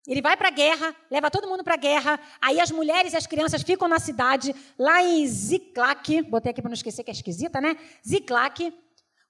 ele 0.08 0.20
vai 0.24 0.36
para 0.36 0.48
a 0.48 0.52
guerra, 0.52 0.96
leva 1.12 1.30
todo 1.30 1.48
mundo 1.48 1.64
para 1.64 1.76
a 1.76 1.78
guerra, 1.78 2.20
aí 2.42 2.60
as 2.60 2.72
mulheres 2.72 3.14
e 3.14 3.18
as 3.18 3.28
crianças 3.28 3.62
ficam 3.62 3.88
na 3.88 4.00
cidade, 4.00 4.56
lá 4.80 5.04
em 5.04 5.28
Ziclac, 5.28 6.24
botei 6.24 6.50
aqui 6.50 6.60
para 6.60 6.70
não 6.70 6.74
esquecer 6.74 7.04
que 7.04 7.12
é 7.12 7.14
esquisita, 7.14 7.62
né? 7.62 7.78
Ziclac. 8.04 8.74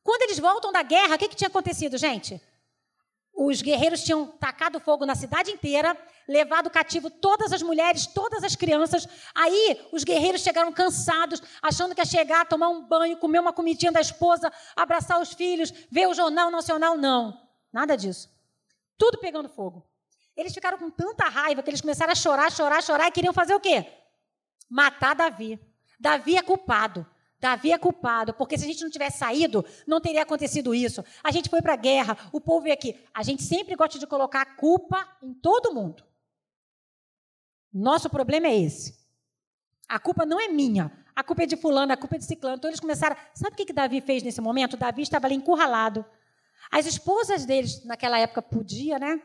Quando 0.02 0.22
eles 0.22 0.40
voltam 0.40 0.72
da 0.72 0.82
guerra, 0.82 1.16
o 1.16 1.20
que, 1.20 1.28
que 1.28 1.36
tinha 1.36 1.50
acontecido, 1.50 1.98
gente? 1.98 2.42
Os 3.36 3.62
guerreiros 3.62 4.04
tinham 4.04 4.28
tacado 4.28 4.80
fogo 4.80 5.06
na 5.06 5.16
cidade 5.16 5.50
inteira, 5.50 5.98
levado 6.28 6.70
cativo 6.70 7.10
todas 7.10 7.52
as 7.52 7.64
mulheres, 7.64 8.06
todas 8.06 8.44
as 8.44 8.56
crianças. 8.56 9.08
Aí 9.34 9.88
os 9.92 10.04
guerreiros 10.04 10.42
chegaram 10.42 10.72
cansados, 10.72 11.42
achando 11.62 11.96
que 11.96 12.02
ia 12.02 12.06
chegar, 12.06 12.46
tomar 12.46 12.70
um 12.70 12.84
banho, 12.84 13.18
comer 13.18 13.40
uma 13.40 13.52
comidinha 13.52 13.92
da 13.92 14.00
esposa, 14.00 14.54
abraçar 14.76 15.20
os 15.20 15.34
filhos, 15.34 15.74
ver 15.90 16.08
o 16.08 16.14
jornal 16.14 16.52
nacional. 16.52 16.96
Não, 16.96 17.42
nada 17.72 17.98
disso. 17.98 18.30
Tudo 18.98 19.18
pegando 19.18 19.50
fogo. 19.50 19.84
Eles 20.38 20.54
ficaram 20.54 20.78
com 20.78 20.90
tanta 20.90 21.26
raiva 21.26 21.64
que 21.64 21.70
eles 21.70 21.82
começaram 21.82 22.12
a 22.12 22.16
chorar, 22.16 22.52
chorar, 22.52 22.84
chorar 22.84 23.08
e 23.08 23.12
queriam 23.12 23.34
fazer 23.34 23.56
o 23.56 23.60
quê? 23.60 23.86
Matar 24.70 25.16
Davi. 25.16 25.60
Davi 26.00 26.38
é 26.38 26.42
culpado. 26.42 27.06
Davi 27.44 27.74
é 27.74 27.78
culpado, 27.78 28.34
porque 28.34 28.58
se 28.58 28.64
a 28.64 28.68
gente 28.68 28.82
não 28.82 28.90
tivesse 28.90 29.18
saído, 29.18 29.66
não 29.86 30.00
teria 30.00 30.24
acontecido 30.24 30.74
isso. 30.74 31.04
A 31.22 31.30
gente 31.30 31.50
foi 31.50 31.62
para 31.62 31.74
a 31.74 31.76
guerra, 31.76 32.18
o 32.32 32.40
povo 32.40 32.62
veio 32.62 32.74
aqui. 32.74 32.98
A 33.14 33.22
gente 33.22 33.44
sempre 33.44 33.76
gosta 33.76 34.00
de 34.00 34.08
colocar 34.08 34.42
a 34.44 34.46
culpa 34.46 35.06
em 35.22 35.34
todo 35.34 35.74
mundo. 35.74 36.06
Nosso 37.74 38.10
problema 38.10 38.48
é 38.48 38.58
esse. 38.58 38.98
A 39.90 40.00
culpa 40.00 40.26
não 40.26 40.40
é 40.40 40.48
minha. 40.48 40.90
A 41.14 41.22
culpa 41.22 41.44
é 41.44 41.46
de 41.46 41.58
fulano, 41.58 41.92
a 41.92 41.98
culpa 41.98 42.16
é 42.16 42.18
de 42.18 42.24
ciclano. 42.24 42.56
Então 42.56 42.70
eles 42.70 42.80
começaram. 42.80 43.18
Sabe 43.36 43.56
o 43.56 43.58
que, 43.58 43.66
que 43.66 43.74
Davi 43.74 44.00
fez 44.00 44.24
nesse 44.24 44.40
momento? 44.40 44.78
Davi 44.78 45.02
estava 45.02 45.28
ali 45.28 45.36
encurralado. 45.36 46.06
As 46.72 46.86
esposas 46.86 47.46
deles, 47.46 47.84
naquela 47.84 48.18
época, 48.18 48.42
podia, 48.42 48.98
né? 48.98 49.22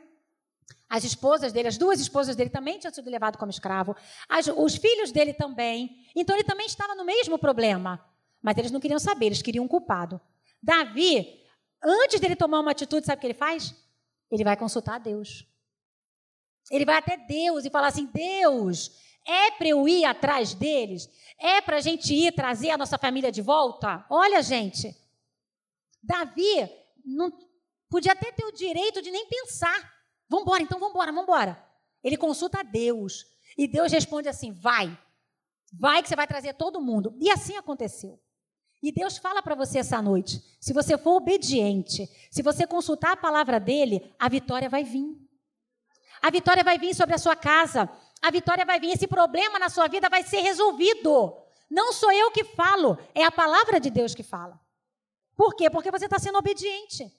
As 0.88 1.04
esposas 1.04 1.52
dele, 1.52 1.68
as 1.68 1.76
duas 1.76 2.00
esposas 2.00 2.34
dele 2.34 2.48
também 2.48 2.78
tinham 2.78 2.92
sido 2.92 3.10
levadas 3.10 3.38
como 3.38 3.50
escravo. 3.50 3.94
As, 4.28 4.46
os 4.46 4.76
filhos 4.76 5.12
dele 5.12 5.34
também. 5.34 6.06
Então 6.16 6.34
ele 6.34 6.44
também 6.44 6.66
estava 6.66 6.94
no 6.94 7.04
mesmo 7.04 7.38
problema. 7.38 8.02
Mas 8.40 8.56
eles 8.56 8.70
não 8.70 8.80
queriam 8.80 8.98
saber, 8.98 9.26
eles 9.26 9.42
queriam 9.42 9.64
um 9.64 9.68
culpado. 9.68 10.20
Davi, 10.62 11.44
antes 11.82 12.20
dele 12.20 12.36
tomar 12.36 12.60
uma 12.60 12.70
atitude, 12.70 13.04
sabe 13.04 13.18
o 13.18 13.20
que 13.20 13.26
ele 13.26 13.34
faz? 13.34 13.74
Ele 14.30 14.44
vai 14.44 14.56
consultar 14.56 14.98
Deus. 14.98 15.46
Ele 16.70 16.84
vai 16.84 16.96
até 16.96 17.16
Deus 17.16 17.64
e 17.64 17.70
falar 17.70 17.88
assim: 17.88 18.06
Deus, 18.06 18.90
é 19.26 19.50
para 19.50 19.68
eu 19.68 19.86
ir 19.88 20.04
atrás 20.04 20.54
deles? 20.54 21.08
É 21.38 21.60
para 21.60 21.76
a 21.76 21.80
gente 21.80 22.14
ir 22.14 22.32
trazer 22.32 22.70
a 22.70 22.78
nossa 22.78 22.98
família 22.98 23.30
de 23.30 23.42
volta? 23.42 24.04
Olha, 24.10 24.42
gente, 24.42 24.94
Davi 26.02 26.68
não 27.04 27.30
podia 27.88 28.12
até 28.12 28.32
ter 28.32 28.44
o 28.44 28.52
direito 28.52 29.00
de 29.02 29.10
nem 29.10 29.26
pensar. 29.26 29.97
Vamos 30.28 30.44
embora, 30.44 30.62
então 30.62 30.78
vamos 30.78 31.22
embora. 31.22 31.64
Ele 32.02 32.16
consulta 32.16 32.60
a 32.60 32.62
Deus. 32.62 33.26
E 33.56 33.66
Deus 33.66 33.92
responde 33.92 34.28
assim: 34.28 34.52
vai. 34.52 34.96
Vai 35.72 36.02
que 36.02 36.08
você 36.08 36.16
vai 36.16 36.26
trazer 36.26 36.54
todo 36.54 36.80
mundo. 36.80 37.16
E 37.20 37.30
assim 37.30 37.56
aconteceu. 37.56 38.20
E 38.82 38.92
Deus 38.92 39.18
fala 39.18 39.42
para 39.42 39.54
você 39.54 39.78
essa 39.78 40.00
noite: 40.00 40.40
se 40.60 40.72
você 40.72 40.96
for 40.96 41.16
obediente, 41.16 42.08
se 42.30 42.42
você 42.42 42.66
consultar 42.66 43.12
a 43.12 43.16
palavra 43.16 43.58
dele, 43.58 44.14
a 44.18 44.28
vitória 44.28 44.68
vai 44.68 44.84
vir. 44.84 45.16
A 46.22 46.30
vitória 46.30 46.64
vai 46.64 46.78
vir 46.78 46.94
sobre 46.94 47.14
a 47.14 47.18
sua 47.18 47.36
casa. 47.36 47.88
A 48.20 48.30
vitória 48.30 48.64
vai 48.64 48.78
vir. 48.78 48.92
Esse 48.92 49.06
problema 49.06 49.58
na 49.58 49.68
sua 49.68 49.88
vida 49.88 50.08
vai 50.08 50.22
ser 50.22 50.40
resolvido. 50.40 51.36
Não 51.70 51.92
sou 51.92 52.10
eu 52.12 52.30
que 52.30 52.44
falo, 52.44 52.98
é 53.14 53.24
a 53.24 53.30
palavra 53.30 53.78
de 53.78 53.90
Deus 53.90 54.14
que 54.14 54.22
fala. 54.22 54.58
Por 55.36 55.54
quê? 55.54 55.68
Porque 55.70 55.90
você 55.90 56.06
está 56.06 56.18
sendo 56.18 56.38
obediente. 56.38 57.12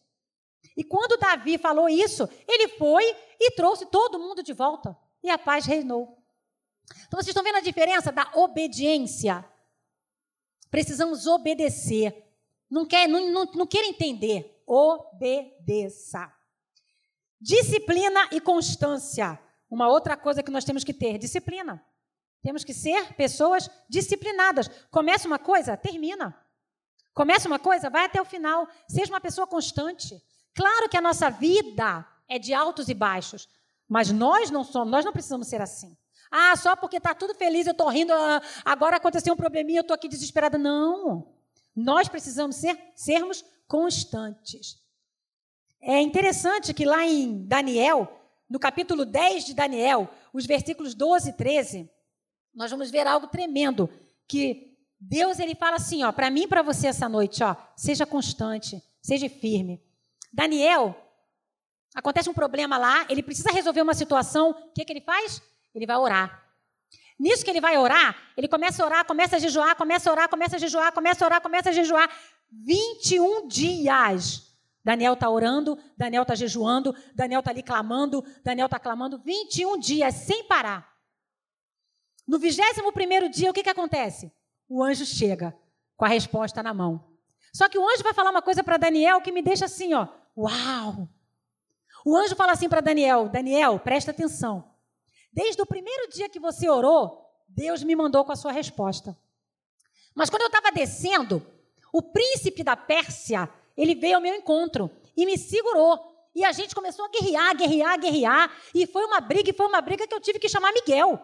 E 0.75 0.83
quando 0.83 1.19
Davi 1.19 1.57
falou 1.57 1.89
isso, 1.89 2.27
ele 2.47 2.67
foi 2.69 3.03
e 3.39 3.51
trouxe 3.51 3.85
todo 3.85 4.19
mundo 4.19 4.41
de 4.41 4.53
volta. 4.53 4.97
E 5.21 5.29
a 5.29 5.37
paz 5.37 5.65
reinou. 5.65 6.17
Então 7.07 7.19
vocês 7.19 7.29
estão 7.29 7.43
vendo 7.43 7.57
a 7.57 7.61
diferença 7.61 8.11
da 8.11 8.31
obediência? 8.35 9.45
Precisamos 10.71 11.27
obedecer. 11.27 12.25
Não 12.69 12.85
quer, 12.85 13.07
não, 13.07 13.31
não, 13.31 13.45
não 13.45 13.67
quer 13.67 13.83
entender. 13.83 14.63
Obedeça. 14.65 16.31
Disciplina 17.41 18.27
e 18.31 18.39
constância. 18.39 19.39
Uma 19.69 19.87
outra 19.87 20.15
coisa 20.15 20.43
que 20.43 20.51
nós 20.51 20.65
temos 20.65 20.83
que 20.83 20.93
ter: 20.93 21.17
disciplina. 21.17 21.83
Temos 22.41 22.63
que 22.63 22.73
ser 22.73 23.15
pessoas 23.15 23.69
disciplinadas. 23.89 24.69
Começa 24.89 25.27
uma 25.27 25.39
coisa, 25.39 25.75
termina. 25.75 26.35
Começa 27.13 27.47
uma 27.47 27.59
coisa, 27.59 27.89
vai 27.89 28.05
até 28.05 28.21
o 28.21 28.25
final. 28.25 28.67
Seja 28.87 29.11
uma 29.11 29.19
pessoa 29.19 29.45
constante. 29.45 30.23
Claro 30.53 30.89
que 30.89 30.97
a 30.97 31.01
nossa 31.01 31.29
vida 31.29 32.05
é 32.27 32.37
de 32.37 32.53
altos 32.53 32.89
e 32.89 32.93
baixos, 32.93 33.47
mas 33.87 34.11
nós 34.11 34.51
não 34.51 34.63
somos, 34.63 34.91
nós 34.91 35.05
não 35.05 35.11
precisamos 35.11 35.47
ser 35.47 35.61
assim. 35.61 35.97
Ah, 36.31 36.55
só 36.55 36.75
porque 36.75 36.97
está 36.97 37.15
tudo 37.15 37.33
feliz, 37.33 37.65
eu 37.65 37.71
estou 37.71 37.89
rindo, 37.89 38.13
ah, 38.13 38.41
agora 38.63 38.97
aconteceu 38.97 39.33
um 39.33 39.37
probleminha, 39.37 39.79
eu 39.79 39.81
estou 39.81 39.95
aqui 39.95 40.07
desesperada. 40.07 40.57
Não. 40.57 41.27
Nós 41.75 42.07
precisamos 42.07 42.55
ser, 42.55 42.77
sermos 42.95 43.43
constantes. 43.67 44.77
É 45.81 45.99
interessante 46.01 46.73
que 46.73 46.85
lá 46.85 47.05
em 47.05 47.45
Daniel, 47.47 48.21
no 48.49 48.59
capítulo 48.59 49.05
10 49.05 49.45
de 49.45 49.53
Daniel, 49.53 50.09
os 50.33 50.45
versículos 50.45 50.93
12 50.93 51.29
e 51.29 51.33
13, 51.33 51.89
nós 52.53 52.69
vamos 52.69 52.91
ver 52.91 53.07
algo 53.07 53.27
tremendo, 53.27 53.89
que 54.27 54.77
Deus 54.99 55.39
ele 55.39 55.55
fala 55.55 55.77
assim, 55.77 56.03
ó, 56.03 56.11
para 56.11 56.29
mim 56.29 56.43
e 56.43 56.47
para 56.47 56.61
você 56.61 56.87
essa 56.87 57.07
noite, 57.07 57.43
ó, 57.43 57.55
seja 57.75 58.05
constante, 58.05 58.83
seja 59.01 59.29
firme. 59.29 59.81
Daniel, 60.31 60.95
acontece 61.95 62.29
um 62.29 62.33
problema 62.33 62.77
lá, 62.77 63.05
ele 63.09 63.23
precisa 63.23 63.51
resolver 63.51 63.81
uma 63.81 63.93
situação, 63.93 64.51
o 64.51 64.73
que, 64.73 64.85
que 64.85 64.93
ele 64.93 65.01
faz? 65.01 65.41
Ele 65.73 65.85
vai 65.85 65.97
orar. 65.97 66.49
Nisso 67.19 67.43
que 67.43 67.49
ele 67.49 67.59
vai 67.59 67.77
orar, 67.77 68.15
ele 68.37 68.47
começa 68.47 68.81
a 68.81 68.85
orar, 68.85 69.05
começa 69.05 69.35
a 69.35 69.39
jejuar, 69.39 69.75
começa 69.75 70.09
a 70.09 70.13
orar, 70.13 70.29
começa 70.29 70.55
a 70.55 70.59
jejuar, 70.59 70.93
começa 70.93 71.25
a 71.25 71.27
orar, 71.27 71.41
começa 71.41 71.69
a 71.69 71.73
jejuar. 71.73 72.09
21 72.49 73.47
dias. 73.47 74.47
Daniel 74.83 75.13
está 75.13 75.29
orando, 75.29 75.77
Daniel 75.97 76.21
está 76.21 76.33
jejuando, 76.33 76.95
Daniel 77.13 77.39
está 77.39 77.51
ali 77.51 77.61
clamando, 77.61 78.23
Daniel 78.43 78.65
está 78.65 78.79
clamando 78.79 79.19
21 79.19 79.77
dias 79.77 80.15
sem 80.15 80.45
parar. 80.45 80.89
No 82.25 82.39
21 82.39 83.29
dia, 83.29 83.51
o 83.51 83.53
que, 83.53 83.63
que 83.63 83.69
acontece? 83.69 84.31
O 84.67 84.81
anjo 84.81 85.05
chega 85.05 85.53
com 85.97 86.05
a 86.05 86.07
resposta 86.07 86.63
na 86.63 86.73
mão. 86.73 87.05
Só 87.53 87.67
que 87.67 87.77
o 87.77 87.87
anjo 87.87 88.03
vai 88.03 88.13
falar 88.13 88.29
uma 88.29 88.41
coisa 88.41 88.63
para 88.63 88.77
Daniel 88.77 89.19
que 89.19 89.31
me 89.31 89.41
deixa 89.41 89.65
assim, 89.65 89.93
ó, 89.93 90.07
uau! 90.41 91.07
O 92.05 92.15
anjo 92.15 92.35
fala 92.35 92.53
assim 92.53 92.69
para 92.69 92.81
Daniel: 92.81 93.29
Daniel, 93.29 93.79
presta 93.79 94.11
atenção. 94.11 94.69
Desde 95.31 95.61
o 95.61 95.65
primeiro 95.65 96.09
dia 96.09 96.29
que 96.29 96.39
você 96.39 96.69
orou, 96.69 97.25
Deus 97.47 97.83
me 97.83 97.95
mandou 97.95 98.23
com 98.25 98.31
a 98.31 98.35
sua 98.35 98.51
resposta. 98.51 99.17
Mas 100.15 100.29
quando 100.29 100.43
eu 100.43 100.47
estava 100.47 100.71
descendo, 100.71 101.45
o 101.93 102.01
príncipe 102.01 102.63
da 102.63 102.75
Pérsia, 102.75 103.49
ele 103.77 103.95
veio 103.95 104.15
ao 104.15 104.21
meu 104.21 104.35
encontro 104.35 104.89
e 105.15 105.25
me 105.25 105.37
segurou. 105.37 105.99
E 106.33 106.43
a 106.43 106.51
gente 106.51 106.75
começou 106.75 107.05
a 107.05 107.09
guerrear, 107.09 107.55
guerrear, 107.55 107.99
guerrear. 107.99 108.51
E 108.73 108.85
foi 108.87 109.05
uma 109.05 109.19
briga, 109.19 109.49
e 109.49 109.53
foi 109.53 109.67
uma 109.67 109.81
briga 109.81 110.07
que 110.07 110.13
eu 110.13 110.21
tive 110.21 110.39
que 110.39 110.49
chamar 110.49 110.71
Miguel. 110.73 111.19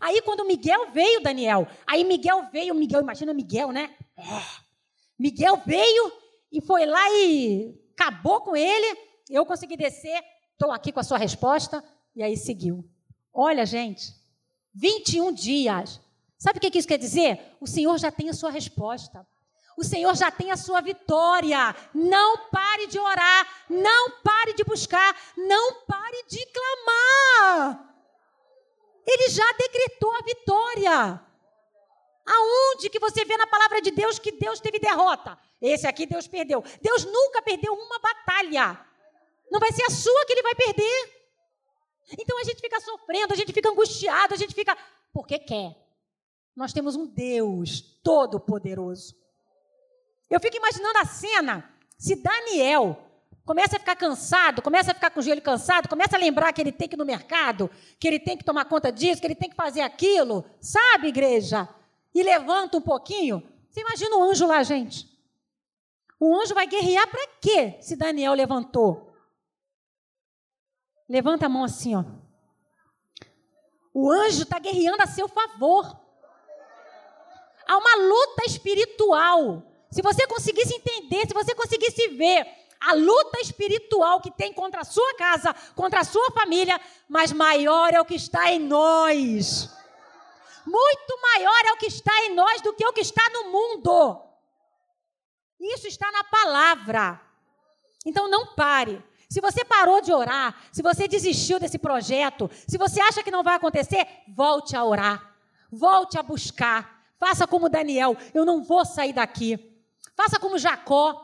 Aí 0.00 0.20
quando 0.22 0.44
Miguel 0.44 0.90
veio, 0.90 1.22
Daniel, 1.22 1.66
aí 1.86 2.04
Miguel 2.04 2.48
veio, 2.50 2.74
Miguel, 2.74 3.02
imagina 3.02 3.32
Miguel, 3.32 3.70
né? 3.70 3.94
Oh, 4.16 4.62
Miguel 5.18 5.62
veio 5.64 6.12
e 6.50 6.60
foi 6.60 6.84
lá 6.84 7.08
e 7.10 7.85
acabou 7.98 8.40
com 8.40 8.54
ele. 8.54 8.98
Eu 9.28 9.44
consegui 9.46 9.76
descer, 9.76 10.22
estou 10.52 10.70
aqui 10.70 10.92
com 10.92 11.00
a 11.00 11.04
sua 11.04 11.18
resposta. 11.18 11.82
E 12.14 12.22
aí 12.22 12.36
seguiu. 12.36 12.84
Olha, 13.32 13.66
gente, 13.66 14.14
21 14.74 15.32
dias. 15.32 16.00
Sabe 16.38 16.58
o 16.58 16.60
que 16.60 16.78
isso 16.78 16.88
quer 16.88 16.98
dizer? 16.98 17.56
O 17.60 17.66
Senhor 17.66 17.98
já 17.98 18.12
tem 18.12 18.28
a 18.28 18.34
sua 18.34 18.50
resposta. 18.50 19.26
O 19.76 19.84
Senhor 19.84 20.14
já 20.14 20.30
tem 20.30 20.50
a 20.50 20.56
sua 20.56 20.80
vitória. 20.80 21.74
Não 21.94 22.48
pare 22.48 22.86
de 22.86 22.98
orar. 22.98 23.46
Não 23.68 24.10
pare 24.22 24.54
de 24.54 24.64
buscar. 24.64 25.14
Não 25.36 25.82
pare 25.82 26.24
de 26.28 26.46
clamar. 26.46 27.94
Ele 29.06 29.28
já 29.28 29.52
decretou 29.52 30.12
a 30.14 30.22
vitória. 30.22 31.25
Aonde 32.26 32.90
que 32.90 32.98
você 32.98 33.24
vê 33.24 33.36
na 33.36 33.46
palavra 33.46 33.80
de 33.80 33.92
Deus 33.92 34.18
que 34.18 34.32
Deus 34.32 34.58
teve 34.58 34.80
derrota? 34.80 35.38
Esse 35.62 35.86
aqui 35.86 36.06
Deus 36.06 36.26
perdeu. 36.26 36.62
Deus 36.82 37.04
nunca 37.04 37.40
perdeu 37.40 37.72
uma 37.72 37.98
batalha. 38.00 38.84
Não 39.50 39.60
vai 39.60 39.70
ser 39.72 39.84
a 39.84 39.90
sua 39.90 40.26
que 40.26 40.32
ele 40.32 40.42
vai 40.42 40.54
perder. 40.54 41.16
Então 42.18 42.38
a 42.38 42.44
gente 42.44 42.60
fica 42.60 42.80
sofrendo, 42.80 43.32
a 43.32 43.36
gente 43.36 43.52
fica 43.52 43.68
angustiado, 43.68 44.34
a 44.34 44.36
gente 44.36 44.54
fica. 44.54 44.76
Porque 45.12 45.38
quer. 45.38 45.76
Nós 46.54 46.72
temos 46.72 46.96
um 46.96 47.06
Deus 47.06 47.80
todo-poderoso. 48.02 49.14
Eu 50.28 50.40
fico 50.40 50.56
imaginando 50.56 50.98
a 50.98 51.04
cena. 51.04 51.72
Se 51.96 52.16
Daniel 52.16 53.06
começa 53.44 53.76
a 53.76 53.78
ficar 53.78 53.94
cansado, 53.94 54.60
começa 54.60 54.90
a 54.90 54.94
ficar 54.94 55.10
com 55.10 55.20
o 55.20 55.22
joelho 55.22 55.40
cansado, 55.40 55.88
começa 55.88 56.16
a 56.16 56.18
lembrar 56.18 56.52
que 56.52 56.60
ele 56.60 56.72
tem 56.72 56.88
que 56.88 56.96
ir 56.96 56.98
no 56.98 57.04
mercado, 57.04 57.70
que 58.00 58.08
ele 58.08 58.18
tem 58.18 58.36
que 58.36 58.44
tomar 58.44 58.64
conta 58.64 58.90
disso, 58.90 59.20
que 59.20 59.26
ele 59.26 59.36
tem 59.36 59.48
que 59.48 59.54
fazer 59.54 59.82
aquilo, 59.82 60.44
sabe, 60.60 61.08
igreja? 61.08 61.68
E 62.16 62.22
levanta 62.22 62.78
um 62.78 62.80
pouquinho. 62.80 63.46
Você 63.68 63.82
imagina 63.82 64.16
o 64.16 64.22
anjo 64.22 64.46
lá, 64.46 64.62
gente? 64.62 65.06
O 66.18 66.34
anjo 66.34 66.54
vai 66.54 66.66
guerrear 66.66 67.06
para 67.10 67.26
quê 67.42 67.76
se 67.82 67.94
Daniel 67.94 68.32
levantou? 68.32 69.14
Levanta 71.06 71.44
a 71.44 71.48
mão 71.50 71.62
assim, 71.62 71.94
ó. 71.94 72.04
O 73.92 74.10
anjo 74.10 74.44
está 74.44 74.58
guerreando 74.58 75.02
a 75.02 75.06
seu 75.06 75.28
favor. 75.28 75.94
Há 77.68 77.76
uma 77.76 77.96
luta 77.96 78.46
espiritual. 78.46 79.62
Se 79.90 80.00
você 80.00 80.26
conseguisse 80.26 80.74
entender, 80.74 81.28
se 81.28 81.34
você 81.34 81.54
conseguisse 81.54 82.08
ver 82.16 82.46
a 82.80 82.94
luta 82.94 83.40
espiritual 83.42 84.22
que 84.22 84.30
tem 84.30 84.54
contra 84.54 84.80
a 84.80 84.84
sua 84.84 85.16
casa, 85.16 85.54
contra 85.74 86.00
a 86.00 86.04
sua 86.04 86.30
família, 86.30 86.80
mas 87.10 87.30
maior 87.30 87.92
é 87.92 88.00
o 88.00 88.06
que 88.06 88.14
está 88.14 88.50
em 88.50 88.58
nós. 88.58 89.70
Muito 90.66 91.20
maior 91.22 91.64
é 91.66 91.72
o 91.72 91.76
que 91.76 91.86
está 91.86 92.12
em 92.24 92.34
nós 92.34 92.60
do 92.60 92.72
que 92.72 92.84
o 92.84 92.92
que 92.92 93.00
está 93.00 93.22
no 93.30 93.52
mundo. 93.52 94.20
Isso 95.60 95.86
está 95.86 96.10
na 96.10 96.24
palavra. 96.24 97.20
Então 98.04 98.28
não 98.28 98.54
pare. 98.54 99.02
Se 99.28 99.40
você 99.40 99.64
parou 99.64 100.00
de 100.00 100.12
orar, 100.12 100.56
se 100.72 100.82
você 100.82 101.08
desistiu 101.08 101.58
desse 101.58 101.78
projeto, 101.78 102.50
se 102.66 102.78
você 102.78 103.00
acha 103.00 103.22
que 103.22 103.30
não 103.30 103.42
vai 103.42 103.54
acontecer, 103.54 104.06
volte 104.28 104.76
a 104.76 104.84
orar. 104.84 105.34
Volte 105.70 106.18
a 106.18 106.22
buscar. 106.22 107.04
Faça 107.18 107.46
como 107.46 107.68
Daniel, 107.68 108.16
eu 108.34 108.44
não 108.44 108.62
vou 108.62 108.84
sair 108.84 109.12
daqui. 109.12 109.58
Faça 110.14 110.38
como 110.38 110.58
Jacó. 110.58 111.22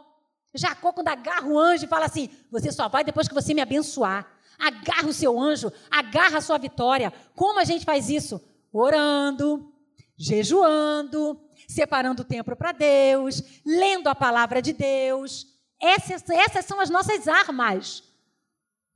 Jacó, 0.55 0.93
quando 0.93 1.09
agarra 1.09 1.47
o 1.47 1.59
anjo 1.59 1.86
fala 1.86 2.07
assim: 2.07 2.28
Você 2.51 2.70
só 2.72 2.88
vai 2.88 3.05
depois 3.05 3.28
que 3.28 3.34
você 3.34 3.55
me 3.55 3.61
abençoar. 3.61 4.26
Agarra 4.59 5.09
o 5.09 5.12
seu 5.12 5.40
anjo, 5.40 5.72
agarra 5.90 6.38
a 6.38 6.40
sua 6.40 6.59
vitória. 6.59 7.12
Como 7.34 7.59
a 7.59 7.64
gente 7.64 7.84
faz 7.84 8.09
isso? 8.09 8.40
Orando, 8.72 9.72
jejuando, 10.16 11.40
separando 11.68 12.24
tempo 12.24 12.56
para 12.56 12.72
Deus, 12.72 13.42
lendo 13.64 14.08
a 14.08 14.14
palavra 14.14 14.62
de 14.62 14.72
Deus. 14.72 15.46
Essas, 15.80 16.28
essas 16.30 16.64
são 16.64 16.80
as 16.80 16.88
nossas 16.88 17.28
armas. 17.28 18.04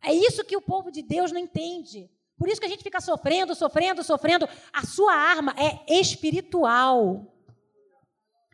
É 0.03 0.13
isso 0.13 0.45
que 0.45 0.57
o 0.57 0.63
povo 0.63 0.91
de 0.91 1.03
Deus 1.03 1.33
não 1.33 1.41
entende. 1.41 2.11
Por 2.39 2.49
isso 2.49 2.61
que 2.61 2.67
a 2.67 2.71
gente 2.71 2.83
fica 2.83 3.01
sofrendo, 3.01 3.55
sofrendo, 3.55 4.05
sofrendo. 4.05 4.49
A 4.73 4.85
sua 4.85 5.13
arma 5.15 5.55
é 5.59 5.99
espiritual. 6.01 7.35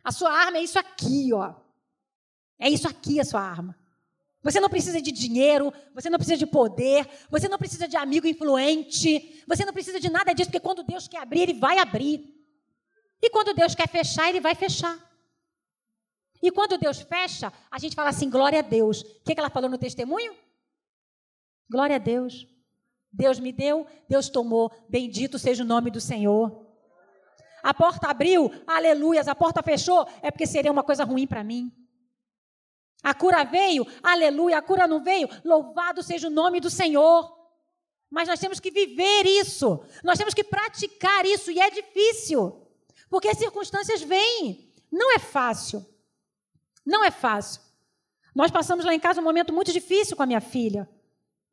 A 0.03 0.11
sua 0.11 0.31
arma 0.31 0.57
é 0.57 0.63
isso 0.63 0.79
aqui, 0.79 1.31
ó. 1.33 1.53
É 2.57 2.69
isso 2.69 2.87
aqui 2.87 3.19
a 3.19 3.25
sua 3.25 3.41
arma. 3.41 3.77
Você 4.43 4.59
não 4.59 4.69
precisa 4.69 5.01
de 5.01 5.11
dinheiro, 5.11 5.73
você 5.93 6.09
não 6.09 6.17
precisa 6.17 6.37
de 6.37 6.45
poder, 6.45 7.07
você 7.29 7.47
não 7.47 7.57
precisa 7.57 7.87
de 7.87 7.95
amigo 7.95 8.27
influente, 8.27 9.43
você 9.47 9.63
não 9.63 9.71
precisa 9.71 9.99
de 9.99 10.09
nada 10.09 10.33
disso, 10.33 10.49
porque 10.49 10.59
quando 10.59 10.83
Deus 10.83 11.07
quer 11.07 11.19
abrir, 11.19 11.43
Ele 11.43 11.53
vai 11.53 11.79
abrir. 11.79 12.29
E 13.21 13.29
quando 13.29 13.53
Deus 13.53 13.73
quer 13.73 13.87
fechar, 13.87 14.27
Ele 14.27 14.41
vai 14.41 14.53
fechar. 14.53 14.99
E 16.41 16.51
quando 16.51 16.77
Deus 16.77 16.99
fecha, 16.99 17.53
a 17.71 17.79
gente 17.79 17.95
fala 17.95 18.09
assim: 18.09 18.29
glória 18.29 18.59
a 18.59 18.61
Deus. 18.61 19.01
O 19.01 19.23
que 19.23 19.39
ela 19.39 19.49
falou 19.49 19.69
no 19.69 19.77
testemunho? 19.77 20.35
Glória 21.71 21.95
a 21.95 21.99
Deus. 21.99 22.45
Deus 23.11 23.39
me 23.39 23.53
deu, 23.53 23.87
Deus 24.09 24.27
tomou. 24.27 24.69
Bendito 24.89 25.39
seja 25.39 25.63
o 25.63 25.65
nome 25.65 25.89
do 25.89 26.01
Senhor. 26.01 26.67
A 27.63 27.73
porta 27.73 28.09
abriu, 28.09 28.51
aleluias. 28.67 29.29
A 29.29 29.35
porta 29.35 29.63
fechou, 29.63 30.05
é 30.21 30.29
porque 30.29 30.45
seria 30.45 30.71
uma 30.71 30.83
coisa 30.83 31.05
ruim 31.05 31.25
para 31.25 31.45
mim. 31.45 31.71
A 33.03 33.13
cura 33.13 33.43
veio, 33.43 33.85
aleluia. 34.01 34.57
A 34.57 34.61
cura 34.61 34.87
não 34.87 35.03
veio, 35.03 35.29
louvado 35.43 36.01
seja 36.01 36.27
o 36.27 36.31
nome 36.31 36.61
do 36.61 36.69
Senhor. 36.69 37.37
Mas 38.09 38.27
nós 38.27 38.39
temos 38.39 38.59
que 38.59 38.71
viver 38.71 39.25
isso, 39.25 39.83
nós 40.03 40.17
temos 40.17 40.33
que 40.33 40.43
praticar 40.43 41.25
isso, 41.25 41.51
e 41.51 41.59
é 41.59 41.69
difícil. 41.69 42.63
Porque 43.09 43.27
as 43.27 43.37
circunstâncias 43.37 44.01
vêm. 44.01 44.71
Não 44.91 45.13
é 45.15 45.19
fácil. 45.19 45.85
Não 46.85 47.03
é 47.03 47.11
fácil. 47.11 47.61
Nós 48.35 48.51
passamos 48.51 48.85
lá 48.85 48.93
em 48.93 48.99
casa 48.99 49.19
um 49.19 49.23
momento 49.23 49.51
muito 49.53 49.71
difícil 49.73 50.15
com 50.15 50.23
a 50.23 50.25
minha 50.25 50.41
filha. 50.41 50.89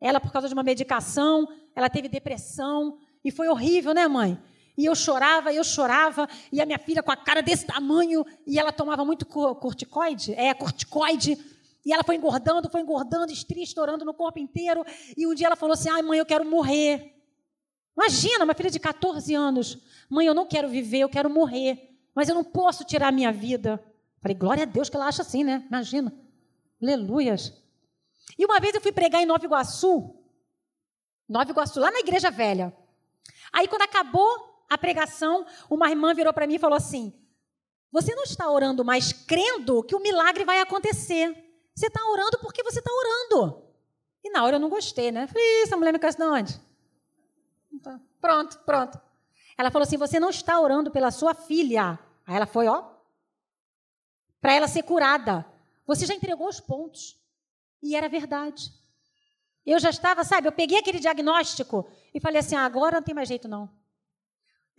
Ela, 0.00 0.20
por 0.20 0.32
causa 0.32 0.48
de 0.48 0.54
uma 0.54 0.62
medicação, 0.62 1.48
ela 1.74 1.90
teve 1.90 2.08
depressão. 2.08 2.98
E 3.24 3.30
foi 3.30 3.48
horrível, 3.48 3.92
né, 3.92 4.06
mãe? 4.06 4.38
E 4.80 4.86
eu 4.86 4.94
chorava, 4.94 5.52
eu 5.52 5.62
chorava, 5.62 6.26
e 6.50 6.58
a 6.58 6.64
minha 6.64 6.78
filha 6.78 7.02
com 7.02 7.12
a 7.12 7.16
cara 7.16 7.42
desse 7.42 7.66
tamanho, 7.66 8.24
e 8.46 8.58
ela 8.58 8.72
tomava 8.72 9.04
muito 9.04 9.26
corticoide, 9.26 10.32
é, 10.32 10.54
corticoide, 10.54 11.36
e 11.84 11.92
ela 11.92 12.02
foi 12.02 12.16
engordando, 12.16 12.70
foi 12.70 12.80
engordando, 12.80 13.30
estria 13.30 13.62
estourando 13.62 14.06
no 14.06 14.14
corpo 14.14 14.38
inteiro, 14.38 14.82
e 15.14 15.26
um 15.26 15.34
dia 15.34 15.48
ela 15.48 15.56
falou 15.56 15.74
assim, 15.74 15.90
ai 15.90 16.00
mãe, 16.00 16.18
eu 16.18 16.24
quero 16.24 16.46
morrer. 16.46 17.14
Imagina, 17.94 18.42
uma 18.42 18.54
filha 18.54 18.70
de 18.70 18.80
14 18.80 19.34
anos. 19.34 19.76
Mãe, 20.08 20.26
eu 20.26 20.32
não 20.32 20.46
quero 20.46 20.66
viver, 20.66 21.00
eu 21.00 21.10
quero 21.10 21.28
morrer. 21.28 21.98
Mas 22.14 22.30
eu 22.30 22.34
não 22.34 22.42
posso 22.42 22.82
tirar 22.82 23.08
a 23.08 23.12
minha 23.12 23.30
vida. 23.30 23.78
Falei, 24.22 24.34
glória 24.34 24.62
a 24.62 24.66
Deus 24.66 24.88
que 24.88 24.96
ela 24.96 25.08
acha 25.08 25.20
assim, 25.20 25.44
né? 25.44 25.62
Imagina. 25.68 26.10
Aleluias. 26.82 27.52
E 28.38 28.46
uma 28.46 28.58
vez 28.58 28.74
eu 28.74 28.80
fui 28.80 28.92
pregar 28.92 29.20
em 29.20 29.26
Nova 29.26 29.44
Iguaçu. 29.44 30.16
Nova 31.28 31.50
Iguaçu, 31.50 31.80
lá 31.80 31.90
na 31.90 31.98
Igreja 31.98 32.30
Velha. 32.30 32.74
Aí, 33.52 33.68
quando 33.68 33.82
acabou 33.82 34.49
a 34.70 34.78
pregação, 34.78 35.44
uma 35.68 35.90
irmã 35.90 36.14
virou 36.14 36.32
para 36.32 36.46
mim 36.46 36.54
e 36.54 36.58
falou 36.58 36.76
assim: 36.76 37.12
Você 37.90 38.14
não 38.14 38.22
está 38.22 38.48
orando 38.48 38.84
mais 38.84 39.12
crendo 39.12 39.82
que 39.82 39.96
o 39.96 40.00
milagre 40.00 40.44
vai 40.44 40.60
acontecer. 40.60 41.28
Você 41.74 41.88
está 41.88 42.06
orando 42.06 42.38
porque 42.38 42.62
você 42.62 42.78
está 42.78 42.90
orando. 42.92 43.64
E 44.22 44.30
na 44.30 44.44
hora 44.44 44.56
eu 44.56 44.60
não 44.60 44.68
gostei, 44.68 45.10
né? 45.10 45.26
Falei, 45.26 45.62
essa 45.62 45.76
mulher 45.76 45.92
me 45.92 45.98
conhece 45.98 46.18
de 46.18 46.24
onde? 46.24 46.60
Tá. 47.82 48.00
Pronto, 48.20 48.58
pronto. 48.60 49.00
Ela 49.58 49.70
falou 49.70 49.84
assim: 49.84 49.96
você 49.96 50.20
não 50.20 50.30
está 50.30 50.60
orando 50.60 50.90
pela 50.90 51.10
sua 51.10 51.34
filha. 51.34 51.98
Aí 52.24 52.36
ela 52.36 52.46
foi, 52.46 52.68
ó, 52.68 52.84
para 54.40 54.54
ela 54.54 54.68
ser 54.68 54.84
curada. 54.84 55.44
Você 55.84 56.06
já 56.06 56.14
entregou 56.14 56.48
os 56.48 56.60
pontos. 56.60 57.18
E 57.82 57.96
era 57.96 58.08
verdade. 58.08 58.72
Eu 59.66 59.78
já 59.80 59.90
estava, 59.90 60.22
sabe, 60.22 60.46
eu 60.46 60.52
peguei 60.52 60.78
aquele 60.78 61.00
diagnóstico 61.00 61.90
e 62.14 62.20
falei 62.20 62.38
assim: 62.38 62.54
ah, 62.54 62.64
agora 62.64 62.96
não 62.96 63.02
tem 63.02 63.14
mais 63.14 63.28
jeito, 63.28 63.48
não. 63.48 63.79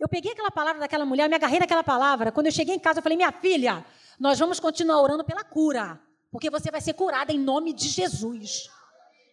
Eu 0.02 0.08
peguei 0.08 0.32
aquela 0.32 0.50
palavra 0.50 0.80
daquela 0.80 1.06
mulher, 1.06 1.28
me 1.28 1.36
agarrei 1.36 1.60
naquela 1.60 1.84
palavra. 1.84 2.32
Quando 2.32 2.46
eu 2.46 2.52
cheguei 2.52 2.74
em 2.74 2.78
casa, 2.80 2.98
eu 2.98 3.02
falei: 3.04 3.16
minha 3.16 3.30
filha, 3.30 3.86
nós 4.18 4.36
vamos 4.36 4.58
continuar 4.58 5.00
orando 5.00 5.22
pela 5.22 5.44
cura, 5.44 5.96
porque 6.28 6.50
você 6.50 6.72
vai 6.72 6.80
ser 6.80 6.94
curada 6.94 7.32
em 7.32 7.38
nome 7.38 7.72
de 7.72 7.88
Jesus. 7.88 8.68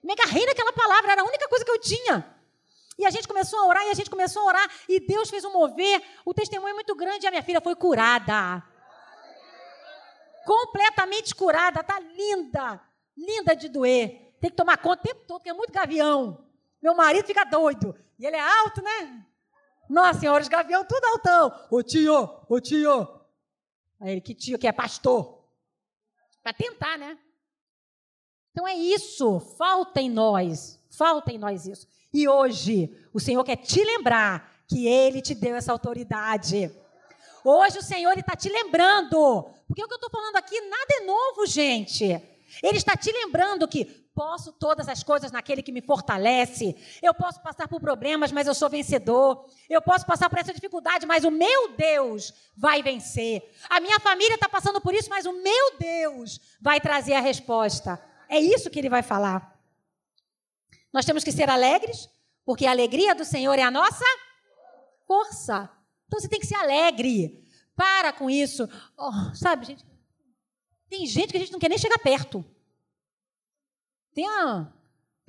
Me 0.04 0.14
agarrei 0.14 0.46
naquela 0.46 0.72
palavra, 0.72 1.14
era 1.14 1.24
a 1.24 1.26
única 1.26 1.50
coisa 1.50 1.66
que 1.66 1.72
eu 1.72 1.82
tinha. 1.82 2.38
E 3.00 3.04
a 3.04 3.10
gente 3.10 3.28
começou 3.28 3.58
a 3.58 3.66
orar, 3.66 3.84
e 3.88 3.90
a 3.90 3.94
gente 3.96 4.12
começou 4.12 4.44
a 4.44 4.46
orar, 4.46 4.70
e 4.88 5.00
Deus 5.00 5.28
fez 5.32 5.44
um 5.44 5.52
mover. 5.52 6.04
O 6.24 6.36
testemunho 6.36 6.70
é 6.70 6.74
muito 6.76 6.94
grande, 6.94 7.26
e 7.26 7.28
a 7.28 7.32
minha 7.32 7.42
filha 7.42 7.62
foi 7.62 7.76
curada. 7.76 8.62
Completamente 10.46 11.34
curada, 11.34 11.84
tá 11.84 12.00
linda, 12.00 12.80
linda 13.18 13.56
de 13.56 13.70
doer. 13.70 14.36
Tem 14.40 14.52
que 14.52 14.56
tomar 14.56 14.78
conta 14.78 15.02
o 15.02 15.08
tempo 15.08 15.26
todo, 15.26 15.38
porque 15.40 15.50
é 15.50 15.54
muito 15.54 15.74
gavião. 15.74 16.46
Meu 16.80 16.94
marido 16.94 17.26
fica 17.26 17.44
doido. 17.44 17.96
E 18.20 18.26
ele 18.28 18.36
é 18.36 18.60
alto, 18.60 18.84
né? 18.84 19.26
Nossa 19.90 20.20
senhora, 20.20 20.42
os 20.42 20.48
gavião 20.48 20.86
tudo 20.86 21.04
altão. 21.06 21.68
Ô 21.72 21.82
tio, 21.82 22.30
ô 22.48 22.60
tio. 22.60 23.08
Aí 24.00 24.12
ele, 24.12 24.22
que 24.22 24.36
tio, 24.36 24.60
que 24.60 24.68
é 24.68 24.72
pastor. 24.72 25.44
Para 26.44 26.54
tentar, 26.54 26.98
né? 26.98 27.18
Então 28.52 28.68
é 28.68 28.76
isso, 28.76 29.40
falta 29.58 30.02
em 30.02 30.10
nós, 30.10 30.80
falta 30.92 31.32
em 31.32 31.38
nós 31.38 31.66
isso. 31.66 31.88
E 32.14 32.28
hoje, 32.28 32.96
o 33.14 33.20
Senhor 33.20 33.44
quer 33.44 33.58
te 33.58 33.84
lembrar 33.84 34.64
que 34.68 34.88
Ele 34.88 35.22
te 35.22 35.34
deu 35.34 35.56
essa 35.56 35.72
autoridade. 35.72 36.72
Hoje 37.44 37.80
o 37.80 37.84
Senhor 37.84 38.18
está 38.18 38.36
te 38.36 38.50
lembrando. 38.50 39.46
Porque 39.68 39.84
o 39.84 39.88
que 39.88 39.94
eu 39.94 39.98
estou 39.98 40.10
falando 40.10 40.36
aqui, 40.36 40.60
nada 40.62 40.88
é 40.92 41.06
novo, 41.06 41.46
gente. 41.46 42.06
Ele 42.64 42.78
está 42.78 42.96
te 42.96 43.12
lembrando 43.12 43.68
que 43.68 43.86
posso 44.20 44.52
todas 44.52 44.90
as 44.90 45.02
coisas 45.02 45.32
naquele 45.32 45.64
que 45.64 45.72
me 45.72 45.80
fortalece. 45.80 46.76
Eu 47.02 47.14
posso 47.14 47.42
passar 47.42 47.70
por 47.70 47.80
problemas, 47.80 48.34
mas 48.34 48.48
eu 48.48 48.54
sou 48.54 48.70
vencedor. 48.70 49.46
Eu 49.70 49.82
posso 49.82 50.06
passar 50.06 50.30
por 50.30 50.38
essa 50.38 50.54
dificuldade, 50.54 51.06
mas 51.06 51.24
o 51.24 51.32
meu 51.32 51.70
Deus 51.78 52.34
vai 52.54 52.84
vencer. 52.84 53.50
A 53.70 53.80
minha 53.80 53.98
família 53.98 54.36
está 54.36 54.50
passando 54.50 54.82
por 54.82 54.94
isso, 54.94 55.10
mas 55.10 55.26
o 55.26 55.32
meu 55.32 55.78
Deus 55.80 56.42
vai 56.60 56.82
trazer 56.82 57.14
a 57.14 57.22
resposta. 57.22 57.98
É 58.28 58.38
isso 58.38 58.70
que 58.70 58.78
ele 58.78 58.90
vai 58.90 59.02
falar. 59.02 59.58
Nós 60.92 61.06
temos 61.06 61.24
que 61.24 61.32
ser 61.32 61.50
alegres, 61.50 62.10
porque 62.44 62.66
a 62.66 62.72
alegria 62.72 63.16
do 63.16 63.24
Senhor 63.24 63.58
é 63.58 63.64
a 63.64 63.72
nossa 63.72 64.04
força. 65.08 65.70
Então 66.08 66.20
você 66.20 66.28
tem 66.28 66.42
que 66.42 66.48
ser 66.48 66.56
alegre. 66.56 67.42
Para 67.74 68.12
com 68.12 68.30
isso. 68.30 68.68
Oh, 68.98 69.34
sabe, 69.34 69.68
gente? 69.68 69.86
Tem 70.90 71.06
gente 71.06 71.32
que 71.32 71.38
a 71.38 71.40
gente 71.40 71.54
não 71.54 71.60
quer 71.60 71.70
nem 71.70 71.78
chegar 71.78 72.00
perto. 72.00 72.44
Tem 74.14 74.28
a 74.28 74.68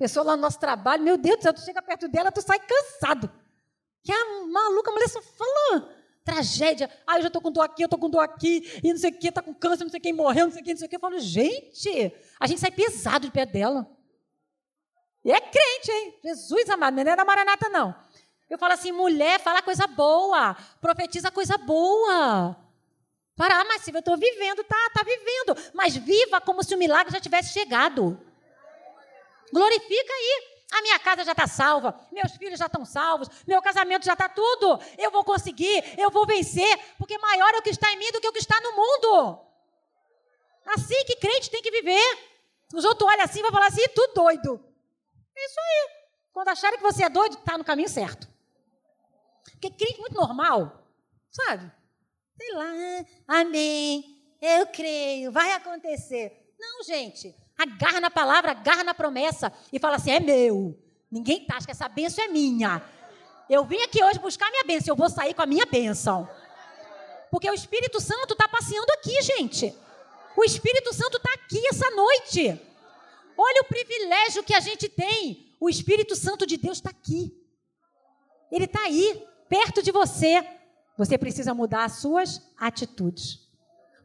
Pessoa 0.01 0.25
lá 0.25 0.35
no 0.35 0.41
nosso 0.41 0.59
trabalho, 0.59 1.03
meu 1.03 1.15
Deus 1.15 1.37
do 1.37 1.43
céu, 1.43 1.53
tu 1.53 1.61
chega 1.61 1.79
perto 1.79 2.07
dela, 2.07 2.31
tu 2.31 2.41
sai 2.41 2.57
cansado. 2.57 3.31
Que 4.01 4.11
a 4.11 4.47
maluca, 4.47 4.89
a 4.89 4.93
mulher 4.93 5.07
só 5.07 5.21
fala 5.21 5.95
tragédia. 6.23 6.89
Ah, 7.05 7.17
eu 7.17 7.21
já 7.21 7.27
estou 7.27 7.39
com 7.39 7.51
dor 7.51 7.61
aqui, 7.61 7.83
eu 7.83 7.85
estou 7.85 7.99
com 7.99 8.09
dor 8.09 8.21
aqui, 8.21 8.81
e 8.83 8.91
não 8.91 8.97
sei 8.97 9.11
o 9.11 9.13
que, 9.13 9.27
está 9.27 9.43
com 9.43 9.53
câncer, 9.53 9.83
não 9.83 9.91
sei 9.91 9.99
quem 9.99 10.11
morreu, 10.11 10.47
não 10.47 10.51
sei 10.51 10.63
o 10.63 10.65
que, 10.65 10.71
não 10.71 10.77
sei 10.79 10.87
o 10.87 10.89
que. 10.89 10.95
Eu 10.95 10.99
falo, 10.99 11.19
gente, 11.19 12.15
a 12.39 12.47
gente 12.47 12.59
sai 12.59 12.71
pesado 12.71 13.27
de 13.27 13.31
pé 13.31 13.45
dela. 13.45 13.87
E 15.23 15.31
é 15.31 15.39
crente, 15.39 15.91
hein? 15.91 16.19
Jesus 16.23 16.67
amado, 16.67 16.95
não 16.95 17.03
é 17.03 17.15
da 17.15 17.23
Maranata, 17.23 17.69
não. 17.69 17.93
Eu 18.49 18.57
falo 18.57 18.73
assim, 18.73 18.91
mulher, 18.91 19.39
fala 19.39 19.61
coisa 19.61 19.85
boa, 19.85 20.57
profetiza 20.81 21.29
coisa 21.29 21.59
boa. 21.59 22.57
Para, 23.35 23.61
ah, 23.61 23.65
mas 23.65 23.87
eu 23.87 23.99
estou 23.99 24.17
vivendo, 24.17 24.63
tá, 24.63 24.89
tá 24.95 25.03
vivendo. 25.03 25.55
Mas 25.75 25.95
viva 25.95 26.41
como 26.41 26.63
se 26.63 26.73
o 26.73 26.77
milagre 26.79 27.13
já 27.13 27.19
tivesse 27.19 27.53
chegado. 27.53 28.19
Glorifica 29.51 30.13
aí. 30.13 30.51
A 30.71 30.81
minha 30.81 30.97
casa 30.99 31.25
já 31.25 31.33
está 31.33 31.45
salva, 31.47 31.99
meus 32.13 32.31
filhos 32.37 32.57
já 32.57 32.67
estão 32.67 32.85
salvos, 32.85 33.27
meu 33.45 33.61
casamento 33.61 34.05
já 34.05 34.13
está 34.13 34.29
tudo. 34.29 34.79
Eu 34.97 35.11
vou 35.11 35.21
conseguir, 35.21 35.99
eu 35.99 36.09
vou 36.09 36.25
vencer, 36.25 36.79
porque 36.97 37.17
maior 37.17 37.53
é 37.53 37.57
o 37.57 37.61
que 37.61 37.69
está 37.69 37.91
em 37.91 37.97
mim 37.97 38.09
do 38.13 38.21
que 38.21 38.27
o 38.29 38.31
que 38.31 38.39
está 38.39 38.59
no 38.61 38.71
mundo. 38.71 39.45
Assim 40.67 41.03
que 41.03 41.17
crente 41.17 41.49
tem 41.49 41.61
que 41.61 41.71
viver. 41.71 42.31
Os 42.73 42.85
outros 42.85 43.09
olham 43.09 43.25
assim 43.25 43.39
e 43.39 43.41
vão 43.41 43.51
falar 43.51 43.67
assim, 43.67 43.85
tu 43.93 44.13
doido. 44.15 44.65
É 45.35 45.45
isso 45.45 45.59
aí. 45.59 45.89
Quando 46.31 46.47
acharem 46.47 46.77
que 46.77 46.83
você 46.83 47.03
é 47.03 47.09
doido, 47.09 47.37
está 47.37 47.57
no 47.57 47.65
caminho 47.65 47.89
certo. 47.89 48.29
Porque 49.43 49.71
crente 49.71 49.99
muito 49.99 50.15
normal, 50.15 50.87
sabe? 51.29 51.69
Sei 52.37 52.51
lá, 52.53 52.71
amém, 53.27 54.23
eu 54.41 54.67
creio, 54.67 55.33
vai 55.33 55.51
acontecer. 55.51 56.53
Não, 56.57 56.81
gente 56.83 57.40
agarra 57.61 57.99
na 57.99 58.09
palavra, 58.09 58.51
agarra 58.51 58.83
na 58.83 58.93
promessa 58.93 59.51
e 59.71 59.79
fala 59.79 59.95
assim: 59.95 60.11
é 60.11 60.19
meu. 60.19 60.77
Ninguém 61.09 61.45
tá, 61.45 61.57
acha 61.57 61.65
que 61.65 61.71
essa 61.71 61.89
bênção 61.89 62.23
é 62.23 62.27
minha. 62.27 62.81
Eu 63.49 63.65
vim 63.65 63.81
aqui 63.81 64.03
hoje 64.03 64.19
buscar 64.19 64.49
minha 64.49 64.63
bênção, 64.63 64.93
eu 64.93 64.95
vou 64.95 65.09
sair 65.09 65.33
com 65.33 65.41
a 65.41 65.45
minha 65.45 65.65
bênção. 65.65 66.27
Porque 67.29 67.49
o 67.49 67.53
Espírito 67.53 67.99
Santo 67.99 68.33
está 68.33 68.47
passeando 68.47 68.91
aqui, 68.93 69.21
gente. 69.21 69.75
O 70.35 70.43
Espírito 70.43 70.93
Santo 70.93 71.17
está 71.17 71.33
aqui 71.33 71.61
essa 71.67 71.89
noite. 71.91 72.59
Olha 73.37 73.61
o 73.61 73.65
privilégio 73.65 74.43
que 74.43 74.53
a 74.53 74.59
gente 74.59 74.87
tem. 74.87 75.53
O 75.59 75.69
Espírito 75.69 76.15
Santo 76.15 76.45
de 76.45 76.57
Deus 76.57 76.77
está 76.77 76.89
aqui. 76.89 77.37
Ele 78.51 78.65
está 78.65 78.83
aí, 78.83 79.25
perto 79.49 79.81
de 79.81 79.91
você. 79.91 80.45
Você 80.97 81.17
precisa 81.17 81.53
mudar 81.53 81.85
as 81.85 81.93
suas 81.93 82.41
atitudes. 82.57 83.39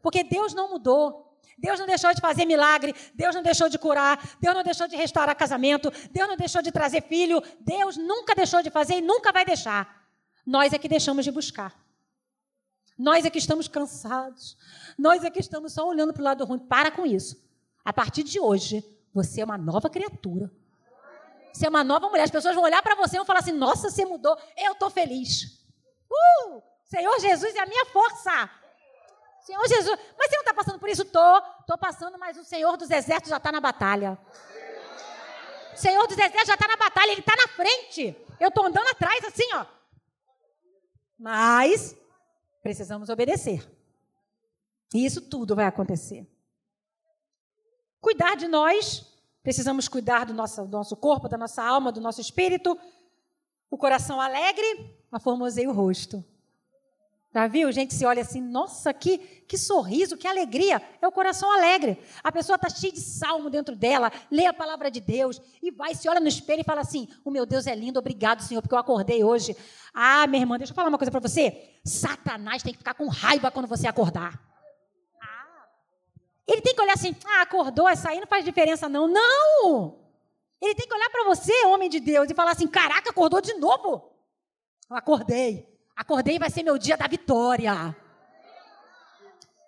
Porque 0.01 0.23
Deus 0.23 0.53
não 0.53 0.69
mudou. 0.69 1.26
Deus 1.57 1.79
não 1.79 1.87
deixou 1.87 2.13
de 2.13 2.21
fazer 2.21 2.45
milagre, 2.45 2.93
Deus 3.15 3.33
não 3.33 3.41
deixou 3.41 3.67
de 3.67 3.79
curar, 3.79 4.19
Deus 4.39 4.55
não 4.55 4.63
deixou 4.63 4.87
de 4.87 4.95
restaurar 4.95 5.35
casamento, 5.35 5.91
Deus 6.11 6.27
não 6.27 6.37
deixou 6.37 6.61
de 6.61 6.71
trazer 6.71 7.01
filho, 7.01 7.41
Deus 7.59 7.97
nunca 7.97 8.35
deixou 8.35 8.61
de 8.61 8.69
fazer 8.69 8.97
e 8.97 9.01
nunca 9.01 9.31
vai 9.31 9.43
deixar. 9.43 10.07
Nós 10.45 10.71
é 10.71 10.77
que 10.77 10.87
deixamos 10.87 11.25
de 11.25 11.31
buscar. 11.31 11.75
Nós 12.97 13.25
é 13.25 13.29
que 13.29 13.37
estamos 13.37 13.67
cansados. 13.67 14.57
Nós 14.97 15.23
é 15.23 15.29
que 15.29 15.39
estamos 15.39 15.73
só 15.73 15.87
olhando 15.87 16.13
para 16.13 16.21
o 16.21 16.23
lado 16.23 16.45
ruim. 16.45 16.59
Para 16.59 16.89
com 16.89 17.05
isso. 17.05 17.35
A 17.83 17.91
partir 17.91 18.23
de 18.23 18.39
hoje, 18.39 18.83
você 19.13 19.41
é 19.41 19.45
uma 19.45 19.57
nova 19.57 19.89
criatura. 19.89 20.51
Você 21.53 21.65
é 21.65 21.69
uma 21.69 21.83
nova 21.83 22.07
mulher. 22.09 22.23
As 22.23 22.31
pessoas 22.31 22.55
vão 22.55 22.63
olhar 22.63 22.81
para 22.81 22.95
você 22.95 23.15
e 23.15 23.19
vão 23.19 23.25
falar 23.25 23.39
assim: 23.39 23.51
Nossa, 23.51 23.89
você 23.89 24.05
mudou. 24.05 24.37
Eu 24.55 24.73
estou 24.73 24.89
feliz. 24.89 25.65
Uh! 26.09 26.61
Senhor 26.85 27.19
Jesus 27.19 27.53
é 27.55 27.59
a 27.59 27.65
minha 27.65 27.85
força. 27.87 28.49
Senhor 29.47 29.65
Jesus, 29.65 29.97
mas 30.17 30.29
você 30.29 30.35
não 30.35 30.41
está 30.41 30.53
passando 30.53 30.77
por 30.77 30.89
isso? 30.89 31.03
Estou, 31.03 31.41
estou 31.61 31.77
passando, 31.77 32.19
mas 32.19 32.37
o 32.37 32.43
Senhor 32.43 32.75
dos 32.75 32.91
Exércitos 32.91 33.29
já 33.29 33.37
está 33.37 33.49
na 33.49 33.61
batalha. 33.61 34.19
O 35.73 35.77
Senhor 35.77 36.05
dos 36.05 36.17
Exércitos 36.17 36.47
já 36.47 36.55
está 36.55 36.67
na 36.67 36.75
batalha, 36.75 37.11
Ele 37.11 37.21
está 37.21 37.33
na 37.33 37.47
frente. 37.47 38.13
Eu 38.41 38.49
estou 38.49 38.65
andando 38.65 38.89
atrás, 38.89 39.23
assim, 39.23 39.47
ó. 39.53 39.65
Mas 41.17 41.95
precisamos 42.61 43.07
obedecer. 43.07 43.65
E 44.93 45.05
isso 45.05 45.21
tudo 45.21 45.55
vai 45.55 45.65
acontecer. 45.65 46.27
Cuidar 48.01 48.35
de 48.35 48.49
nós, 48.49 49.05
precisamos 49.41 49.87
cuidar 49.87 50.25
do 50.25 50.33
nosso, 50.33 50.65
do 50.65 50.75
nosso 50.75 50.97
corpo, 50.97 51.29
da 51.29 51.37
nossa 51.37 51.63
alma, 51.63 51.89
do 51.89 52.01
nosso 52.01 52.19
espírito. 52.19 52.77
O 53.71 53.77
coração 53.77 54.19
alegre, 54.19 54.93
aformosei 55.09 55.67
o 55.67 55.71
rosto. 55.71 56.21
Já 57.33 57.45
viu? 57.45 57.71
Gente 57.71 57.93
se 57.93 58.05
olha 58.05 58.21
assim, 58.21 58.41
nossa, 58.41 58.93
que, 58.93 59.17
que 59.17 59.57
sorriso, 59.57 60.17
que 60.17 60.27
alegria. 60.27 60.81
É 61.01 61.07
o 61.07 61.11
coração 61.11 61.51
alegre. 61.51 62.01
A 62.23 62.31
pessoa 62.31 62.55
está 62.55 62.69
cheia 62.69 62.91
de 62.91 63.01
salmo 63.01 63.49
dentro 63.49 63.75
dela, 63.75 64.11
lê 64.31 64.45
a 64.45 64.53
palavra 64.53 64.89
de 64.89 65.01
Deus 65.01 65.41
e 65.61 65.69
vai, 65.69 65.93
se 65.93 66.07
olha 66.07 66.19
no 66.19 66.27
espelho 66.27 66.61
e 66.61 66.63
fala 66.63 66.81
assim: 66.81 67.07
O 67.25 67.29
meu 67.29 67.45
Deus 67.45 67.67
é 67.67 67.75
lindo, 67.75 67.99
obrigado, 67.99 68.41
Senhor, 68.41 68.61
porque 68.61 68.73
eu 68.73 68.79
acordei 68.79 69.23
hoje. 69.23 69.55
Ah, 69.93 70.25
minha 70.25 70.41
irmã, 70.41 70.57
deixa 70.57 70.71
eu 70.71 70.75
falar 70.75 70.89
uma 70.89 70.97
coisa 70.97 71.11
para 71.11 71.19
você. 71.19 71.79
Satanás 71.83 72.63
tem 72.63 72.71
que 72.71 72.79
ficar 72.79 72.93
com 72.93 73.07
raiva 73.07 73.51
quando 73.51 73.67
você 73.67 73.87
acordar. 73.87 74.39
Ah. 75.21 75.65
Ele 76.47 76.61
tem 76.61 76.73
que 76.73 76.81
olhar 76.81 76.93
assim: 76.93 77.15
Ah, 77.25 77.41
acordou, 77.41 77.89
essa 77.89 78.09
aí 78.09 78.19
não 78.21 78.27
faz 78.27 78.45
diferença, 78.45 78.87
não. 78.87 79.07
Não! 79.07 79.99
Ele 80.61 80.73
tem 80.73 80.87
que 80.87 80.93
olhar 80.93 81.09
para 81.09 81.25
você, 81.25 81.65
homem 81.65 81.89
de 81.89 81.99
Deus, 81.99 82.29
e 82.29 82.33
falar 82.33 82.51
assim: 82.51 82.67
Caraca, 82.67 83.09
acordou 83.09 83.41
de 83.41 83.53
novo. 83.55 84.11
Eu 84.89 84.95
acordei. 84.95 85.76
Acordei 85.97 86.37
vai 86.37 86.51
ser 86.51 86.61
meu 86.61 86.77
dia 86.77 86.95
da 86.95 87.07
vitória. 87.07 87.95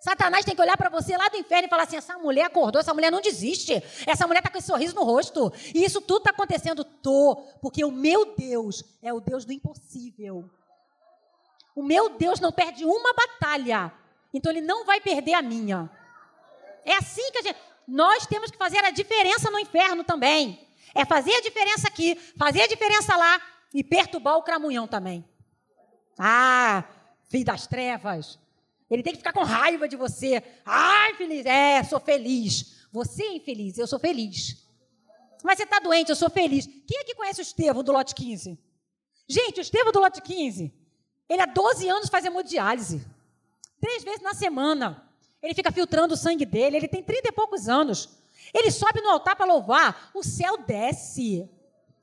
Satanás 0.00 0.44
tem 0.44 0.54
que 0.54 0.62
olhar 0.62 0.76
para 0.76 0.88
você 0.88 1.16
lá 1.16 1.28
do 1.28 1.36
inferno 1.36 1.66
e 1.66 1.68
falar 1.68 1.82
assim: 1.82 1.96
essa 1.96 2.16
mulher 2.16 2.44
acordou, 2.44 2.80
essa 2.80 2.94
mulher 2.94 3.10
não 3.10 3.20
desiste, 3.20 3.82
essa 4.06 4.28
mulher 4.28 4.38
está 4.38 4.48
com 4.48 4.56
esse 4.56 4.68
sorriso 4.68 4.94
no 4.94 5.02
rosto. 5.02 5.52
E 5.74 5.84
isso 5.84 6.00
tudo 6.00 6.18
está 6.18 6.30
acontecendo. 6.30 6.84
Tô, 6.84 7.34
porque 7.60 7.84
o 7.84 7.90
meu 7.90 8.34
Deus 8.36 8.84
é 9.02 9.12
o 9.12 9.20
Deus 9.20 9.44
do 9.44 9.52
impossível. 9.52 10.48
O 11.74 11.82
meu 11.82 12.10
Deus 12.10 12.38
não 12.38 12.52
perde 12.52 12.84
uma 12.84 13.12
batalha, 13.12 13.92
então 14.32 14.52
ele 14.52 14.60
não 14.60 14.84
vai 14.84 15.00
perder 15.00 15.34
a 15.34 15.42
minha. 15.42 15.90
É 16.84 16.94
assim 16.96 17.28
que 17.32 17.38
a 17.38 17.42
gente. 17.42 17.58
Nós 17.88 18.24
temos 18.24 18.52
que 18.52 18.56
fazer 18.56 18.84
a 18.84 18.92
diferença 18.92 19.50
no 19.50 19.58
inferno 19.58 20.04
também. 20.04 20.64
É 20.94 21.04
fazer 21.04 21.34
a 21.34 21.40
diferença 21.40 21.88
aqui, 21.88 22.14
fazer 22.38 22.62
a 22.62 22.68
diferença 22.68 23.16
lá 23.16 23.42
e 23.74 23.82
perturbar 23.82 24.36
o 24.36 24.42
cramunhão 24.44 24.86
também. 24.86 25.28
Ah, 26.22 26.84
filho 27.30 27.46
das 27.46 27.66
trevas. 27.66 28.38
Ele 28.90 29.02
tem 29.02 29.12
que 29.12 29.18
ficar 29.20 29.32
com 29.32 29.42
raiva 29.42 29.88
de 29.88 29.96
você. 29.96 30.42
Ai, 30.66 31.14
feliz. 31.14 31.46
É, 31.46 31.82
sou 31.82 31.98
feliz. 31.98 32.86
Você 32.92 33.22
é 33.22 33.36
infeliz, 33.36 33.78
eu 33.78 33.86
sou 33.86 33.98
feliz. 33.98 34.68
Mas 35.42 35.56
você 35.56 35.64
está 35.64 35.78
doente, 35.78 36.10
eu 36.10 36.16
sou 36.16 36.28
feliz. 36.28 36.66
Quem 36.86 37.00
aqui 37.00 37.14
conhece 37.14 37.40
o 37.40 37.42
Estevão 37.42 37.82
do 37.82 37.92
lote 37.92 38.14
15? 38.14 38.58
Gente, 39.26 39.60
o 39.60 39.62
Estevão 39.62 39.92
do 39.92 40.00
lote 40.00 40.20
15, 40.20 40.74
ele 41.28 41.40
há 41.40 41.46
12 41.46 41.88
anos 41.88 42.10
faz 42.10 42.24
hemodiálise. 42.26 43.06
Três 43.80 44.04
vezes 44.04 44.20
na 44.20 44.34
semana. 44.34 45.08
Ele 45.42 45.54
fica 45.54 45.72
filtrando 45.72 46.12
o 46.12 46.16
sangue 46.16 46.44
dele. 46.44 46.76
Ele 46.76 46.88
tem 46.88 47.02
30 47.02 47.28
e 47.28 47.32
poucos 47.32 47.68
anos. 47.68 48.10
Ele 48.52 48.70
sobe 48.70 49.00
no 49.00 49.08
altar 49.08 49.36
para 49.36 49.46
louvar. 49.46 50.10
O 50.12 50.22
céu 50.22 50.58
desce. 50.58 51.48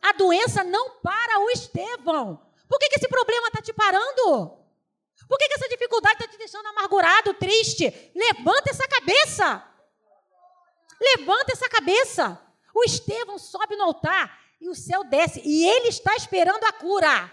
A 0.02 0.14
doença 0.14 0.64
não 0.64 0.92
para 1.02 1.40
o 1.42 1.50
Estevão. 1.52 2.47
Por 2.68 2.80
que, 2.80 2.90
que 2.90 2.96
esse 2.96 3.08
problema 3.08 3.48
está 3.48 3.62
te 3.62 3.74
parando? 3.74 4.58
Por 5.28 5.38
que, 5.38 5.48
que 5.48 5.56
essa 5.56 5.70
dificuldade 5.70 6.16
está 6.16 6.28
te 6.28 6.38
deixando 6.38 6.68
amargurado, 6.68 7.34
triste? 7.34 8.12
Levanta 8.16 8.70
essa 8.70 8.88
cabeça. 8.88 9.64
Levanta 11.00 11.52
essa 11.52 11.70
cabeça. 11.70 12.40
O 12.74 12.84
Estevão 12.84 13.38
sobe 13.38 13.76
no 13.76 13.84
altar 13.84 14.40
e 14.62 14.70
o 14.70 14.76
céu 14.76 15.04
desce. 15.04 15.42
E 15.44 15.68
ele 15.68 15.90
está 15.90 16.16
esperando 16.16 16.64
a 16.64 16.74
cura. 16.74 17.32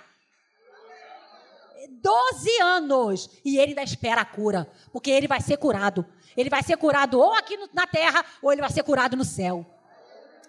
Doze 1.90 2.60
anos. 2.60 3.30
E 3.44 3.58
ele 3.58 3.70
ainda 3.70 3.82
espera 3.82 4.22
a 4.22 4.24
cura. 4.24 4.70
Porque 4.92 5.10
ele 5.10 5.28
vai 5.28 5.40
ser 5.40 5.56
curado. 5.56 6.06
Ele 6.36 6.50
vai 6.50 6.62
ser 6.62 6.76
curado 6.76 7.20
ou 7.20 7.32
aqui 7.34 7.56
na 7.72 7.86
terra, 7.86 8.24
ou 8.42 8.52
ele 8.52 8.60
vai 8.60 8.70
ser 8.70 8.82
curado 8.82 9.16
no 9.16 9.24
céu. 9.24 9.64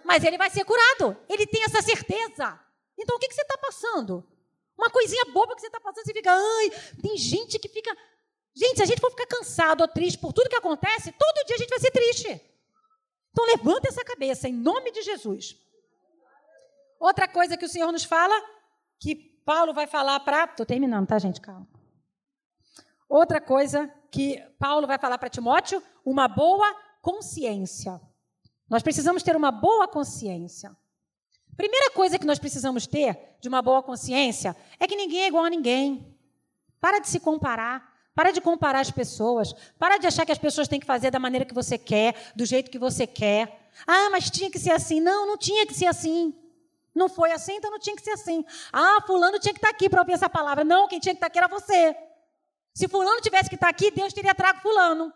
Mas 0.04 0.24
ele 0.24 0.38
vai 0.38 0.50
ser 0.50 0.64
curado. 0.64 1.16
Ele 1.30 1.46
tem 1.46 1.64
essa 1.64 1.82
certeza. 1.82 2.60
Então 2.98 3.18
o 3.18 3.20
que, 3.20 3.28
que 3.28 3.36
você 3.36 3.42
está 3.42 3.58
passando? 3.58 4.26
Uma 4.78 4.90
coisinha 4.90 5.26
boba 5.34 5.56
que 5.56 5.62
você 5.62 5.68
está 5.68 5.80
passando, 5.80 6.06
você 6.06 6.14
fica, 6.14 6.32
ai, 6.32 6.70
tem 7.02 7.18
gente 7.18 7.58
que 7.58 7.70
fica. 7.70 7.96
Gente, 8.54 8.78
se 8.78 8.84
a 8.84 8.86
gente 8.86 9.02
for 9.02 9.10
ficar 9.10 9.28
cansado 9.28 9.82
ou 9.82 9.88
triste 9.88 10.18
por 10.18 10.34
tudo 10.34 10.50
que 10.50 10.56
acontece, 10.56 11.12
todo 11.12 11.46
dia 11.46 11.56
a 11.56 11.60
gente 11.60 11.70
vai 11.70 11.80
ser 11.80 11.92
triste. 11.92 12.42
Então 13.32 13.46
levanta 13.46 13.90
essa 13.90 14.04
cabeça, 14.04 14.48
em 14.48 14.54
nome 14.54 14.92
de 14.92 15.02
Jesus. 15.02 15.58
Outra 17.00 17.28
coisa 17.28 17.58
que 17.58 17.66
o 17.66 17.70
Senhor 17.70 17.92
nos 17.92 18.06
fala, 18.06 18.34
que 19.00 19.16
Paulo 19.46 19.74
vai 19.74 19.88
falar 19.88 20.20
para. 20.22 20.46
Estou 20.46 20.66
terminando, 20.66 21.08
tá, 21.08 21.20
gente? 21.20 21.42
Calma. 21.42 21.68
Outra 23.08 23.40
coisa 23.40 23.94
que 24.10 24.40
Paulo 24.58 24.88
vai 24.88 24.98
falar 24.98 25.18
para 25.18 25.30
Timóteo, 25.30 25.84
uma 26.04 26.28
boa 26.28 26.74
consciência. 27.02 28.02
Nós 28.70 28.82
precisamos 28.82 29.22
ter 29.22 29.36
uma 29.36 29.52
boa 29.52 29.88
consciência. 29.88 30.76
Primeira 31.56 31.92
coisa 31.92 32.20
que 32.20 32.26
nós 32.26 32.40
precisamos 32.40 32.86
ter 32.86 33.18
de 33.40 33.48
uma 33.48 33.62
boa 33.62 33.82
consciência 33.82 34.56
é 34.80 34.88
que 34.88 34.96
ninguém 34.96 35.24
é 35.24 35.28
igual 35.28 35.46
a 35.46 35.50
ninguém. 35.50 36.16
Para 36.82 37.00
de 37.00 37.10
se 37.10 37.20
comparar. 37.20 37.94
Para 38.14 38.32
de 38.32 38.42
comparar 38.42 38.80
as 38.80 38.92
pessoas. 38.92 39.54
Para 39.80 39.98
de 39.98 40.08
achar 40.08 40.26
que 40.26 40.32
as 40.32 40.38
pessoas 40.38 40.68
têm 40.68 40.80
que 40.80 40.86
fazer 40.86 41.12
da 41.12 41.20
maneira 41.20 41.46
que 41.46 41.54
você 41.54 41.78
quer, 41.78 42.32
do 42.36 42.46
jeito 42.46 42.70
que 42.70 42.80
você 42.80 43.08
quer. 43.08 43.70
Ah, 43.88 44.10
mas 44.10 44.30
tinha 44.30 44.50
que 44.50 44.60
ser 44.60 44.72
assim. 44.72 45.00
Não, 45.00 45.26
não 45.26 45.38
tinha 45.38 45.66
que 45.66 45.74
ser 45.74 45.86
assim. 45.86 46.34
Não 46.94 47.10
foi 47.10 47.32
assim, 47.32 47.56
então 47.58 47.70
não 47.72 47.80
tinha 47.80 47.96
que 47.96 48.02
ser 48.02 48.12
assim. 48.12 48.46
Ah, 48.72 49.02
fulano 49.06 49.38
tinha 49.40 49.54
que 49.54 49.58
estar 49.58 49.70
aqui 49.70 49.90
para 49.90 50.00
ouvir 50.00 50.14
essa 50.14 50.30
palavra. 50.30 50.64
Não, 50.64 50.88
quem 50.88 51.00
tinha 51.00 51.14
que 51.14 51.18
estar 51.18 51.28
aqui 51.28 51.38
era 51.38 51.48
você. 51.48 51.96
Se 52.74 52.88
fulano 52.88 53.22
tivesse 53.22 53.50
que 53.50 53.56
estar 53.56 53.70
aqui, 53.70 53.92
Deus 53.92 54.14
teria 54.14 54.34
trago 54.34 54.62
fulano. 54.62 55.14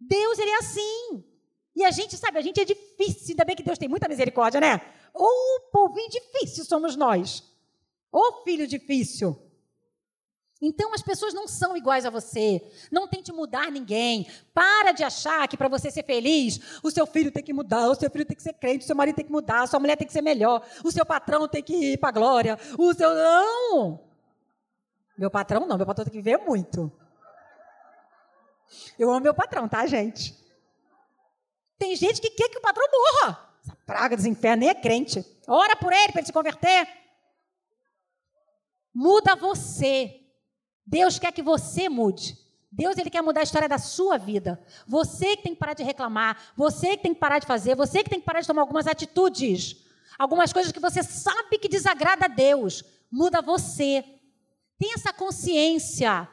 Deus, 0.00 0.38
ele 0.38 0.50
é 0.50 0.56
assim. 0.58 1.33
E 1.74 1.84
a 1.84 1.90
gente, 1.90 2.16
sabe, 2.16 2.38
a 2.38 2.42
gente 2.42 2.60
é 2.60 2.64
difícil. 2.64 3.30
Ainda 3.30 3.44
bem 3.44 3.56
que 3.56 3.62
Deus 3.62 3.78
tem 3.78 3.88
muita 3.88 4.08
misericórdia, 4.08 4.60
né? 4.60 4.80
Ou 5.12 5.60
povinho 5.72 6.08
difícil 6.08 6.64
somos 6.64 6.96
nós. 6.96 7.42
Oh, 8.12 8.44
filho 8.44 8.66
difícil. 8.66 9.36
Então 10.62 10.94
as 10.94 11.02
pessoas 11.02 11.34
não 11.34 11.48
são 11.48 11.76
iguais 11.76 12.06
a 12.06 12.10
você. 12.10 12.62
Não 12.90 13.08
tente 13.08 13.32
mudar 13.32 13.70
ninguém. 13.70 14.26
Para 14.54 14.92
de 14.92 15.02
achar 15.02 15.46
que 15.48 15.56
para 15.56 15.68
você 15.68 15.90
ser 15.90 16.04
feliz, 16.04 16.60
o 16.82 16.90
seu 16.90 17.06
filho 17.06 17.32
tem 17.32 17.42
que 17.42 17.52
mudar, 17.52 17.88
o 17.90 17.94
seu 17.94 18.08
filho 18.08 18.24
tem 18.24 18.36
que 18.36 18.42
ser 18.42 18.54
crente, 18.54 18.84
o 18.84 18.86
seu 18.86 18.96
marido 18.96 19.16
tem 19.16 19.24
que 19.24 19.32
mudar, 19.32 19.62
a 19.62 19.66
sua 19.66 19.80
mulher 19.80 19.96
tem 19.96 20.06
que 20.06 20.12
ser 20.12 20.22
melhor, 20.22 20.64
o 20.84 20.90
seu 20.90 21.04
patrão 21.04 21.48
tem 21.48 21.62
que 21.62 21.74
ir 21.74 21.98
para 21.98 22.08
a 22.08 22.12
glória, 22.12 22.58
o 22.78 22.94
seu 22.94 23.12
não. 23.14 24.00
Meu 25.18 25.30
patrão 25.30 25.66
não, 25.66 25.76
meu 25.76 25.86
patrão 25.86 26.04
tem 26.04 26.12
que 26.12 26.22
viver 26.22 26.38
muito. 26.38 26.90
Eu 28.98 29.10
amo 29.10 29.20
meu 29.20 29.34
patrão, 29.34 29.68
tá, 29.68 29.86
gente? 29.86 30.43
Tem 31.78 31.94
gente 31.96 32.20
que 32.20 32.30
quer 32.30 32.48
que 32.48 32.58
o 32.58 32.62
patrão 32.62 32.86
morra. 32.90 33.54
Essa 33.62 33.76
praga 33.86 34.16
dos 34.16 34.26
infernos 34.26 34.60
nem 34.60 34.68
é 34.68 34.74
crente. 34.74 35.24
Ora 35.46 35.76
por 35.76 35.92
ele 35.92 36.12
para 36.12 36.20
ele 36.20 36.26
se 36.26 36.32
converter. 36.32 36.86
Muda 38.94 39.34
você. 39.34 40.20
Deus 40.86 41.18
quer 41.18 41.32
que 41.32 41.42
você 41.42 41.88
mude. 41.88 42.38
Deus 42.70 42.98
ele 42.98 43.10
quer 43.10 43.22
mudar 43.22 43.40
a 43.40 43.44
história 43.44 43.68
da 43.68 43.78
sua 43.78 44.18
vida. 44.18 44.60
Você 44.86 45.36
que 45.36 45.44
tem 45.44 45.54
que 45.54 45.60
parar 45.60 45.74
de 45.74 45.82
reclamar, 45.82 46.52
você 46.56 46.96
que 46.96 47.04
tem 47.04 47.14
que 47.14 47.20
parar 47.20 47.38
de 47.38 47.46
fazer, 47.46 47.76
você 47.76 48.02
que 48.02 48.10
tem 48.10 48.18
que 48.18 48.26
parar 48.26 48.40
de 48.40 48.46
tomar 48.46 48.62
algumas 48.62 48.86
atitudes, 48.86 49.76
algumas 50.18 50.52
coisas 50.52 50.72
que 50.72 50.80
você 50.80 51.02
sabe 51.02 51.58
que 51.58 51.68
desagrada 51.68 52.26
a 52.26 52.28
Deus. 52.28 52.84
Muda 53.10 53.40
você. 53.40 54.04
Tenha 54.78 54.94
essa 54.94 55.12
consciência. 55.12 56.28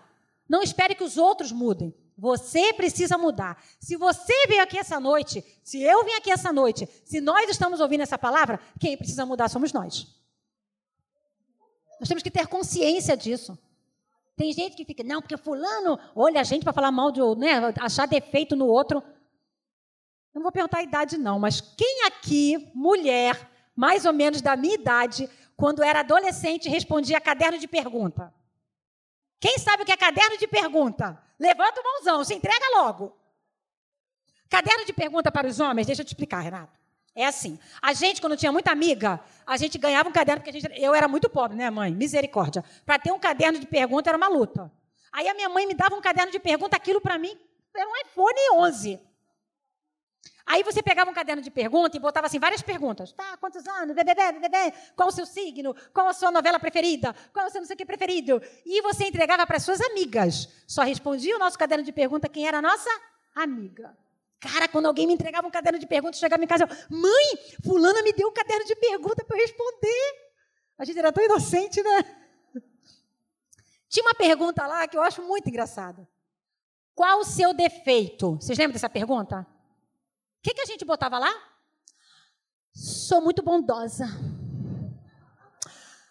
Não 0.49 0.61
espere 0.63 0.95
que 0.95 1.03
os 1.03 1.17
outros 1.17 1.51
mudem. 1.51 1.95
Você 2.21 2.71
precisa 2.73 3.17
mudar. 3.17 3.59
Se 3.79 3.97
você 3.97 4.45
veio 4.45 4.61
aqui 4.61 4.77
essa 4.77 4.99
noite, 4.99 5.43
se 5.63 5.81
eu 5.81 6.05
vim 6.05 6.11
aqui 6.11 6.29
essa 6.29 6.53
noite, 6.53 6.87
se 7.03 7.19
nós 7.19 7.49
estamos 7.49 7.79
ouvindo 7.79 8.01
essa 8.01 8.15
palavra, 8.15 8.59
quem 8.79 8.95
precisa 8.95 9.25
mudar 9.25 9.49
somos 9.49 9.73
nós. 9.73 10.05
Nós 11.99 12.07
temos 12.07 12.21
que 12.21 12.29
ter 12.29 12.45
consciência 12.45 13.17
disso. 13.17 13.57
Tem 14.35 14.53
gente 14.53 14.75
que 14.75 14.85
fica, 14.85 15.03
não, 15.03 15.19
porque 15.19 15.35
fulano 15.35 15.97
olha 16.15 16.41
a 16.41 16.43
gente 16.43 16.61
para 16.61 16.71
falar 16.71 16.91
mal 16.91 17.11
de, 17.11 17.21
né, 17.39 17.73
achar 17.79 18.07
defeito 18.07 18.55
no 18.55 18.67
outro. 18.67 18.99
Eu 20.31 20.35
não 20.35 20.43
vou 20.43 20.51
perguntar 20.51 20.77
a 20.77 20.83
idade 20.83 21.17
não, 21.17 21.39
mas 21.39 21.59
quem 21.59 22.05
aqui, 22.05 22.69
mulher, 22.75 23.49
mais 23.75 24.05
ou 24.05 24.13
menos 24.13 24.43
da 24.43 24.55
minha 24.55 24.75
idade, 24.75 25.27
quando 25.57 25.81
era 25.81 26.01
adolescente, 26.01 26.69
respondia 26.69 27.19
caderno 27.19 27.57
de 27.57 27.67
pergunta? 27.67 28.31
Quem 29.39 29.57
sabe 29.57 29.81
o 29.81 29.85
que 29.87 29.91
é 29.91 29.97
caderno 29.97 30.37
de 30.37 30.47
pergunta? 30.47 31.19
Levanta 31.41 31.81
o 31.81 31.83
mãozão, 31.83 32.23
se 32.23 32.35
entrega 32.35 32.63
logo. 32.75 33.17
Caderno 34.47 34.85
de 34.85 34.93
pergunta 34.93 35.31
para 35.31 35.47
os 35.47 35.59
homens, 35.59 35.87
deixa 35.87 36.03
eu 36.03 36.05
te 36.05 36.09
explicar, 36.09 36.39
Renato. 36.39 36.79
É 37.15 37.25
assim, 37.25 37.57
a 37.81 37.93
gente, 37.93 38.21
quando 38.21 38.37
tinha 38.37 38.51
muita 38.51 38.71
amiga, 38.71 39.19
a 39.45 39.57
gente 39.57 39.79
ganhava 39.79 40.07
um 40.07 40.11
caderno, 40.11 40.43
porque 40.43 40.59
gente, 40.59 40.79
eu 40.79 40.93
era 40.93 41.07
muito 41.07 41.27
pobre, 41.27 41.57
né, 41.57 41.67
mãe? 41.71 41.91
Misericórdia. 41.91 42.63
Para 42.85 42.99
ter 42.99 43.11
um 43.11 43.17
caderno 43.17 43.59
de 43.59 43.65
pergunta 43.65 44.11
era 44.11 44.17
uma 44.17 44.27
luta. 44.27 44.71
Aí 45.11 45.27
a 45.27 45.33
minha 45.33 45.49
mãe 45.49 45.65
me 45.65 45.73
dava 45.73 45.95
um 45.95 46.01
caderno 46.01 46.31
de 46.31 46.37
pergunta, 46.39 46.77
aquilo 46.77 47.01
para 47.01 47.17
mim 47.17 47.35
era 47.75 47.89
um 47.89 47.97
iPhone 48.05 48.39
11. 48.53 48.99
Aí 50.51 50.63
você 50.63 50.83
pegava 50.83 51.09
um 51.09 51.13
caderno 51.13 51.41
de 51.41 51.49
pergunta 51.49 51.95
e 51.95 51.99
botava 51.99 52.27
assim 52.27 52.37
várias 52.37 52.61
perguntas. 52.61 53.13
Tá, 53.13 53.37
quantos 53.37 53.65
anos? 53.65 53.95
Qual 54.97 55.07
o 55.07 55.11
seu 55.11 55.25
signo? 55.25 55.73
Qual 55.93 56.09
a 56.09 56.13
sua 56.13 56.29
novela 56.29 56.59
preferida? 56.59 57.15
Qual 57.31 57.47
o 57.47 57.49
seu 57.49 57.61
não 57.61 57.65
sei 57.65 57.75
o 57.75 57.77
que 57.77 57.85
preferido? 57.85 58.41
E 58.65 58.81
você 58.81 59.05
entregava 59.05 59.47
para 59.47 59.61
suas 59.61 59.79
amigas. 59.79 60.49
Só 60.67 60.81
respondia 60.81 61.37
o 61.37 61.39
nosso 61.39 61.57
caderno 61.57 61.85
de 61.85 61.93
pergunta 61.93 62.27
quem 62.27 62.45
era 62.45 62.57
a 62.57 62.61
nossa 62.61 62.89
amiga. 63.33 63.97
Cara, 64.41 64.67
quando 64.67 64.87
alguém 64.87 65.07
me 65.07 65.13
entregava 65.13 65.47
um 65.47 65.51
caderno 65.51 65.79
de 65.79 65.87
perguntas, 65.87 66.19
chegava 66.19 66.43
em 66.43 66.47
casa, 66.47 66.65
eu, 66.65 66.97
mãe, 66.97 67.55
fulana 67.63 68.01
me 68.01 68.11
deu 68.11 68.27
um 68.27 68.33
caderno 68.33 68.65
de 68.65 68.75
pergunta 68.75 69.23
para 69.23 69.37
eu 69.37 69.41
responder. 69.41 70.15
A 70.77 70.83
gente 70.83 70.99
era 70.99 71.13
tão 71.13 71.23
inocente, 71.23 71.81
né? 71.81 72.03
Tinha 73.87 74.03
uma 74.03 74.15
pergunta 74.15 74.67
lá 74.67 74.85
que 74.85 74.97
eu 74.97 75.01
acho 75.01 75.21
muito 75.21 75.47
engraçada. 75.47 76.05
Qual 76.93 77.19
o 77.19 77.23
seu 77.23 77.53
defeito? 77.53 78.35
Vocês 78.35 78.57
lembram 78.57 78.73
dessa 78.73 78.89
pergunta? 78.89 79.47
O 80.41 80.43
que, 80.43 80.55
que 80.55 80.61
a 80.61 80.65
gente 80.65 80.83
botava 80.83 81.19
lá? 81.19 81.31
Sou 82.73 83.21
muito 83.21 83.43
bondosa. 83.43 84.07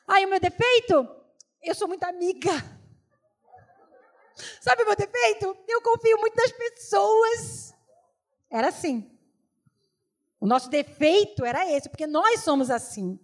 Aí 0.07 0.25
o 0.25 0.31
meu 0.31 0.39
defeito? 0.39 1.09
Eu 1.61 1.75
sou 1.75 1.89
muito 1.89 2.05
amiga. 2.05 2.53
Sabe 4.61 4.85
o 4.85 4.87
meu 4.87 4.95
defeito? 4.95 5.57
Eu 5.67 5.83
confio 5.83 6.17
muito 6.19 6.37
nas 6.37 6.53
pessoas. 6.53 7.75
Era 8.49 8.69
assim. 8.69 9.11
O 10.39 10.47
nosso 10.47 10.71
defeito 10.71 11.45
era 11.45 11.69
esse, 11.69 11.89
porque 11.89 12.07
nós 12.07 12.45
somos 12.45 12.71
assim. 12.71 13.19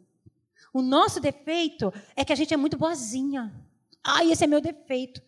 O 0.73 0.83
nosso 0.83 1.21
defeito 1.21 1.95
é 2.17 2.25
que 2.25 2.33
a 2.33 2.37
gente 2.37 2.53
é 2.53 2.57
muito 2.57 2.77
boazinha. 2.77 3.55
Ah, 4.03 4.25
esse 4.25 4.43
é 4.43 4.49
meu 4.49 4.61
defeito. 4.61 5.23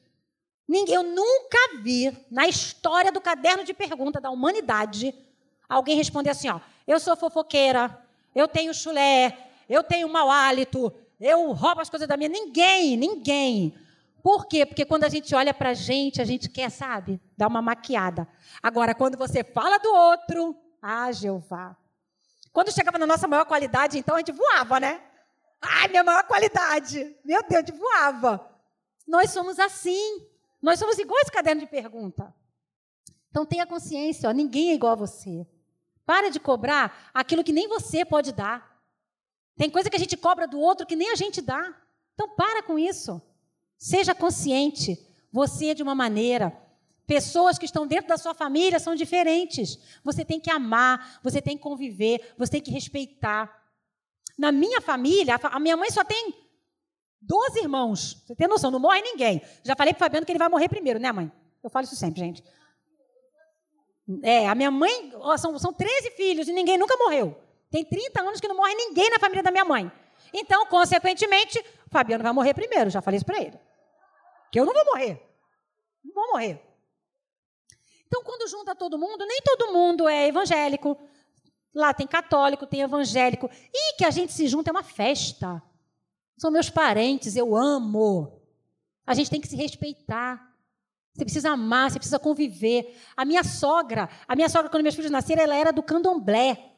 Eu 0.89 1.05
nunca 1.05 1.81
vi 1.85 2.11
na 2.33 2.49
história 2.49 3.13
do 3.13 3.21
caderno 3.21 3.63
de 3.63 3.73
pergunta 3.73 4.21
da 4.21 4.29
humanidade 4.29 5.15
alguém 5.69 5.97
responder 5.97 6.31
assim: 6.31 6.49
ó, 6.49 6.61
eu 6.87 6.99
sou 6.99 7.17
fofoqueira, 7.17 8.03
eu 8.35 8.49
tenho 8.49 8.73
chulé, 8.73 9.37
eu 9.69 9.83
tenho 9.83 10.09
mau 10.09 10.31
hálito, 10.31 10.93
eu 11.21 11.53
roubo 11.53 11.81
as 11.81 11.91
coisas 11.91 12.09
da 12.09 12.17
minha. 12.17 12.29
Ninguém, 12.29 12.97
ninguém. 12.97 13.75
Por 14.23 14.47
quê? 14.47 14.67
Porque 14.67 14.85
quando 14.85 15.05
a 15.05 15.09
gente 15.09 15.35
olha 15.35 15.55
para 15.55 15.71
a 15.71 15.75
gente, 15.75 16.21
a 16.21 16.25
gente 16.25 16.49
quer, 16.49 16.71
sabe, 16.71 17.21
dar 17.37 17.47
uma 17.47 17.63
maquiada. 17.63 18.27
Agora, 18.63 18.95
quando 18.95 19.17
você 19.17 19.45
fala 19.45 19.79
do 19.79 19.89
outro, 19.93 20.57
ah, 20.83 21.11
Jeová. 21.13 21.77
Quando 22.53 22.73
chegava 22.73 22.99
na 22.99 23.07
nossa 23.07 23.29
maior 23.29 23.45
qualidade, 23.45 23.99
então 23.99 24.17
a 24.17 24.19
gente 24.19 24.33
voava, 24.33 24.81
né? 24.81 25.01
Ai, 25.61 25.89
minha 25.89 26.05
maior 26.05 26.25
qualidade. 26.25 27.17
Meu 27.25 27.43
Deus, 27.43 27.55
a 27.55 27.67
gente 27.67 27.73
voava. 27.73 28.49
Nós 29.07 29.31
somos 29.31 29.59
assim. 29.59 30.27
Nós 30.61 30.79
somos 30.79 30.99
iguais 30.99 31.31
caderno 31.31 31.61
de 31.61 31.67
pergunta. 31.67 32.35
Então 33.31 33.47
tenha 33.47 33.67
consciência, 33.67 34.29
ó, 34.29 34.33
ninguém 34.33 34.71
é 34.71 34.75
igual 34.75 34.93
a 34.93 34.97
você. 34.97 35.47
Para 36.09 36.31
de 36.31 36.41
cobrar 36.41 37.11
aquilo 37.13 37.45
que 37.45 37.53
nem 37.53 37.69
você 37.69 38.03
pode 38.03 38.33
dar. 38.33 38.83
Tem 39.59 39.69
coisa 39.69 39.91
que 39.91 39.97
a 39.97 39.99
gente 39.99 40.17
cobra 40.17 40.49
do 40.49 40.59
outro 40.59 40.87
que 40.87 40.97
nem 40.97 41.11
a 41.11 41.15
gente 41.15 41.43
dá. 41.43 41.75
Então 42.15 42.31
para 42.31 42.63
com 42.63 42.79
isso. 42.79 43.21
Seja 43.77 44.15
consciente. 44.15 44.99
Você 45.31 45.67
é 45.67 45.75
de 45.75 45.83
uma 45.83 45.95
maneira. 45.95 46.59
Pessoas 47.07 47.59
que 47.59 47.67
estão 47.67 47.87
dentro 47.87 48.09
da 48.09 48.17
sua 48.17 48.33
família 48.33 48.81
são 48.81 48.95
diferentes. 48.95 49.79
Você 50.03 50.25
tem 50.25 50.41
que 50.41 50.51
amar, 50.51 51.21
você 51.23 51.43
tem 51.43 51.59
que 51.59 51.63
conviver, 51.63 52.35
você 52.39 52.53
tem 52.53 52.63
que 52.63 52.71
respeitar. 52.71 53.55
Na 54.39 54.51
minha 54.51 54.81
família, 54.81 55.39
a 55.43 55.61
minha 55.61 55.77
mãe 55.77 55.91
só 55.91 56.05
tem 56.05 56.33
12 57.21 57.59
irmãos. 57.59 58.23
Você 58.27 58.35
tem 58.35 58.49
noção, 58.49 58.71
não 58.71 58.81
morre 58.81 59.03
ninguém. 59.03 59.43
Já 59.63 59.77
falei 59.77 59.93
para 59.93 59.99
o 59.99 60.05
Fabiano 60.07 60.25
que 60.25 60.33
ele 60.33 60.39
vai 60.39 60.49
morrer 60.49 60.71
primeiro, 60.71 60.99
né, 60.99 61.13
mãe? 61.13 61.31
Eu 61.63 61.69
falo 61.69 61.85
isso 61.85 61.97
sempre, 61.97 62.21
gente. 62.21 62.43
É, 64.23 64.49
a 64.49 64.55
minha 64.55 64.71
mãe, 64.71 65.13
são, 65.39 65.59
são 65.59 65.73
13 65.73 66.11
filhos 66.13 66.49
e 66.49 66.53
ninguém 66.53 66.79
nunca 66.79 66.97
morreu. 66.97 67.37
Tem 67.71 67.85
30 67.85 68.21
anos 68.23 68.41
que 68.41 68.49
não 68.49 68.57
morre 68.57 68.75
ninguém 68.75 69.11
na 69.11 69.19
família 69.19 69.43
da 69.43 69.51
minha 69.51 69.65
mãe. 69.65 69.93
Então, 70.33 70.67
consequentemente, 70.67 71.59
o 71.87 71.91
Fabiano 71.91 72.23
vai 72.23 72.33
morrer 72.33 72.55
primeiro, 72.55 72.91
já 72.91 73.03
falei 73.03 73.17
isso 73.17 73.27
para 73.27 73.41
ele. 73.41 73.59
Que 74.51 74.59
eu 74.59 74.65
não 74.65 74.73
vou 74.73 74.85
morrer. 74.87 75.23
Não 76.03 76.15
vou 76.15 76.33
morrer. 76.33 76.63
Então, 78.07 78.23
quando 78.23 78.49
junta 78.49 78.75
todo 78.75 78.99
mundo, 78.99 79.27
nem 79.27 79.43
todo 79.43 79.73
mundo 79.73 80.09
é 80.09 80.29
evangélico. 80.29 80.97
Lá 81.75 81.93
tem 81.93 82.07
católico, 82.07 82.67
tem 82.67 82.81
evangélico. 82.81 83.51
E 83.73 83.97
que 83.97 84.05
a 84.05 84.11
gente 84.11 84.33
se 84.33 84.49
junta 84.49 84.71
é 84.71 84.73
uma 84.73 84.83
festa. 84.83 85.63
São 86.39 86.51
meus 86.51 86.71
parentes, 86.71 87.37
eu 87.37 87.55
amo. 87.55 88.41
A 89.07 89.13
gente 89.13 89.31
tem 89.31 89.41
que 89.41 89.49
se 89.49 89.57
respeitar. 89.57 90.48
Você 91.19 91.25
precisa 91.25 91.51
amar, 91.51 91.91
você 91.91 91.99
precisa 91.99 92.19
conviver. 92.19 92.97
A 93.17 93.25
minha 93.25 93.43
sogra, 93.43 94.09
a 94.27 94.37
minha 94.37 94.49
sogra, 94.49 94.71
quando 94.71 94.85
meus 94.85 94.95
filhos 94.95 95.11
nasceram, 95.11 95.43
ela 95.43 95.57
era 95.57 95.73
do 95.73 95.83
candomblé. 95.83 96.71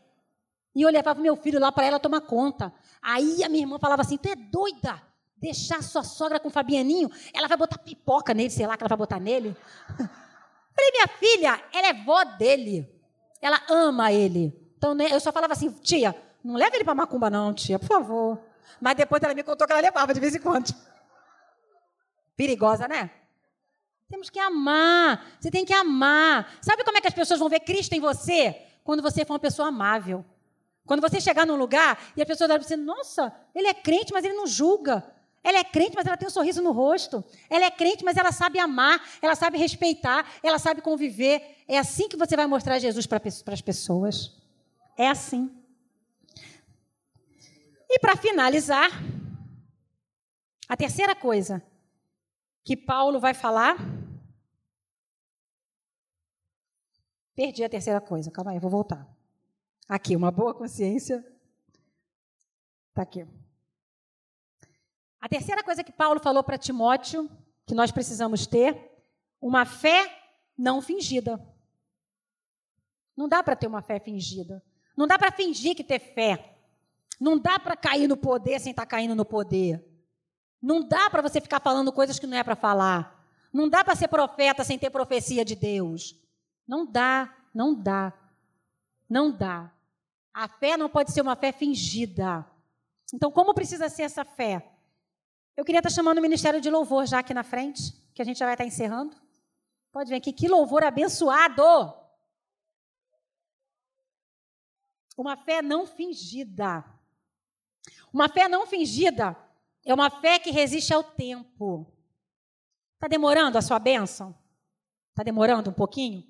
E 0.74 0.80
eu 0.80 0.88
levava 0.88 1.20
meu 1.20 1.36
filho 1.36 1.60
lá 1.60 1.70
para 1.70 1.84
ela 1.84 2.00
tomar 2.00 2.22
conta. 2.22 2.72
Aí 3.02 3.44
a 3.44 3.50
minha 3.50 3.64
irmã 3.64 3.78
falava 3.78 4.00
assim: 4.00 4.16
Tu 4.16 4.30
é 4.30 4.34
doida? 4.34 5.10
deixar 5.36 5.82
sua 5.82 6.02
sogra 6.02 6.38
com 6.38 6.48
o 6.48 6.50
Fabianinho, 6.50 7.10
ela 7.32 7.48
vai 7.48 7.56
botar 7.56 7.78
pipoca 7.78 8.34
nele, 8.34 8.50
sei 8.50 8.66
lá, 8.66 8.76
que 8.76 8.82
ela 8.82 8.88
vai 8.88 8.98
botar 8.98 9.18
nele. 9.18 9.56
Falei, 9.96 10.90
minha 10.92 11.08
filha, 11.18 11.64
ela 11.72 11.88
é 11.88 11.94
vó 11.94 12.22
dele. 12.24 12.86
Ela 13.40 13.58
ama 13.70 14.12
ele. 14.12 14.54
Então, 14.76 14.94
né, 14.94 15.08
eu 15.10 15.18
só 15.18 15.32
falava 15.32 15.54
assim, 15.54 15.70
tia, 15.70 16.14
não 16.44 16.56
leva 16.56 16.76
ele 16.76 16.84
para 16.84 16.94
macumba, 16.94 17.30
não, 17.30 17.54
tia, 17.54 17.78
por 17.78 17.88
favor. 17.88 18.38
Mas 18.78 18.96
depois 18.96 19.22
ela 19.22 19.34
me 19.34 19.42
contou 19.42 19.66
que 19.66 19.72
ela 19.72 19.80
levava 19.80 20.12
de 20.12 20.20
vez 20.20 20.34
em 20.34 20.40
quando. 20.40 20.74
Perigosa, 22.36 22.86
né? 22.86 23.10
Temos 24.10 24.28
que 24.28 24.40
amar. 24.40 25.24
Você 25.40 25.50
tem 25.50 25.64
que 25.64 25.72
amar. 25.72 26.58
Sabe 26.60 26.82
como 26.84 26.98
é 26.98 27.00
que 27.00 27.06
as 27.06 27.14
pessoas 27.14 27.38
vão 27.38 27.48
ver 27.48 27.60
Cristo 27.60 27.94
em 27.94 28.00
você? 28.00 28.60
Quando 28.82 29.02
você 29.02 29.24
for 29.24 29.34
uma 29.34 29.38
pessoa 29.38 29.68
amável. 29.68 30.24
Quando 30.84 31.00
você 31.00 31.20
chegar 31.20 31.46
num 31.46 31.54
lugar 31.54 31.96
e 32.16 32.20
a 32.20 32.26
pessoa 32.26 32.48
vai 32.48 32.58
dizer, 32.58 32.76
nossa, 32.76 33.32
ele 33.54 33.68
é 33.68 33.74
crente, 33.74 34.12
mas 34.12 34.24
ele 34.24 34.34
não 34.34 34.48
julga. 34.48 35.06
Ela 35.44 35.58
é 35.58 35.64
crente, 35.64 35.94
mas 35.94 36.04
ela 36.04 36.16
tem 36.16 36.26
um 36.26 36.30
sorriso 36.30 36.60
no 36.60 36.72
rosto. 36.72 37.24
Ela 37.48 37.66
é 37.66 37.70
crente, 37.70 38.04
mas 38.04 38.16
ela 38.16 38.32
sabe 38.32 38.58
amar, 38.58 39.00
ela 39.22 39.36
sabe 39.36 39.56
respeitar, 39.56 40.28
ela 40.42 40.58
sabe 40.58 40.82
conviver. 40.82 41.62
É 41.68 41.78
assim 41.78 42.08
que 42.08 42.16
você 42.16 42.34
vai 42.34 42.46
mostrar 42.46 42.80
Jesus 42.80 43.06
para 43.06 43.22
as 43.52 43.62
pessoas. 43.62 44.36
É 44.98 45.06
assim. 45.06 45.48
E 47.88 47.98
para 48.00 48.16
finalizar, 48.16 48.90
a 50.68 50.76
terceira 50.76 51.14
coisa 51.14 51.62
que 52.64 52.76
Paulo 52.76 53.20
vai 53.20 53.32
falar. 53.32 53.76
Perdi 57.34 57.64
a 57.64 57.68
terceira 57.68 58.00
coisa, 58.00 58.30
calma 58.30 58.50
aí, 58.50 58.56
eu 58.56 58.60
vou 58.60 58.70
voltar. 58.70 59.08
Aqui, 59.88 60.14
uma 60.14 60.30
boa 60.30 60.54
consciência. 60.54 61.24
Está 62.90 63.02
aqui. 63.02 63.26
A 65.20 65.28
terceira 65.28 65.62
coisa 65.62 65.84
que 65.84 65.92
Paulo 65.92 66.20
falou 66.20 66.42
para 66.42 66.58
Timóteo, 66.58 67.30
que 67.66 67.74
nós 67.74 67.90
precisamos 67.90 68.46
ter, 68.46 68.90
uma 69.40 69.64
fé 69.64 70.10
não 70.56 70.82
fingida. 70.82 71.40
Não 73.16 73.28
dá 73.28 73.42
para 73.42 73.56
ter 73.56 73.66
uma 73.66 73.82
fé 73.82 73.98
fingida. 73.98 74.62
Não 74.96 75.06
dá 75.06 75.18
para 75.18 75.30
fingir 75.32 75.74
que 75.74 75.84
ter 75.84 75.98
fé. 75.98 76.56
Não 77.18 77.38
dá 77.38 77.58
para 77.58 77.76
cair 77.76 78.08
no 78.08 78.16
poder 78.16 78.58
sem 78.60 78.70
estar 78.70 78.82
tá 78.82 78.86
caindo 78.86 79.14
no 79.14 79.24
poder. 79.24 79.84
Não 80.60 80.86
dá 80.86 81.08
para 81.08 81.22
você 81.22 81.40
ficar 81.40 81.60
falando 81.60 81.92
coisas 81.92 82.18
que 82.18 82.26
não 82.26 82.36
é 82.36 82.42
para 82.42 82.56
falar. 82.56 83.26
Não 83.52 83.68
dá 83.68 83.84
para 83.84 83.96
ser 83.96 84.08
profeta 84.08 84.62
sem 84.62 84.78
ter 84.78 84.90
profecia 84.90 85.44
de 85.44 85.54
Deus. 85.54 86.19
Não 86.70 86.86
dá, 86.86 87.36
não 87.52 87.74
dá. 87.74 88.12
Não 89.08 89.28
dá. 89.28 89.74
A 90.32 90.46
fé 90.46 90.76
não 90.76 90.88
pode 90.88 91.10
ser 91.10 91.20
uma 91.20 91.34
fé 91.34 91.50
fingida. 91.50 92.48
Então, 93.12 93.28
como 93.28 93.52
precisa 93.52 93.88
ser 93.88 94.02
essa 94.04 94.24
fé? 94.24 94.70
Eu 95.56 95.64
queria 95.64 95.80
estar 95.80 95.90
chamando 95.90 96.18
o 96.18 96.22
Ministério 96.22 96.60
de 96.60 96.70
Louvor 96.70 97.06
já 97.06 97.18
aqui 97.18 97.34
na 97.34 97.42
frente, 97.42 97.92
que 98.14 98.22
a 98.22 98.24
gente 98.24 98.38
já 98.38 98.44
vai 98.44 98.54
estar 98.54 98.64
encerrando. 98.64 99.16
Pode 99.90 100.10
vir 100.10 100.14
aqui, 100.14 100.32
que 100.32 100.46
louvor 100.46 100.84
abençoado! 100.84 101.64
Uma 105.18 105.36
fé 105.36 105.60
não 105.60 105.88
fingida. 105.88 106.84
Uma 108.12 108.28
fé 108.28 108.46
não 108.46 108.64
fingida 108.64 109.36
é 109.84 109.92
uma 109.92 110.08
fé 110.08 110.38
que 110.38 110.52
resiste 110.52 110.94
ao 110.94 111.02
tempo. 111.02 111.92
Está 112.94 113.08
demorando 113.08 113.58
a 113.58 113.62
sua 113.62 113.80
bênção? 113.80 114.38
Está 115.10 115.24
demorando 115.24 115.70
um 115.70 115.74
pouquinho? 115.74 116.29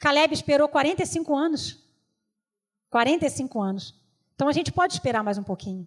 Caleb 0.00 0.32
esperou 0.32 0.66
45 0.66 1.36
anos. 1.36 1.78
45 2.88 3.60
anos. 3.60 3.94
Então 4.34 4.48
a 4.48 4.52
gente 4.52 4.72
pode 4.72 4.94
esperar 4.94 5.22
mais 5.22 5.36
um 5.36 5.42
pouquinho. 5.42 5.86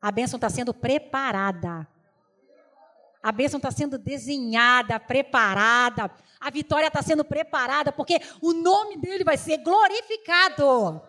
A 0.00 0.10
bênção 0.10 0.38
está 0.38 0.48
sendo 0.48 0.72
preparada. 0.72 1.86
A 3.22 3.30
bênção 3.30 3.58
está 3.58 3.70
sendo 3.70 3.98
desenhada, 3.98 4.98
preparada. 4.98 6.10
A 6.40 6.50
vitória 6.50 6.86
está 6.86 7.02
sendo 7.02 7.22
preparada, 7.22 7.92
porque 7.92 8.18
o 8.40 8.54
nome 8.54 8.96
dele 8.96 9.22
vai 9.22 9.36
ser 9.36 9.58
glorificado. 9.58 11.02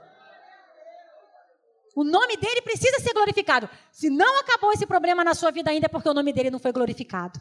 O 1.96 2.04
nome 2.04 2.36
dele 2.36 2.62
precisa 2.62 3.00
ser 3.00 3.14
glorificado. 3.14 3.70
Se 3.94 4.10
não 4.10 4.42
acabou 4.42 4.74
esse 4.74 4.86
problema 4.86 5.24
na 5.24 5.34
sua 5.34 5.52
vida 5.52 5.72
ainda, 5.72 5.86
é 5.86 5.90
porque 5.90 6.10
o 6.10 6.14
nome 6.14 6.34
dele 6.34 6.52
não 6.52 6.60
foi 6.60 6.74
glorificado. 6.74 7.40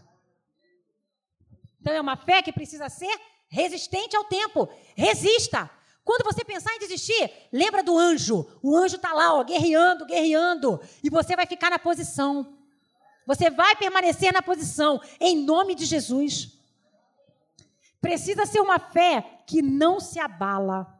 Então 1.81 1.93
é 1.93 2.01
uma 2.01 2.17
fé 2.17 2.43
que 2.43 2.53
precisa 2.53 2.89
ser 2.89 3.19
resistente 3.51 4.17
ao 4.17 4.25
tempo. 4.25 4.69
Resista. 4.97 5.69
Quando 6.03 6.25
você 6.25 6.43
pensar 6.45 6.75
em 6.75 6.79
desistir, 6.79 7.31
lembra 7.53 7.83
do 7.83 7.99
anjo. 7.99 8.47
O 8.63 8.75
anjo 8.75 8.97
está 8.97 9.13
lá, 9.13 9.35
ó, 9.35 9.45
guerreando, 9.45 10.07
guerreando. 10.07 10.81
E 11.05 11.11
você 11.11 11.37
vai 11.37 11.47
ficar 11.47 11.71
na 11.71 11.79
posição. 11.79 12.57
Você 13.27 13.51
vai 13.51 13.77
permanecer 13.77 14.33
na 14.33 14.41
posição, 14.41 15.01
em 15.21 15.45
nome 15.45 15.75
de 15.75 15.85
Jesus. 15.85 16.59
Precisa 18.01 18.47
ser 18.47 18.61
uma 18.61 18.79
fé 18.79 19.43
que 19.47 19.61
não 19.61 20.01
se 20.01 20.19
abala. 20.19 20.99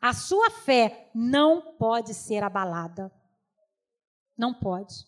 A 0.00 0.14
sua 0.14 0.50
fé 0.50 1.10
não 1.14 1.74
pode 1.74 2.14
ser 2.14 2.42
abalada. 2.44 3.10
Não 4.38 4.54
pode. 4.54 5.06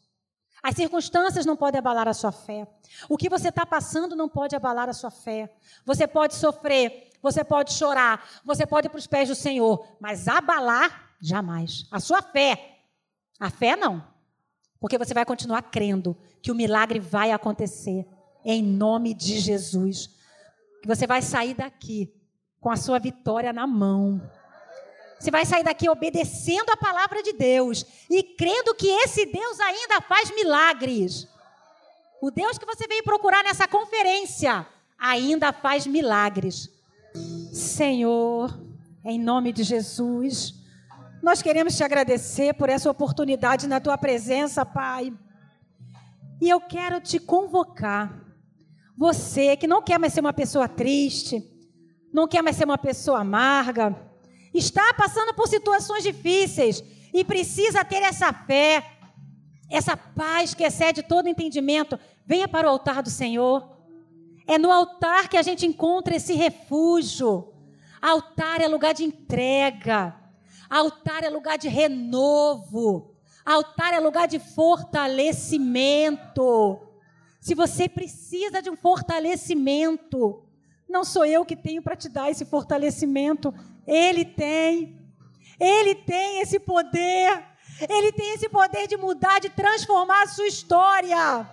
As 0.63 0.75
circunstâncias 0.75 1.47
não 1.47 1.57
podem 1.57 1.79
abalar 1.79 2.09
a 2.09 2.15
sua 2.15 2.33
fé. 2.33 2.67
O 3.09 3.17
que 3.17 3.29
você 3.29 3.49
está 3.49 3.65
passando 3.65 4.17
não 4.17 4.29
pode 4.29 4.57
abalar 4.57 4.89
a 4.89 4.93
sua 4.93 5.11
fé. 5.11 5.55
Você 5.85 6.07
pode 6.07 6.35
sofrer, 6.35 7.11
você 7.23 7.45
pode 7.45 7.73
chorar, 7.73 8.25
você 8.45 8.67
pode 8.67 8.87
ir 8.87 8.91
para 8.91 8.99
os 8.99 9.07
pés 9.07 9.29
do 9.29 9.35
Senhor, 9.35 9.87
mas 10.01 10.27
abalar, 10.29 11.15
jamais. 11.21 11.87
A 11.91 12.01
sua 12.01 12.23
fé. 12.23 12.79
A 13.39 13.51
fé 13.51 13.77
não. 13.77 14.05
Porque 14.81 14.99
você 14.99 15.15
vai 15.15 15.25
continuar 15.25 15.63
crendo 15.63 16.17
que 16.43 16.51
o 16.51 16.55
milagre 16.55 17.01
vai 17.01 17.33
acontecer 17.33 18.07
em 18.45 18.63
nome 18.63 19.15
de 19.15 19.39
Jesus. 19.39 20.09
Que 20.83 20.89
você 20.89 21.07
vai 21.07 21.23
sair 21.23 21.55
daqui 21.55 22.13
com 22.61 22.71
a 22.71 22.77
sua 22.77 22.99
vitória 22.99 23.53
na 23.53 23.67
mão. 23.67 24.21
Você 25.19 25.31
vai 25.31 25.45
sair 25.45 25.65
daqui 25.65 25.89
obedecendo 25.89 26.71
a 26.71 26.77
palavra 26.77 27.23
de 27.23 27.33
Deus 27.33 27.85
e 28.09 28.23
crendo 28.23 28.75
que 28.75 28.87
esse 28.87 29.27
Deus 29.27 29.59
ainda 29.61 30.01
faz 30.01 30.31
milagres. 30.31 31.27
O 32.23 32.31
Deus 32.31 32.57
que 32.59 32.67
você 32.67 32.87
veio 32.87 33.03
procurar 33.03 33.43
nessa 33.43 33.67
conferência 33.67 34.67
ainda 34.99 35.53
faz 35.53 35.87
milagres. 35.87 36.69
Senhor, 37.53 38.61
em 39.05 39.19
nome 39.19 39.53
de 39.53 39.63
Jesus, 39.63 40.55
nós 41.23 41.43
queremos 41.43 41.77
te 41.77 41.83
agradecer 41.83 42.55
por 42.55 42.69
essa 42.69 42.91
oportunidade 42.91 43.67
na 43.67 43.81
tua 43.81 43.99
presença, 43.99 44.65
Pai. 44.65 45.13
E 46.41 46.49
eu 46.49 46.61
quero 46.61 47.01
te 47.01 47.19
convocar. 47.19 48.25
Você 48.97 49.57
que 49.57 49.67
não 49.67 49.83
quer 49.83 49.99
mais 49.99 50.13
ser 50.13 50.21
uma 50.21 50.33
pessoa 50.33 50.69
triste, 50.69 51.43
não 52.13 52.29
quer 52.29 52.43
mais 52.43 52.57
ser 52.57 52.65
uma 52.65 52.79
pessoa 52.79 53.21
amarga, 53.21 53.97
está 54.55 54.95
passando 54.95 55.35
por 55.35 55.49
situações 55.49 56.03
difíceis 56.03 56.83
e 57.13 57.25
precisa 57.25 57.85
ter 57.85 58.03
essa 58.03 58.33
fé, 58.33 58.85
essa 59.71 59.97
paz 59.97 60.55
que 60.55 60.65
excede 60.65 61.03
todo 61.03 61.29
entendimento. 61.29 61.99
Venha 62.27 62.49
para 62.49 62.67
o 62.67 62.71
altar 62.71 63.03
do 63.03 63.11
Senhor. 63.11 63.77
É 64.47 64.59
no 64.59 64.71
altar 64.71 65.29
que 65.29 65.37
a 65.37 65.43
gente 65.43 65.67
encontra 65.67 66.17
esse 66.17 66.33
refúgio. 66.33 67.53
Altar 68.01 68.61
é 68.61 68.69
lugar 68.69 68.95
de 68.95 69.03
entrega. 69.05 70.15
Altar 70.71 71.25
é 71.25 71.29
lugar 71.29 71.59
de 71.59 71.69
renovo. 71.69 73.15
Altar 73.45 73.95
é 73.95 74.01
lugar 74.01 74.29
de 74.29 74.39
fortalecimento. 74.39 76.81
Se 77.41 77.55
você 77.55 77.89
precisa 77.89 78.61
de 78.61 78.69
um 78.69 78.77
fortalecimento, 78.77 80.43
não 80.89 81.05
sou 81.05 81.25
eu 81.25 81.45
que 81.45 81.57
tenho 81.57 81.83
para 81.83 81.97
te 81.97 82.09
dar 82.09 82.31
esse 82.31 82.45
fortalecimento. 82.45 83.53
Ele 83.89 84.25
tem. 84.27 85.01
Ele 85.59 85.95
tem 85.95 86.41
esse 86.43 86.61
poder. 86.61 87.43
Ele 87.89 88.13
tem 88.13 88.35
esse 88.35 88.49
poder 88.49 88.87
de 88.87 88.97
mudar, 88.97 89.41
de 89.41 89.49
transformar 89.49 90.25
a 90.25 90.27
sua 90.27 90.47
história. 90.47 91.49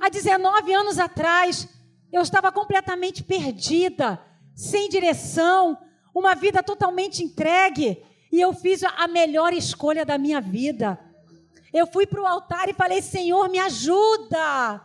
Há 0.00 0.08
19 0.10 0.74
anos 0.74 0.98
atrás, 0.98 1.68
eu 2.12 2.20
estava 2.20 2.52
completamente 2.52 3.22
perdida, 3.22 4.20
sem 4.54 4.88
direção, 4.88 5.78
uma 6.14 6.34
vida 6.34 6.62
totalmente 6.62 7.22
entregue, 7.22 8.02
e 8.30 8.40
eu 8.40 8.52
fiz 8.52 8.82
a 8.82 9.06
melhor 9.06 9.52
escolha 9.52 10.04
da 10.04 10.18
minha 10.18 10.40
vida. 10.40 10.98
Eu 11.72 11.86
fui 11.86 12.06
para 12.06 12.20
o 12.20 12.26
altar 12.26 12.68
e 12.68 12.74
falei: 12.74 13.00
Senhor, 13.00 13.48
me 13.48 13.58
ajuda. 13.58 14.82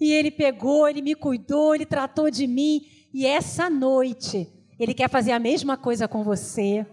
E 0.00 0.12
ele 0.12 0.30
pegou, 0.30 0.88
ele 0.88 1.00
me 1.00 1.14
cuidou, 1.14 1.74
ele 1.74 1.86
tratou 1.86 2.30
de 2.30 2.46
mim. 2.46 2.86
E 3.12 3.24
essa 3.26 3.70
noite, 3.70 4.48
ele 4.82 4.94
quer 4.94 5.10
fazer 5.10 5.32
a 5.32 5.38
mesma 5.38 5.76
coisa 5.76 6.08
com 6.08 6.24
você. 6.24 6.86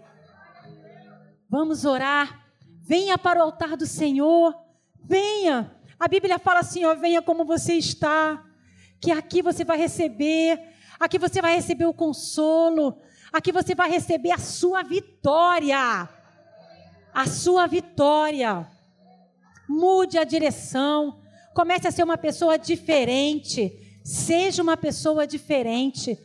Vamos 1.48 1.86
orar. 1.86 2.46
Venha 2.82 3.16
para 3.16 3.40
o 3.40 3.42
altar 3.42 3.76
do 3.76 3.86
Senhor. 3.86 4.54
Venha. 5.02 5.74
A 5.98 6.06
Bíblia 6.06 6.38
fala 6.38 6.60
assim: 6.60 6.84
ó, 6.84 6.94
venha 6.94 7.22
como 7.22 7.46
você 7.46 7.74
está. 7.74 8.44
Que 9.00 9.10
aqui 9.10 9.40
você 9.40 9.64
vai 9.64 9.78
receber. 9.78 10.60
Aqui 11.00 11.18
você 11.18 11.40
vai 11.40 11.54
receber 11.54 11.86
o 11.86 11.94
consolo. 11.94 13.00
Aqui 13.32 13.50
você 13.50 13.74
vai 13.74 13.90
receber 13.90 14.32
a 14.32 14.38
sua 14.38 14.82
vitória. 14.82 16.08
A 17.14 17.26
sua 17.26 17.66
vitória. 17.66 18.68
Mude 19.66 20.18
a 20.18 20.24
direção. 20.24 21.22
Comece 21.54 21.88
a 21.88 21.90
ser 21.90 22.02
uma 22.02 22.18
pessoa 22.18 22.58
diferente. 22.58 23.72
Seja 24.04 24.62
uma 24.62 24.76
pessoa 24.76 25.26
diferente. 25.26 26.18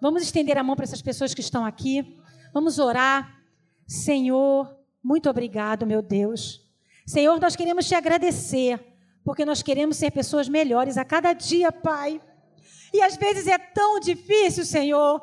Vamos 0.00 0.22
estender 0.22 0.56
a 0.56 0.62
mão 0.62 0.76
para 0.76 0.84
essas 0.84 1.02
pessoas 1.02 1.34
que 1.34 1.40
estão 1.40 1.64
aqui. 1.64 2.16
Vamos 2.54 2.78
orar. 2.78 3.42
Senhor, 3.86 4.76
muito 5.02 5.28
obrigado, 5.28 5.86
meu 5.86 6.00
Deus. 6.00 6.64
Senhor, 7.06 7.40
nós 7.40 7.56
queremos 7.56 7.88
te 7.88 7.94
agradecer, 7.94 8.78
porque 9.24 9.44
nós 9.44 9.62
queremos 9.62 9.96
ser 9.96 10.10
pessoas 10.10 10.48
melhores 10.48 10.96
a 10.96 11.04
cada 11.04 11.32
dia, 11.32 11.72
Pai. 11.72 12.20
E 12.92 13.02
às 13.02 13.16
vezes 13.16 13.46
é 13.46 13.58
tão 13.58 13.98
difícil, 13.98 14.64
Senhor, 14.64 15.20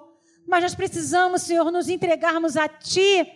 mas 0.48 0.64
nós 0.64 0.76
precisamos, 0.76 1.44
Senhor, 1.44 1.72
nos 1.72 1.88
entregarmos 1.88 2.58
a 2.58 2.68
Ti. 2.68 3.28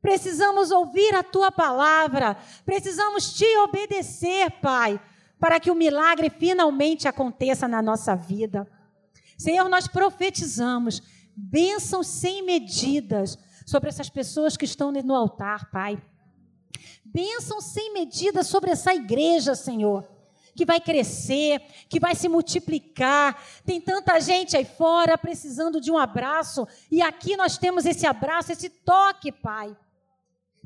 Precisamos 0.00 0.70
ouvir 0.70 1.14
a 1.14 1.22
Tua 1.22 1.50
palavra, 1.50 2.36
precisamos 2.64 3.34
Te 3.34 3.56
obedecer, 3.58 4.50
Pai, 4.62 5.00
para 5.38 5.58
que 5.58 5.70
o 5.70 5.74
milagre 5.74 6.30
finalmente 6.30 7.08
aconteça 7.08 7.66
na 7.66 7.82
nossa 7.82 8.14
vida. 8.14 8.68
Senhor, 9.40 9.70
nós 9.70 9.88
profetizamos 9.88 11.02
bênçãos 11.34 12.06
sem 12.06 12.42
medidas 12.42 13.38
sobre 13.64 13.88
essas 13.88 14.10
pessoas 14.10 14.54
que 14.54 14.66
estão 14.66 14.92
no 14.92 15.14
altar, 15.14 15.70
Pai. 15.70 15.98
Bênçãos 17.02 17.64
sem 17.64 17.90
medida 17.94 18.42
sobre 18.42 18.70
essa 18.70 18.94
igreja, 18.94 19.54
Senhor 19.54 20.06
que 20.52 20.66
vai 20.66 20.80
crescer, 20.80 21.62
que 21.88 21.98
vai 21.98 22.14
se 22.14 22.28
multiplicar. 22.28 23.40
Tem 23.64 23.80
tanta 23.80 24.20
gente 24.20 24.54
aí 24.54 24.64
fora 24.64 25.16
precisando 25.16 25.80
de 25.80 25.90
um 25.90 25.96
abraço, 25.96 26.68
e 26.90 27.00
aqui 27.00 27.34
nós 27.34 27.56
temos 27.56 27.86
esse 27.86 28.06
abraço, 28.06 28.52
esse 28.52 28.68
toque, 28.68 29.32
Pai. 29.32 29.74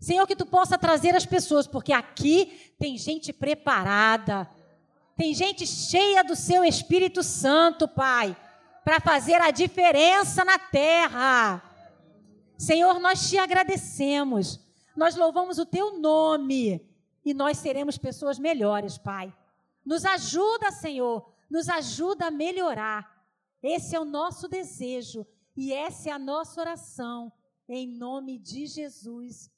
Senhor, 0.01 0.27
que 0.27 0.35
tu 0.35 0.47
possa 0.47 0.77
trazer 0.77 1.14
as 1.14 1.25
pessoas, 1.25 1.68
porque 1.68 1.93
aqui 1.93 2.72
tem 2.77 2.99
gente 2.99 3.33
preparada, 3.33 4.51
tem 5.16 5.33
gente 5.33 5.64
cheia 5.64 6.25
do 6.25 6.35
seu 6.35 6.64
Espírito 6.64 7.22
Santo, 7.22 7.87
Pai, 7.87 8.37
para 8.85 9.01
fazer 9.01 9.41
a 9.41 9.51
diferença 9.51 10.45
na 10.45 10.59
terra. 10.59 11.62
Senhor, 12.59 13.01
nós 13.01 13.28
te 13.28 13.39
agradecemos, 13.39 14.61
nós 14.95 15.16
louvamos 15.16 15.59
o 15.59 15.66
teu 15.66 15.99
nome 15.99 16.87
e 17.24 17.32
nós 17.32 17.59
seremos 17.59 17.97
pessoas 17.97 18.39
melhores, 18.39 18.99
Pai. 18.99 19.35
Nos 19.85 20.05
ajuda, 20.05 20.70
Senhor, 20.70 21.28
nos 21.51 21.68
ajuda 21.68 22.26
a 22.26 22.30
melhorar. 22.30 23.26
Esse 23.62 23.97
é 23.97 24.01
o 24.01 24.05
nosso 24.05 24.47
desejo 24.47 25.26
e 25.57 25.72
essa 25.72 26.11
é 26.11 26.12
a 26.12 26.18
nossa 26.18 26.61
oração, 26.61 27.32
em 27.68 27.87
nome 27.87 28.39
de 28.39 28.66
Jesus. 28.66 29.51